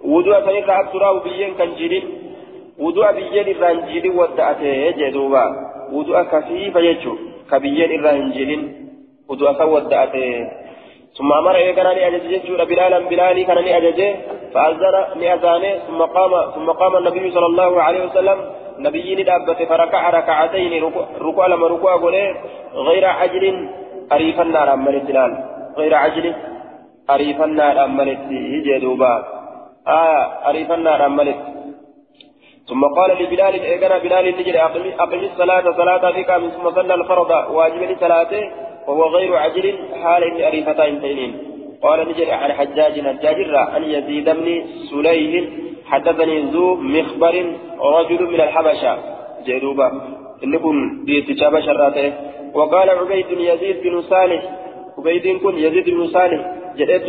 wudu'a 0.04 0.44
san 0.44 0.56
irraa 0.60 0.78
abduraa 0.82 1.14
biyyeen 1.24 1.54
kan 1.58 1.70
jirin 1.78 2.06
wudu'a 2.78 3.12
biyyeen 3.18 3.48
irraa 3.52 3.70
hin 3.74 3.82
jirin 3.90 4.16
wadda'atee 4.20 4.92
jedhuuba 5.00 5.42
wudu'a 5.92 6.24
kasiifa 6.32 6.82
jechuun 6.86 7.18
ثم 11.18 11.32
أمر 11.32 11.54
إيقنا 11.56 11.88
لأجج 11.88 12.24
جيشورا 12.32 12.64
بلالا 12.64 12.98
بلالي 12.98 13.44
كان 13.44 13.58
لأججه 13.58 14.16
فأذن 14.54 14.94
لأذانه 15.20 15.72
ثم 15.86 16.00
قام 16.16 16.32
ثم 16.54 16.68
قام 16.70 16.96
النبي 16.96 17.30
صلى 17.30 17.46
الله 17.46 17.82
عليه 17.82 18.04
وسلم. 18.06 18.38
نبي 18.78 19.14
ندابة 19.14 19.64
فركع 19.64 20.10
ركعتين 20.10 20.84
ركوع 21.20 21.46
لما 21.46 21.66
ركوع 21.66 21.96
غير 22.74 23.04
عجل 23.04 23.44
أريف 24.12 24.40
النار 24.40 24.74
أمن 24.74 24.94
الدلال 24.94 25.32
غير 25.78 25.94
عجل 25.94 26.34
أريف 27.10 27.42
النار 27.42 27.84
أمن 27.84 28.08
الدلال 28.08 29.24
آية 29.88 30.22
أريفنا 30.48 30.96
رملت 30.96 31.36
ثم 32.68 32.82
قال 32.96 33.10
لبلال 33.22 33.54
إيقنا 33.62 33.98
بلال؟ 33.98 34.24
نجري 34.38 34.58
أقم 34.60 35.20
الصلاة 35.30 35.64
صلاة 35.76 36.12
فيك 36.12 36.30
ثم 36.54 36.70
صلى 36.70 36.94
الفرض 36.94 37.30
واجب 37.50 37.96
صلاته 38.00 38.50
وهو 38.86 39.04
غير 39.16 39.36
عجل 39.36 39.78
حال 40.02 40.22
إن 40.24 40.44
أريفتا 40.44 40.88
انتينين 40.88 41.32
قال 41.82 42.08
نجري 42.08 42.32
عن 42.32 42.52
حجاج 42.52 42.94
حجاج 43.00 43.38
أن 43.76 43.82
يزيد 43.82 44.30
بن 44.30 44.64
سليه 44.90 45.48
حدثني 45.86 46.40
ذو 46.40 46.74
مخبر 46.74 47.34
رجل 47.80 48.22
من 48.32 48.40
الحبشة. 48.40 48.98
جدوبا 49.46 49.88
إن 50.44 50.58
كن 50.58 51.04
بيتشاب 51.04 51.60
شراته 51.60 52.12
وقال 52.54 52.90
عبيد 52.90 53.30
يزيد 53.30 53.82
بن 53.82 54.02
صالح 54.02 54.42
عبيد 54.98 55.42
كن 55.42 55.54
يزيد 55.58 55.90
بن 55.90 56.06
صالح 56.06 56.40
جدت 56.76 57.06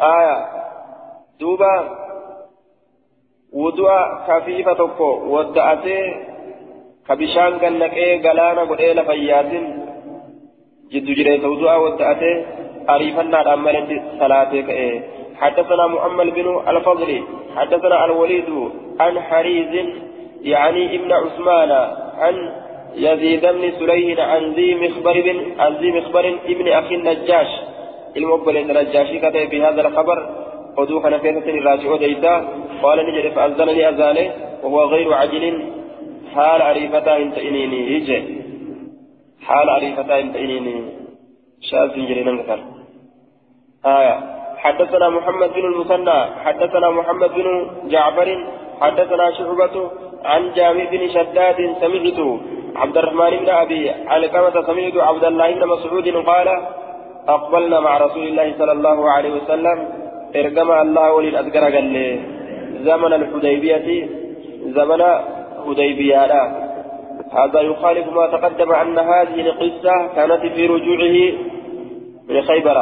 آية 0.00 0.36
دوبا 1.40 1.74
wudu'a 3.52 4.26
kafiifa 4.26 4.74
tokko 4.74 5.08
wadda'atee 5.32 6.04
ka 7.06 7.16
bishaan 7.16 7.58
gannaqee 7.62 8.18
galaana 8.18 8.66
godhee 8.70 8.94
lafa 8.98 9.14
yaasin 9.14 9.64
jireessa 10.92 11.48
wudu'a 11.52 11.76
wadda'atee 11.84 12.36
ariifannaadhaan 12.94 13.60
maletti 13.66 14.02
salaatee 14.18 14.66
ka'e 14.70 14.88
حدثنا 15.36 15.86
مؤمل 15.86 16.30
بن 16.30 16.46
الفضل 16.68 17.10
حدثنا 17.56 18.04
الوليد 18.04 18.50
عن 19.00 19.14
حريز 19.20 19.72
يعني 20.42 20.82
ابن 20.96 21.10
عثمان 21.12 21.70
عن 22.22 22.36
يزيد 22.96 23.44
بن 23.46 23.64
سليم 23.78 24.20
عن 24.20 24.42
ذي 24.56 24.68
مخبر 24.74 25.16
بن 25.26 25.38
عن 25.60 25.72
ذي 25.80 25.90
مخبر 25.98 26.24
ابن 26.52 26.66
أخي 26.68 26.94
النجاش. 26.94 27.50
المقبل 28.16 28.56
النجاشي 28.56 29.18
كتب 29.18 29.50
بهذا 29.50 29.80
الخبر 29.86 30.18
keessatti 30.76 31.50
irraatii 31.60 31.92
odeysaa 31.96 32.38
qaala 32.82 33.02
ni 33.02 33.12
jedhe 33.16 33.30
fa'azzanani 33.36 33.84
azaane 33.90 34.24
وهو 34.62 34.84
غير 34.84 35.14
عجل 35.14 35.44
حال 36.34 36.62
عريفتا 36.62 37.16
انت 37.16 37.38
إنيني 37.38 37.80
يجي 37.92 38.18
حال 39.46 39.70
عريفتا 39.70 40.20
انت 40.20 40.36
انيني 40.36 40.76
شاذ 41.68 41.94
جرينا 42.08 42.32
مثلا 42.32 42.64
آية. 43.86 44.16
حدثنا 44.64 45.08
محمد 45.08 45.52
بن 45.52 45.64
المثنى 45.72 46.18
حدثنا 46.44 46.90
محمد 46.90 47.30
بن 47.34 47.46
جعفر 47.88 48.28
حدثنا 48.80 49.30
شعبة 49.30 49.90
عن 50.24 50.52
جابر 50.56 50.86
بن 50.92 51.08
شداد 51.08 51.58
سمعت 51.80 52.18
عبد 52.76 52.96
الرحمن 52.98 53.30
بن 53.30 53.48
أبي 53.48 53.90
علقمة 53.90 54.56
سمعت 54.68 54.96
عبد 54.96 55.24
الله 55.24 55.48
بن 55.54 55.66
مسعود 55.66 56.08
قال 56.08 56.48
أقبلنا 57.28 57.80
مع 57.80 57.98
رسول 57.98 58.26
الله 58.28 58.54
صلى 58.58 58.72
الله 58.72 59.10
عليه 59.10 59.32
وسلم 59.38 59.78
إرجم 60.36 60.72
الله 60.72 61.12
ولين 61.12 61.34
أذكر 61.36 61.64
قال 61.76 61.94
زمن 62.86 63.12
الحديبية 63.12 64.08
زمن 64.76 65.02
حديبية. 65.66 66.65
هذا 67.32 67.60
يخالف 67.60 68.08
ما 68.08 68.26
تقدم 68.26 68.72
أن 68.72 68.98
هذه 68.98 69.40
القصة 69.40 70.06
كانت 70.14 70.46
في 70.54 70.66
رجوعه 70.66 71.32
من 72.28 72.42
خيبر. 72.42 72.76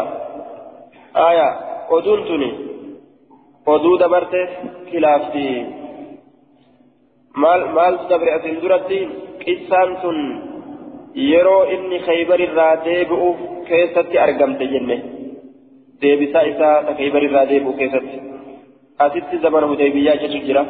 آية 1.17 1.49
أدنتني 1.91 2.53
أدو 3.69 3.97
دبرت 3.97 4.49
خلافتي 4.93 5.67
مال 7.37 7.71
مال 7.75 7.99
دبر 8.11 8.37
أسين 8.37 8.61
درتي 8.61 9.09
قصان 9.47 10.41
يرو 11.15 11.63
إني 11.63 11.99
خيبر 11.99 12.41
الراتب 12.41 13.13
أوف 13.13 13.37
كيستي 13.69 14.25
أرقمت 14.25 14.63
جنة. 14.63 14.99
deebisaa 16.05 16.43
isaa 16.53 16.83
takaybar 16.89 17.23
irraa 17.27 17.49
deebi'u 17.51 17.73
keessatti 17.81 18.17
asitti 19.05 19.39
zamana 19.45 19.67
hudaybiyaa 19.73 20.21
jechu 20.23 20.65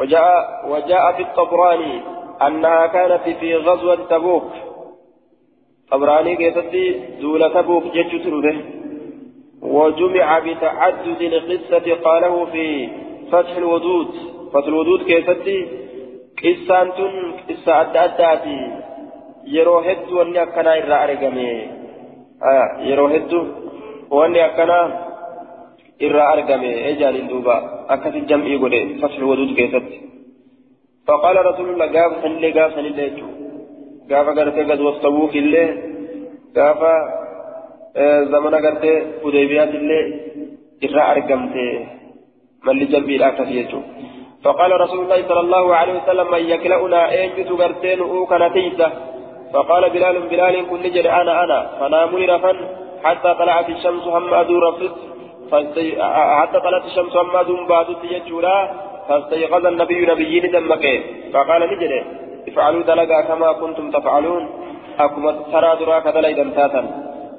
وجاء 0.00 0.70
وجاء 0.72 1.12
في 1.12 1.22
الطبراني. 1.22 2.02
أنها 2.46 2.86
كانت 2.86 3.38
في 3.40 3.56
غزوة 3.56 4.00
تبوك. 4.10 4.50
طبراني 5.90 6.36
كيستي 6.36 6.84
دولة 7.20 7.48
تبوك 7.48 7.84
جتش 7.94 8.14
ترودة. 8.24 8.54
وجمع 9.62 10.38
بتعدد 10.38 11.20
القصة 11.22 11.94
قاله 12.04 12.44
في 12.52 12.88
فتح 13.32 13.56
الودود. 13.56 14.10
فتح 14.52 14.66
الودود 14.66 15.02
كيستي 15.02 15.58
قصة 16.42 16.78
قصة 17.48 17.80
أدى 17.80 17.98
أداتي. 17.98 18.60
يرو 19.46 19.78
هدو 19.78 20.22
أني 20.22 20.42
أكنا 20.42 20.72
إرى 20.78 20.96
أرقمي. 21.04 21.52
آه 22.50 22.68
يرو 22.80 23.06
هدو 23.06 23.44
wanni 24.10 24.40
akkana 24.42 24.78
irraa 26.06 26.30
argame 26.34 26.70
ejaaliin 26.90 27.28
duuba 27.28 27.54
akkasi 27.94 28.20
jam'ii 28.30 28.58
godhe 28.62 28.80
fasl 29.02 29.22
waduud 29.30 29.52
keessatti 29.58 29.98
فقال 31.10 31.46
رسول 31.46 31.68
الله 31.70 31.86
قاف 31.86 32.12
سنلي 32.22 32.50
قاف 32.58 32.74
سنلي 32.74 33.22
قاف 34.10 34.26
قرتي 34.38 34.62
قد 34.70 34.80
وصبوك 34.80 35.36
اللي 35.42 35.64
قاف 36.56 36.80
زمن 38.32 38.54
قرتي 38.64 38.92
حديبيات 39.24 39.68
اللي 39.68 40.00
إرى 40.84 41.02
أرقمت 41.12 41.56
من 42.64 42.74
لجنبي 42.78 43.16
الآخر 43.16 43.46
فقال 44.44 44.80
رسول 44.80 45.00
الله 45.04 45.28
صلى 45.28 45.40
الله 45.40 45.74
عليه 45.74 45.94
وسلم 46.02 46.30
من 46.30 46.42
يكلأنا 46.52 47.24
أنجت 47.24 47.50
قرتين 47.60 48.00
أوكنا 48.00 48.48
تيسة 48.48 48.90
فقال 49.52 49.90
بلال 49.90 50.28
بلال 50.28 50.54
كن 50.70 50.80
نجر 50.86 51.06
أنا 51.20 51.44
أنا. 51.44 51.60
فنامني 51.80 52.26
رفن 52.26 52.56
حتى 53.04 53.34
طلعت 53.40 53.68
الشمس 53.68 54.04
هم 54.06 54.34
أدو 54.34 54.58
رفض 54.58 54.92
فاستي... 55.50 55.86
حتى 56.40 56.58
طلعت 56.60 56.84
الشمس 56.84 57.16
هم 57.16 57.36
أدو 57.36 57.66
بادت 57.66 58.04
يجولا 58.04 58.56
فاستيقظ 59.10 59.66
النبي 59.66 60.00
نبيين 60.06 60.44
دمك 60.54 60.84
فقال 61.32 61.62
نجري 61.70 62.00
افعلوا 62.48 62.82
دلقا 62.82 63.20
كما 63.28 63.52
كنتم 63.52 63.90
تفعلون. 63.90 64.42
أكما 64.98 65.32
ترى 65.52 65.70
دراك 65.80 66.06
دليدا 66.16 66.44
تاتا 66.56 66.82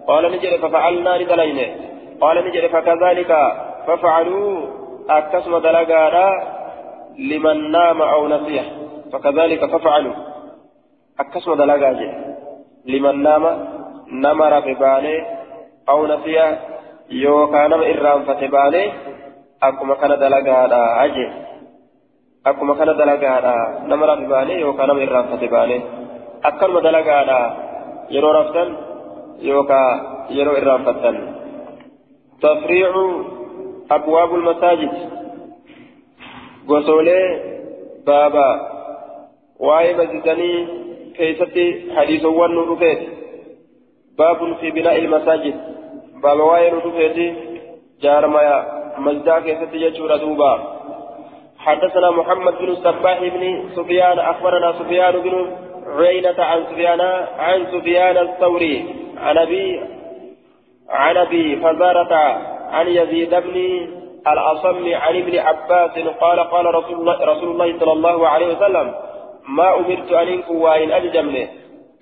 قال 0.07 0.23
نجري 0.31 0.57
ففعلنا 0.57 1.17
لدلين 1.17 1.59
قال 2.21 2.35
نجري 2.47 2.69
فكذلك 2.69 3.31
ففعلوا. 3.87 4.67
أكسم 5.09 5.57
دلقا 5.57 6.27
لمن 7.19 7.71
نام 7.71 8.01
أو 8.01 8.27
نسيه 8.27 8.65
فكذلك 9.11 9.61
ففعلوا. 9.65 10.15
أكسم 11.19 11.53
دلقا 11.53 11.91
لمن 12.85 13.23
نام 13.23 13.43
نمر 14.23 14.61
في 14.61 14.73
باليه 14.73 15.21
أو 15.89 16.07
نسي. 16.07 16.37
يوكا 17.11 17.67
نم 17.67 17.81
إرام 17.83 18.23
فتبالي 18.23 18.91
أكما 19.63 19.95
كان 19.95 20.19
دلقادا 20.19 20.83
أجي 22.45 22.57
أكما 22.57 22.73
كان 22.73 22.87
دلقادا 22.97 23.55
نمر 23.89 24.09
ببالي 24.15 24.53
يوكا 24.59 24.85
نم 24.85 24.99
إرام 24.99 25.25
فتبالي 25.31 25.81
أكما 26.45 26.79
دلقادا 26.81 27.39
يرو 28.09 28.31
رفتن 28.31 28.69
يوكا 29.41 29.81
يرو 30.29 30.51
إرام 30.51 30.81
فتن 30.85 31.15
تفريع 32.41 32.91
أبواب 33.91 34.35
المساجد 34.35 34.93
غسولي 36.69 37.21
بابا 38.07 38.49
واي 39.59 39.93
مسجدني 39.93 40.51
كيستي 41.17 41.67
حديث 41.95 42.25
ون 42.25 42.57
رفيت 42.71 43.01
باب 44.17 44.55
في 44.59 44.71
بناء 44.71 44.97
المساجد 44.99 45.55
باب 46.23 46.39
واير 46.39 46.73
رفيتي 46.85 47.27
جارما 48.01 48.65
مزدا 48.97 49.39
كيف 49.39 49.73
يجور 49.73 50.15
دوبا 50.17 50.80
حدثنا 51.65 52.11
محمد 52.11 52.53
بن 52.57 52.69
الصباح 52.69 53.19
بن 53.21 53.69
سفيان 53.75 54.19
أخبرنا 54.19 54.71
سفيان 54.79 55.21
بن 55.21 55.55
عيينة 55.87 56.43
عن 56.43 56.63
سفيان 56.71 57.01
عن 57.39 57.65
سفيان 57.71 58.17
الثوري 58.17 58.95
عن 59.17 59.37
أبي 59.37 59.79
عن 60.89 61.17
أبي 61.17 61.55
فزارة 61.55 62.13
عن 62.71 62.87
يزيد 62.87 63.29
بن 63.29 63.87
الأصم 64.27 64.93
عن 64.93 65.15
ابن 65.15 65.39
عباس 65.39 65.91
قال 66.21 66.39
قال 66.39 66.65
رسول 66.75 66.99
الله, 66.99 67.25
رسول 67.25 67.51
الله 67.51 67.79
صلى 67.79 67.91
الله 67.91 68.27
عليه 68.27 68.47
وسلم 68.55 68.93
ما 69.47 69.75
أمرت 69.75 70.11
أن 70.11 70.27
إنكم 70.27 70.55
وإن 70.55 70.91
أجدمني 70.91 71.47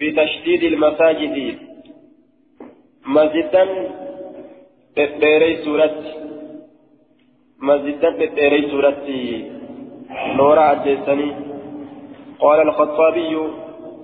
بتشديد 0.01 0.64
المساجد. 0.64 1.57
مسجدا 3.05 3.66
تتيري 4.95 5.55
سورة 5.55 5.95
مسجدا 7.62 8.10
تتيري 8.12 8.72
سورة 8.72 9.07
نورا 10.38 10.72
أجيسني 10.72 11.36
قال 12.39 12.60
الخطابي 12.62 13.38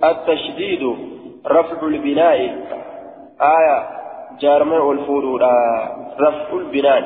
التشديد 0.04 0.96
رفع 1.46 1.86
البناء 1.86 2.38
آية 3.40 3.88
جارمع 4.40 4.90
الفول 4.90 5.42
رفع 6.20 6.52
البناء 6.52 7.02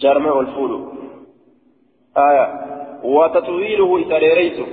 جارمع 0.00 0.40
الفول 0.40 0.72
آية 2.16 2.46
وتطويله 3.04 4.00
إتريريت 4.00 4.66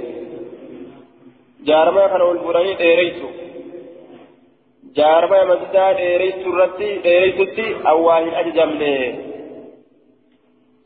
جارمع 1.66 2.08
كان 2.08 2.22
الفول 2.22 2.58
إتريريت 2.58 3.24
jaarma 4.98 5.38
masjidaa 5.50 5.94
dheereysuurratti 5.98 6.88
dheereysutti 7.04 7.64
awwaa 7.92 8.18
hin 8.18 8.36
ajajamne 8.42 8.90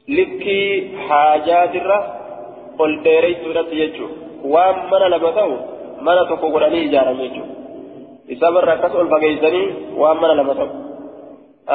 likkii 0.07 0.95
haajaatirra 1.09 1.97
ol 2.79 2.93
dheereysuudhatti 3.05 3.79
jechuun 3.81 4.11
waan 4.53 4.77
mana 4.91 5.09
lama 5.13 5.31
ta'u 5.37 5.55
mana 6.07 6.25
tokko 6.29 6.51
godhanii 6.55 6.83
ijaaran 6.87 7.21
jechuudha 7.23 7.55
isa 8.35 8.51
barra 8.55 8.73
akkas 8.77 8.95
ol 9.01 9.09
fageessanii 9.13 9.65
waan 10.01 10.21
mana 10.23 10.35
lama 10.39 10.55
ta'u 10.59 10.71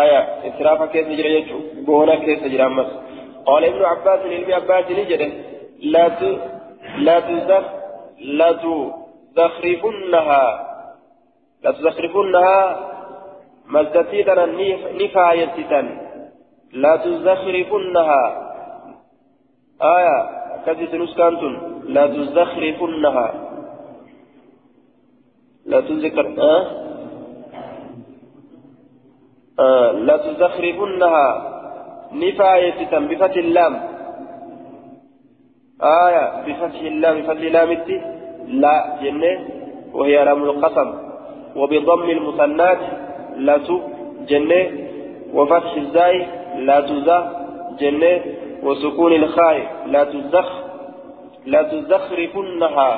aya 0.03 0.21
israafa 0.51 0.87
keessa 0.95 1.19
jira 1.21 1.31
jechuudha 1.37 1.87
boona 1.89 2.17
keessa 2.27 2.53
jira 2.55 2.67
ammas 2.73 2.91
قال 3.47 3.65
ابن 3.65 3.85
عباس 3.85 4.21
لابن 4.27 4.53
عباس 4.53 4.91
نجده 4.91 5.31
لا 5.95 6.09
ت... 6.09 6.21
لا 7.07 7.21
تزخ 7.21 7.65
لا 8.39 8.53
تزخرفنها 8.63 10.45
لا 11.65 11.71
تزخرفنها 11.71 12.57
مزدتيتا 13.67 14.47
نفاية 15.01 15.55
لا 16.73 16.97
تزخرفنها. 16.97 18.23
آية 19.83 20.29
كذي 20.67 20.99
نسكانتن 20.99 21.83
لا 21.85 22.07
تزخرفنها. 22.07 23.35
لا 25.67 25.81
تذكر 25.81 26.35
آه؟ 26.39 26.67
آه 29.61 29.93
لا 29.93 30.17
تزخرفنها. 30.17 31.53
نفاية 32.13 32.81
بفتح 33.09 33.37
اللام. 33.37 33.75
آية 35.83 36.25
بفتح 36.47 36.81
اللام 36.81 37.21
بفتح 37.21 37.31
اللام 37.31 37.71
لا 38.47 38.99
جنة. 39.03 39.49
وهي 39.93 40.25
لام 40.25 40.43
القسم. 40.45 40.95
وبضم 41.57 42.11
المثنات 42.11 42.79
لا 43.37 43.59
جنة. 44.29 44.89
وفتح 45.35 45.73
الزاي. 45.77 46.42
لا 46.57 46.81
تزا 46.81 47.47
جنة 47.79 48.21
وسكون 48.63 49.13
الخاء 49.13 49.87
لا 49.87 50.05
تزخ 50.05 50.49
لا 51.47 51.63
تزخرفنها. 51.63 52.91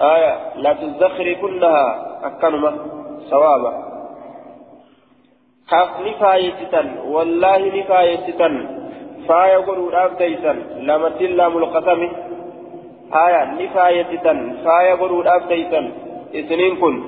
آية 0.00 0.54
لا 0.56 0.72
تزخرفنها. 0.72 2.06
أكنما 2.26 2.72
صوابا 3.30 3.72
كاف 5.70 6.00
نفايتتا 6.06 6.82
والله 7.08 7.58
نفايتتا 7.78 8.48
فايا 9.28 9.58
قلوا 9.58 9.90
الأبديتا 9.90 10.52
لما 10.76 11.08
تلام 11.08 11.58
القسم 11.58 12.00
آية 13.14 13.44
نفايتتا 13.44 14.56
فايا 14.64 14.94
قلوا 14.94 15.22
الأبديتا 15.22 15.92
إثنين 16.34 16.76
كن. 16.76 17.02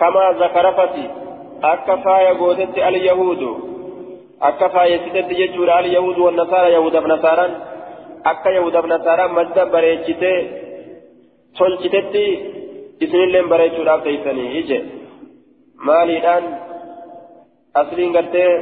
كما 0.00 0.32
ذكرفتي 0.38 1.10
أكا 1.64 1.96
فايا 1.96 2.32
قوتت 2.32 2.78
اليهود. 2.78 3.73
أكا 4.48 4.68
فايا 4.68 4.98
ستت 5.04 5.30
ججور 5.40 5.68
اليهود 5.78 6.18
والنصارى 6.18 6.68
يهود 6.72 6.96
بنصارى 7.04 7.46
أكا 8.26 8.50
يهود 8.56 8.76
بنصارى 8.84 9.24
مجد 9.36 9.58
بريتشتي 9.72 10.34
tolchitetti 11.58 12.24
isinilleen 13.04 13.48
bareechuudhaaf 13.48 14.02
teeysanii 14.02 14.48
ije. 14.60 14.78
Maaliidhaan 15.86 16.44
asliin 17.80 18.12
gartee 18.16 18.52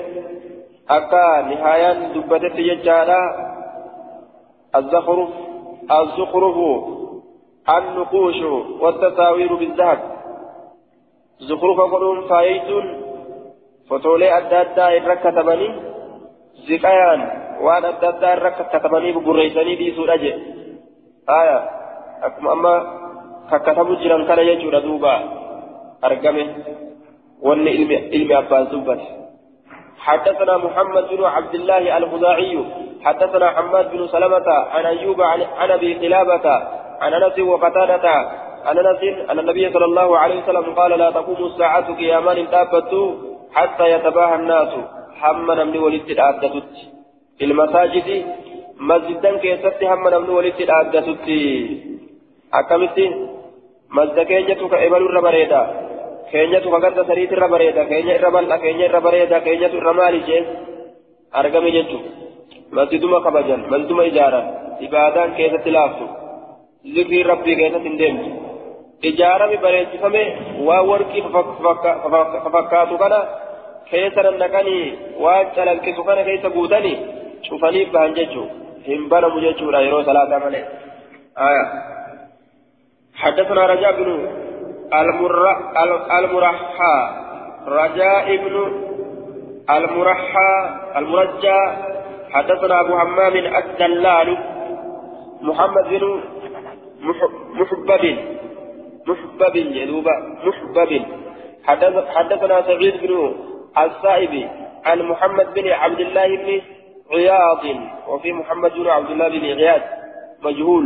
akka 0.97 1.23
nihaayaan 1.49 1.99
dubbatetti 2.15 2.69
jechaadha? 2.71 3.23
الزخرف 4.81 5.31
الزخرف 6.01 6.57
النقوش 7.69 8.43
والتصاوير 8.83 9.55
بالذهب 9.55 10.01
زخرف 11.41 11.81
قلون 11.81 12.29
فايتون 12.29 13.02
فتولي 13.93 14.39
أدى 14.39 14.61
أدى 14.61 14.85
إرك 14.97 15.21
كتبني 15.21 15.69
زكايان 16.69 17.21
وأن 17.61 17.85
أدى 17.85 18.09
أدى 18.09 18.27
إرك 18.33 18.59
كتبني 18.73 19.13
بقريساني 19.13 19.75
دي 19.77 19.93
سورة 19.97 20.25
آية 21.29 21.59
akkuma 22.23 22.55
amma 22.55 22.75
kakkatamu 23.51 23.99
jiran 23.99 24.23
kana 24.31 24.47
jechuudha 24.47 24.81
duuba 24.81 25.13
argame. 26.07 26.45
Wanni 27.43 27.71
ilmi 28.15 28.35
abbaan 28.35 28.71
dubbate. 28.71 29.23
حدثنا 30.03 30.57
محمد 30.67 31.05
بن 31.15 31.25
عبد 31.25 31.55
الله 31.55 31.97
الخزاعي 31.99 32.55
حدثنا 33.05 33.47
حماد 33.51 33.87
بن 33.91 34.07
سلمة 34.07 34.49
عن 34.75 34.85
أيوب 34.87 35.21
عن 35.23 35.71
أبي 35.71 35.95
قلابة 35.95 36.47
عن 37.01 37.13
أنس 37.15 37.39
وقتادة 37.39 38.07
عن 38.67 38.79
أنس 38.79 39.03
أن 39.31 39.39
النبي 39.39 39.65
صلى 39.73 39.85
الله 39.85 40.19
عليه 40.19 40.43
وسلم 40.43 40.75
قال 40.75 40.91
لا 40.99 41.11
تقوم 41.11 41.47
الساعة 41.47 41.95
قياما 41.95 42.35
تابت 42.35 42.93
حتى 43.54 43.86
يتباهى 43.92 44.36
الناس 44.36 44.70
حمنا 45.22 45.64
من 45.64 45.78
ولد 45.78 46.10
الآدتت 46.10 46.74
المساجد 47.42 48.26
مسجدا 48.80 49.38
كيست 49.38 49.80
حمنا 49.84 50.20
من 50.20 50.30
ولد 50.30 50.62
الآدتت 50.62 51.28
akkamitti 52.52 53.06
mazda 53.92 54.24
keenyatu 54.26 54.70
ka 54.72 54.78
ebalu 54.80 55.06
irra 55.10 55.22
bareeda 55.22 55.62
keenyatu 56.32 56.72
ka 56.72 56.80
garda 56.80 57.04
sariit 57.04 57.32
irra 57.32 57.48
bareeda 57.48 57.86
keenya 57.92 58.16
irra 58.16 58.32
bal'a 58.32 58.58
keenya 58.64 58.86
irra 58.88 59.02
bareeda 59.02 59.44
keenyatu 59.46 59.76
irra 59.78 59.94
maali 59.94 60.24
jee 60.28 60.42
argame 61.40 61.72
jechu 61.76 61.98
masjiduma 62.72 63.20
kabajan 63.26 63.68
masjiduma 63.72 64.08
ijaaran 64.12 64.46
ijaarame 69.11 69.57
bareechifame 69.65 70.23
waan 70.67 70.89
warqii 70.91 71.23
fafakkaatu 72.45 72.99
kana 73.05 73.21
keessa 73.91 74.23
nannaqanii 74.27 74.85
waan 75.25 75.55
calanqisu 75.57 76.05
kana 76.09 76.27
keessa 76.29 76.55
guutanii 76.57 76.97
cufanii 77.49 77.87
bahan 77.95 78.15
jechuu 78.19 78.47
hin 78.87 79.09
banamu 79.15 79.41
jechuudha 79.47 79.87
yeroo 79.87 80.05
salaataa 80.11 80.45
malee. 80.45 80.65
حدثنا 83.23 83.67
رجاء 83.67 83.93
بن 83.93 84.09
المر... 85.01 85.47
المرحى 86.19 86.97
رجاء 87.67 88.37
بن 88.37 88.57
المرحى 89.71 90.53
المرجى 90.97 91.61
حدثنا 92.33 92.81
أبو 92.81 92.95
همام 92.95 93.37
الدلال 93.37 94.39
محمد 95.43 95.85
بن 95.89 96.21
محبب 97.59 98.19
محبب 99.07 99.57
يدوبا 99.57 100.13
محبب 100.45 101.03
حدثنا 102.15 102.63
سعيد 102.63 102.95
بن 103.03 103.35
السائب 103.79 104.49
عن 104.85 105.03
محمد 105.03 105.55
بن 105.55 105.69
عبد 105.69 106.01
الله 106.01 106.37
بن 106.37 106.61
عياض 107.13 107.65
وفي 108.09 108.33
محمد 108.33 108.73
بن 108.73 108.89
عبد 108.89 109.11
الله 109.11 109.29
بن 109.29 109.45
عياض. 109.45 109.81
مجهول. 110.43 110.85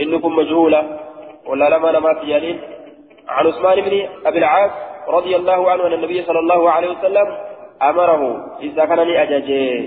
إنكم 0.00 0.36
مجهولة. 0.36 0.98
ولا 1.46 1.68
لما 1.68 1.88
لما 1.88 2.12
تيانين 2.12 2.60
عن 3.28 3.46
عثمان 3.46 3.80
بن 3.80 4.08
أبي 4.26 4.38
العاص 4.38 4.70
رضي 5.08 5.36
الله 5.36 5.70
عنه 5.70 5.86
أن 5.86 5.92
النبي 5.92 6.22
صلى 6.22 6.38
الله 6.38 6.70
عليه 6.70 6.88
وسلم 6.90 7.26
أمره 7.82 8.46
إذا 8.60 8.84
كان 8.84 8.98
لأجاجه 8.98 9.78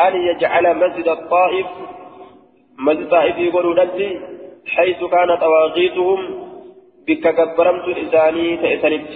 أن 0.00 0.16
يجعل 0.16 0.76
مسجد 0.76 1.08
الطائف 1.08 1.66
مسجد 2.78 3.00
الطائف 3.00 3.38
يقول 3.38 3.88
حيث 4.66 5.04
كان 5.04 5.36
طواغيتهم 5.40 6.51
بك 7.08 7.24
قبرمت 7.38 7.86
الإساني 7.88 8.46
فإسنت 8.62 9.08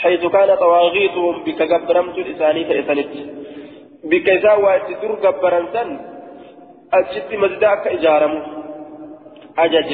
حيث 0.00 0.22
كان 0.26 0.50
طواغيتهم 0.54 1.34
بك 1.44 1.60
قبرمت 1.72 2.16
الإساني 2.18 2.64
فإسنت 2.64 3.12
بك 4.04 4.28
إذا 4.28 4.52
واتدر 4.52 5.12
قبرنسا 5.24 5.84
أجد 6.92 7.34
مسجدك 7.42 7.82
إجارمه 7.86 8.42
أجج 9.58 9.90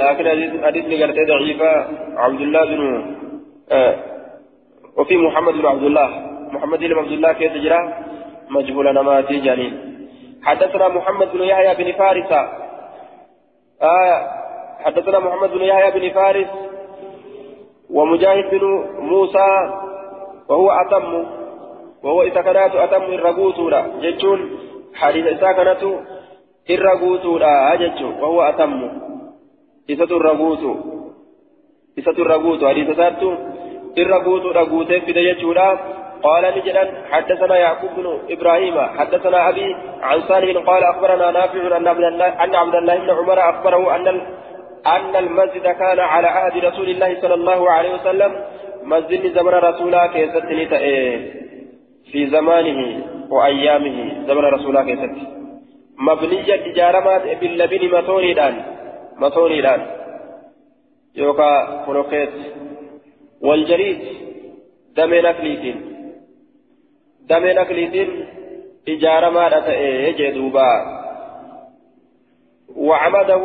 لكن 0.00 0.26
حديث 0.64 0.84
قالت 1.00 1.18
ضعيفة 1.28 1.72
عبد 2.16 2.40
الله 2.40 2.64
بن 2.64 2.82
آه 3.72 3.94
وفي 4.96 5.16
محمد 5.16 5.54
بن 5.54 5.66
عبد 5.66 5.82
الله. 5.82 6.08
محمد 6.52 6.78
بن 6.78 6.98
عبد 6.98 7.12
الله 7.12 7.32
كيف 7.32 7.52
تجرى؟ 7.52 7.80
مجهول 8.50 8.94
نماتي 8.94 9.40
جانين. 9.40 9.74
حدثنا 10.42 10.88
محمد 10.88 11.32
بن 11.32 11.42
يحيى 11.42 11.74
بن 11.74 11.92
فارس. 11.92 12.32
آه 13.82 14.18
حدثنا 14.84 15.18
محمد 15.18 15.50
بن 15.50 15.62
يحيى 15.62 15.90
بن 15.90 16.14
فارس 16.14 16.46
ومجاهد 17.90 18.50
بن 18.50 18.64
موسى 18.98 19.50
وهو 20.48 20.70
أتم 20.70 21.26
وهو 22.02 22.22
إذا 22.22 22.40
كانت 22.40 22.74
أتم 22.74 23.02
الرقوتورا 23.02 23.80
جتون 24.02 24.40
حديث 24.94 25.26
إذا 25.26 25.52
كانت 25.52 25.82
atammu 28.50 28.88
isatu 29.88 30.14
irra 30.16 30.34
guutu 30.34 30.72
isatu 31.96 32.20
irra 32.22 32.38
guutu 32.38 32.66
hadiisa 32.66 32.92
isaattu 32.92 33.28
irra 33.96 34.18
guutuudha 34.20 34.64
guutee 34.64 35.00
fide 35.00 35.22
jechuudha 35.24 35.66
قال 36.22 36.44
نجدا 36.56 36.84
حدثنا 37.10 37.56
يعقوب 37.56 37.90
بن 37.96 38.06
إبراهيم 38.30 38.76
حدثنا 38.98 39.48
أبي 39.48 39.76
عن 40.02 40.20
صالح 40.20 40.66
قال 40.66 40.82
أخبرنا 40.84 41.30
نافع 41.30 41.76
أن 41.76 41.88
عبد 41.88 42.04
الله 42.04 42.28
أن 42.44 42.54
عبد 42.54 42.74
الله 42.74 42.96
بن 42.98 43.10
عمر 43.10 43.38
أخبره 43.50 43.96
أن 43.96 44.06
أن 44.86 45.16
المسجد 45.16 45.62
كان 45.62 45.98
على 46.00 46.26
عهد 46.26 46.64
رسول 46.64 46.88
الله 46.88 47.20
صلى 47.20 47.34
الله 47.34 47.70
عليه 47.70 47.94
وسلم. 47.94 48.44
مسجد 48.84 49.32
زمن 49.38 49.48
رسولا 49.48 50.06
كيستني 50.06 50.66
في 52.12 52.26
زمانه 52.26 52.80
وأيامه 53.30 54.26
زمن 54.26 54.44
رسولا 54.44 54.82
كيستني 54.82 55.22
مبنيا 55.98 56.56
إجارمات 56.66 57.22
باللبن 57.40 57.82
مطونيدان 57.96 58.54
مطونيدان 59.16 59.86
يوكا 61.14 61.82
كروكيت 61.86 62.34
والجريد 63.42 63.98
دم 64.96 65.14
نكليتين. 65.14 65.78
دم 67.28 67.46
نكليتين 67.46 68.26
إجارمات 68.88 69.52
أتأيه 69.52 70.10
جدوبا 70.18 70.70
وعمده. 72.76 73.42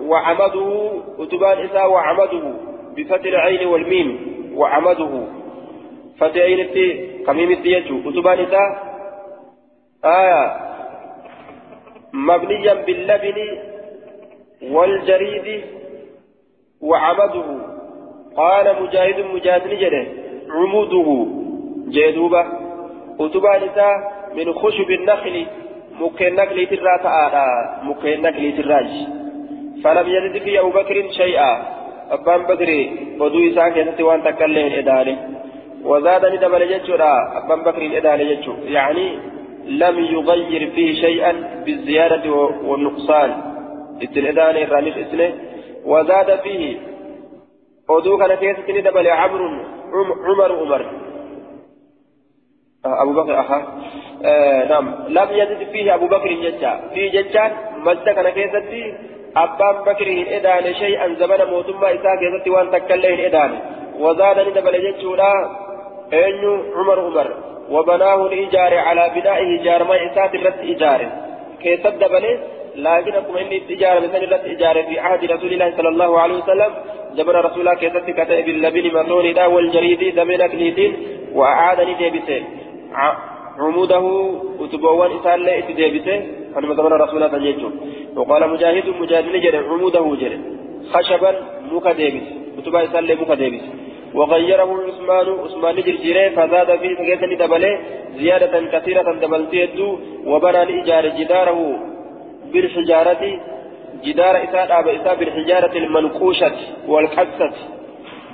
وعمده 0.00 0.90
أتبان 1.18 1.58
إساء 1.64 1.90
وعمده 1.90 2.54
بفتح 2.96 3.24
العين 3.24 3.66
والميم 3.68 4.08
وعمده 4.56 5.22
فتح 6.18 6.36
عين 6.36 6.60
التي 6.60 6.88
كميم 7.26 7.50
التيجو 7.50 8.10
أتبان 8.10 8.38
إساء 8.38 8.68
آية 10.04 10.56
مبنيا 12.12 12.74
باللبن 12.74 13.38
والجريد 14.62 15.64
وعمده. 16.80 17.44
قال 18.36 18.82
مجاهد 18.82 19.20
مجاهد 19.34 19.66
نجده 19.72 20.06
عموده. 20.50 21.26
جيدوبة 21.88 22.46
أتبان 23.20 23.62
إساء 23.68 23.94
من 24.36 24.52
خشب 24.52 24.90
النخل 24.90 25.46
مكين 26.00 26.34
نقلي 26.34 26.66
ترى 26.66 26.98
تعالى 27.02 27.46
مكين 27.82 28.22
نقلي 28.22 28.52
تراج 28.52 28.90
فلم 29.84 30.06
يزد 30.08 30.38
في 30.44 30.60
أبو 30.60 30.70
بكر 30.70 30.96
شيئا 31.10 31.52
أبان 32.10 32.42
بكر 32.42 32.70
ودو 33.20 33.38
إساء 33.48 33.68
كيست 33.68 34.00
وان 34.00 34.22
تكلين 34.24 34.72
إداني 34.78 35.16
وزادني 35.84 36.36
دبل 36.36 36.62
جتشورا 36.70 37.12
أبان 37.38 37.60
بكر 37.66 37.82
إداني 37.98 38.24
جتشو 38.34 38.52
يعني 38.76 39.06
لم 39.82 39.96
يغير 39.98 40.70
فيه 40.74 40.90
شيئا 41.04 41.32
بالزيادة 41.64 42.30
والنقصان 42.68 43.30
الإداني 44.02 44.64
الرانيف 44.64 44.96
إسنه 44.98 45.32
وزاد 45.86 46.40
فيه 46.40 46.76
ودو 47.88 48.18
كان 48.18 48.34
كيست 48.34 48.70
دبل 48.88 49.06
عمر 49.08 49.42
عمر 50.26 50.52
عمر 50.60 50.82
أبو 53.02 53.12
بكر 53.12 53.40
أخا 53.40 53.58
آه 54.24 54.64
نعم 54.68 54.94
لم 55.08 55.28
يزد 55.30 55.60
فيه 55.72 55.94
أبو 55.94 56.06
بكر 56.06 56.32
ججا 56.32 56.80
في 56.94 57.08
ججان 57.08 57.50
مزد 57.86 58.08
كان 58.08 58.28
كيستي 58.30 58.94
أبان 59.36 59.76
بكر 59.86 60.24
إدان 60.36 60.74
شيئا 60.74 61.14
زمن 61.20 61.40
موتما 61.50 61.88
إساء 61.94 62.16
كيستي 62.20 62.50
وان 62.50 62.70
تكلين 62.70 63.20
إدان 63.20 63.52
وزاد 63.98 64.38
ندبل 64.48 64.74
ججولا 64.84 65.32
أنو 66.12 66.52
عمر 66.76 66.98
عمر 67.00 67.28
وبناه 67.70 68.26
الإيجار 68.26 68.78
على 68.78 69.10
بنائه 69.14 69.62
جار 69.64 69.84
ما 69.84 69.96
إساء 70.06 70.36
الرد 70.36 70.58
إيجار 70.58 71.00
كيست 71.62 71.86
دبله 71.86 72.38
لكن 72.76 73.12
أكم 73.14 73.36
إني 73.36 73.62
إيجار 73.70 74.00
مثل 74.00 74.16
الرد 74.16 74.44
إيجار 74.44 74.82
في 74.82 74.98
عهد 74.98 75.24
رسول 75.32 75.52
الله 75.52 75.72
صلى 75.76 75.88
الله 75.88 76.20
عليه 76.20 76.34
وسلم 76.34 76.70
زمن 77.14 77.34
رسول 77.46 77.60
الله 77.60 77.74
كيست 77.74 78.10
كتب 78.10 78.44
باللبن 78.46 78.94
مطون 78.96 79.34
دا 79.34 79.46
والجريد 79.46 80.14
زمن 80.16 80.40
أكليتين 80.40 80.92
وأعادني 81.34 81.94
ديبسين 81.94 82.44
عموده 83.58 84.00
وتبوان 84.60 85.10
إسان 85.16 85.40
لا 85.46 85.58
إتدابته 85.58 86.16
أنا 86.56 86.66
مثلا 86.66 86.96
رسول 87.04 87.16
الله 87.22 87.28
تجيجو 87.34 87.70
وقال 88.16 88.42
مجاهد 88.50 88.86
مجاهد 89.00 89.26
نجر 89.36 89.54
عموده 89.70 90.04
جر 90.20 90.32
خشبا 90.92 91.30
موكا 91.72 91.92
ديبس 91.92 92.26
وتبا 92.56 92.78
إسان 92.84 93.04
لا 93.04 93.14
موكا 93.20 93.34
ديبس 93.34 93.64
وغيره 94.14 94.70
عثمان 94.86 95.26
عثمان 95.44 95.72
نجر 95.78 95.94
جيره 96.04 96.24
فزاد 96.36 96.68
فيه 96.80 96.94
سكيتني 96.98 97.34
دبله 97.42 97.72
زيادة 98.18 98.54
كثيرة 98.72 99.08
دبلتيت 99.22 99.78
وبنى 100.30 100.64
لإجار 100.68 101.04
جداره 101.18 101.60
بالحجارة 102.52 103.22
جدار 104.04 104.34
إسان 104.44 104.68
أبا 104.78 104.90
إسان 104.96 105.14
بالحجارة 105.18 105.74
المنقوشة 105.82 106.52
والقسة 106.88 107.52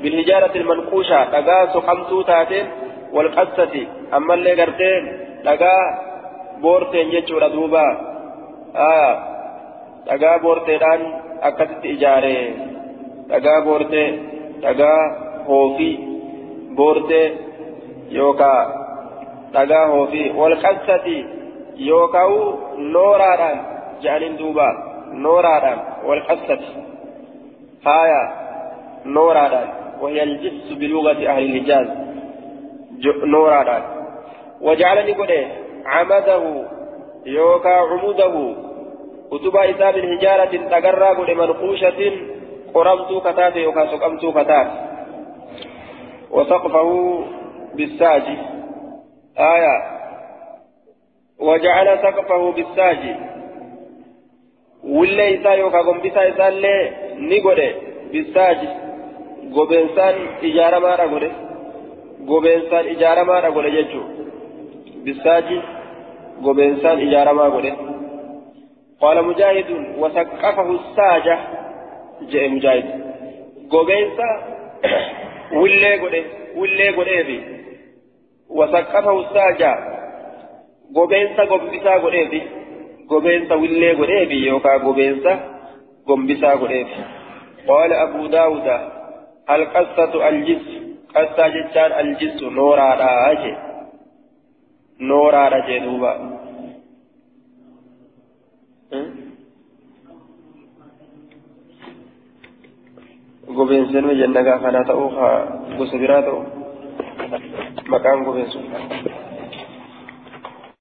بالحجارة 0.03 0.55
المنقوشة. 0.57 1.25
تقاس 1.25 1.77
خمسو 1.87 2.23
تاتين. 2.23 2.67
والقصة 3.13 3.87
أما 4.15 4.35
اللي 4.35 4.63
قرتين 4.63 5.03
لقى 5.45 5.77
بورتين 6.63 7.11
جتشورا 7.11 7.49
دوبا 7.49 7.87
آه 8.77 9.15
لقى 10.07 10.39
بورتين 10.41 10.81
أكتت 11.43 11.85
إجارة 11.85 12.49
لقى 13.29 13.65
بورتين 13.65 14.29
لقى 14.63 14.95
هوفي 15.47 15.99
بورتين 16.77 17.33
يوكا 18.11 18.55
لقى 19.55 19.89
هوفي 19.89 20.31
والقصة 20.31 21.25
يوكاو 21.77 22.59
نوراران 22.79 23.59
جانين 24.03 24.37
دوبا 24.37 24.69
نوراران 25.13 25.79
والقصة 26.07 26.61
هايا 27.87 28.23
نوراران 29.07 29.69
وهي 30.01 30.23
الجس 30.23 30.73
بلغة 30.73 31.29
أهل 31.29 31.43
الحجاز 31.45 31.87
نورا 33.07 33.83
وجعلني 34.61 35.13
قد 35.13 35.49
عمده 35.87 36.65
يوكا 37.27 37.71
عموده 37.71 38.55
كتب 39.33 39.57
إساب 39.57 39.97
الحجارة 39.97 40.69
تقرى 40.71 41.09
قد 41.19 41.31
منقوشة 41.31 42.13
قرمت 42.75 43.27
كتات 43.27 43.57
يوكا 43.57 43.87
سقمت 43.87 44.25
كتات 44.39 44.67
وسقفه 46.31 47.19
بالساج 47.75 48.23
آية 49.39 49.77
وجعل 51.41 51.99
سقفه 51.99 52.53
بالساج 52.53 52.99
ولا 54.85 55.35
إسا 55.35 55.53
يوكا 55.53 55.79
قنبسا 55.79 56.29
إسا 56.29 56.49
اللي 56.49 56.91
نقول 57.19 57.61
بالساج 58.13 58.59
قبنسان 59.57 60.15
إجارة 60.43 60.79
ما 60.79 60.95
رقول 60.95 61.31
gobeensaan 62.31 62.89
ijaaramaadha 62.95 63.51
godhe 63.57 63.71
jechuun 63.77 64.09
bisaaji 65.05 65.59
gobeensaan 66.47 67.01
ijaaramaa 67.07 67.51
godhe 67.55 67.73
qaala 69.03 69.23
mujaahidun 69.29 69.83
wasaqqafahu 70.03 70.75
saaja 70.97 71.37
jedhe 72.33 72.49
mujaahid 72.57 72.87
gobeensa 73.75 74.29
willee 75.63 75.97
godhe 76.03 76.21
willee 76.61 76.93
godheefi 76.99 77.39
wasaqqafahu 78.61 79.25
saaja 79.35 79.73
gobeensa 80.99 81.47
gombisaa 81.53 81.99
godheefi 82.05 82.43
gobeensa 83.15 83.57
willee 83.65 83.95
godheefi 84.01 84.47
yookaan 84.47 84.81
gobeensa 84.89 85.33
gombisaa 86.07 86.57
godheefi 86.63 87.01
qaala 87.67 88.01
abuu 88.05 88.29
daawuda 88.37 88.77
alqassatu 89.57 90.23
aljism 90.29 90.92
qassaa 91.15 91.49
jechaan 91.57 91.93
aljisu 92.03 92.51
nooraadha 92.59 93.11
je 93.43 93.53
nooraadha 95.11 95.59
jee 95.69 95.81
duuba 95.87 96.13
gobeensi 103.57 103.99
ilmi 103.99 104.15
jenna 104.21 104.43
gaafanaa 104.49 104.85
ta'uu 104.91 105.09
gosa 105.79 105.97
biraa 106.03 106.23
ta'u 106.27 106.41
maqaan 107.95 108.25
gobeensu 108.27 108.59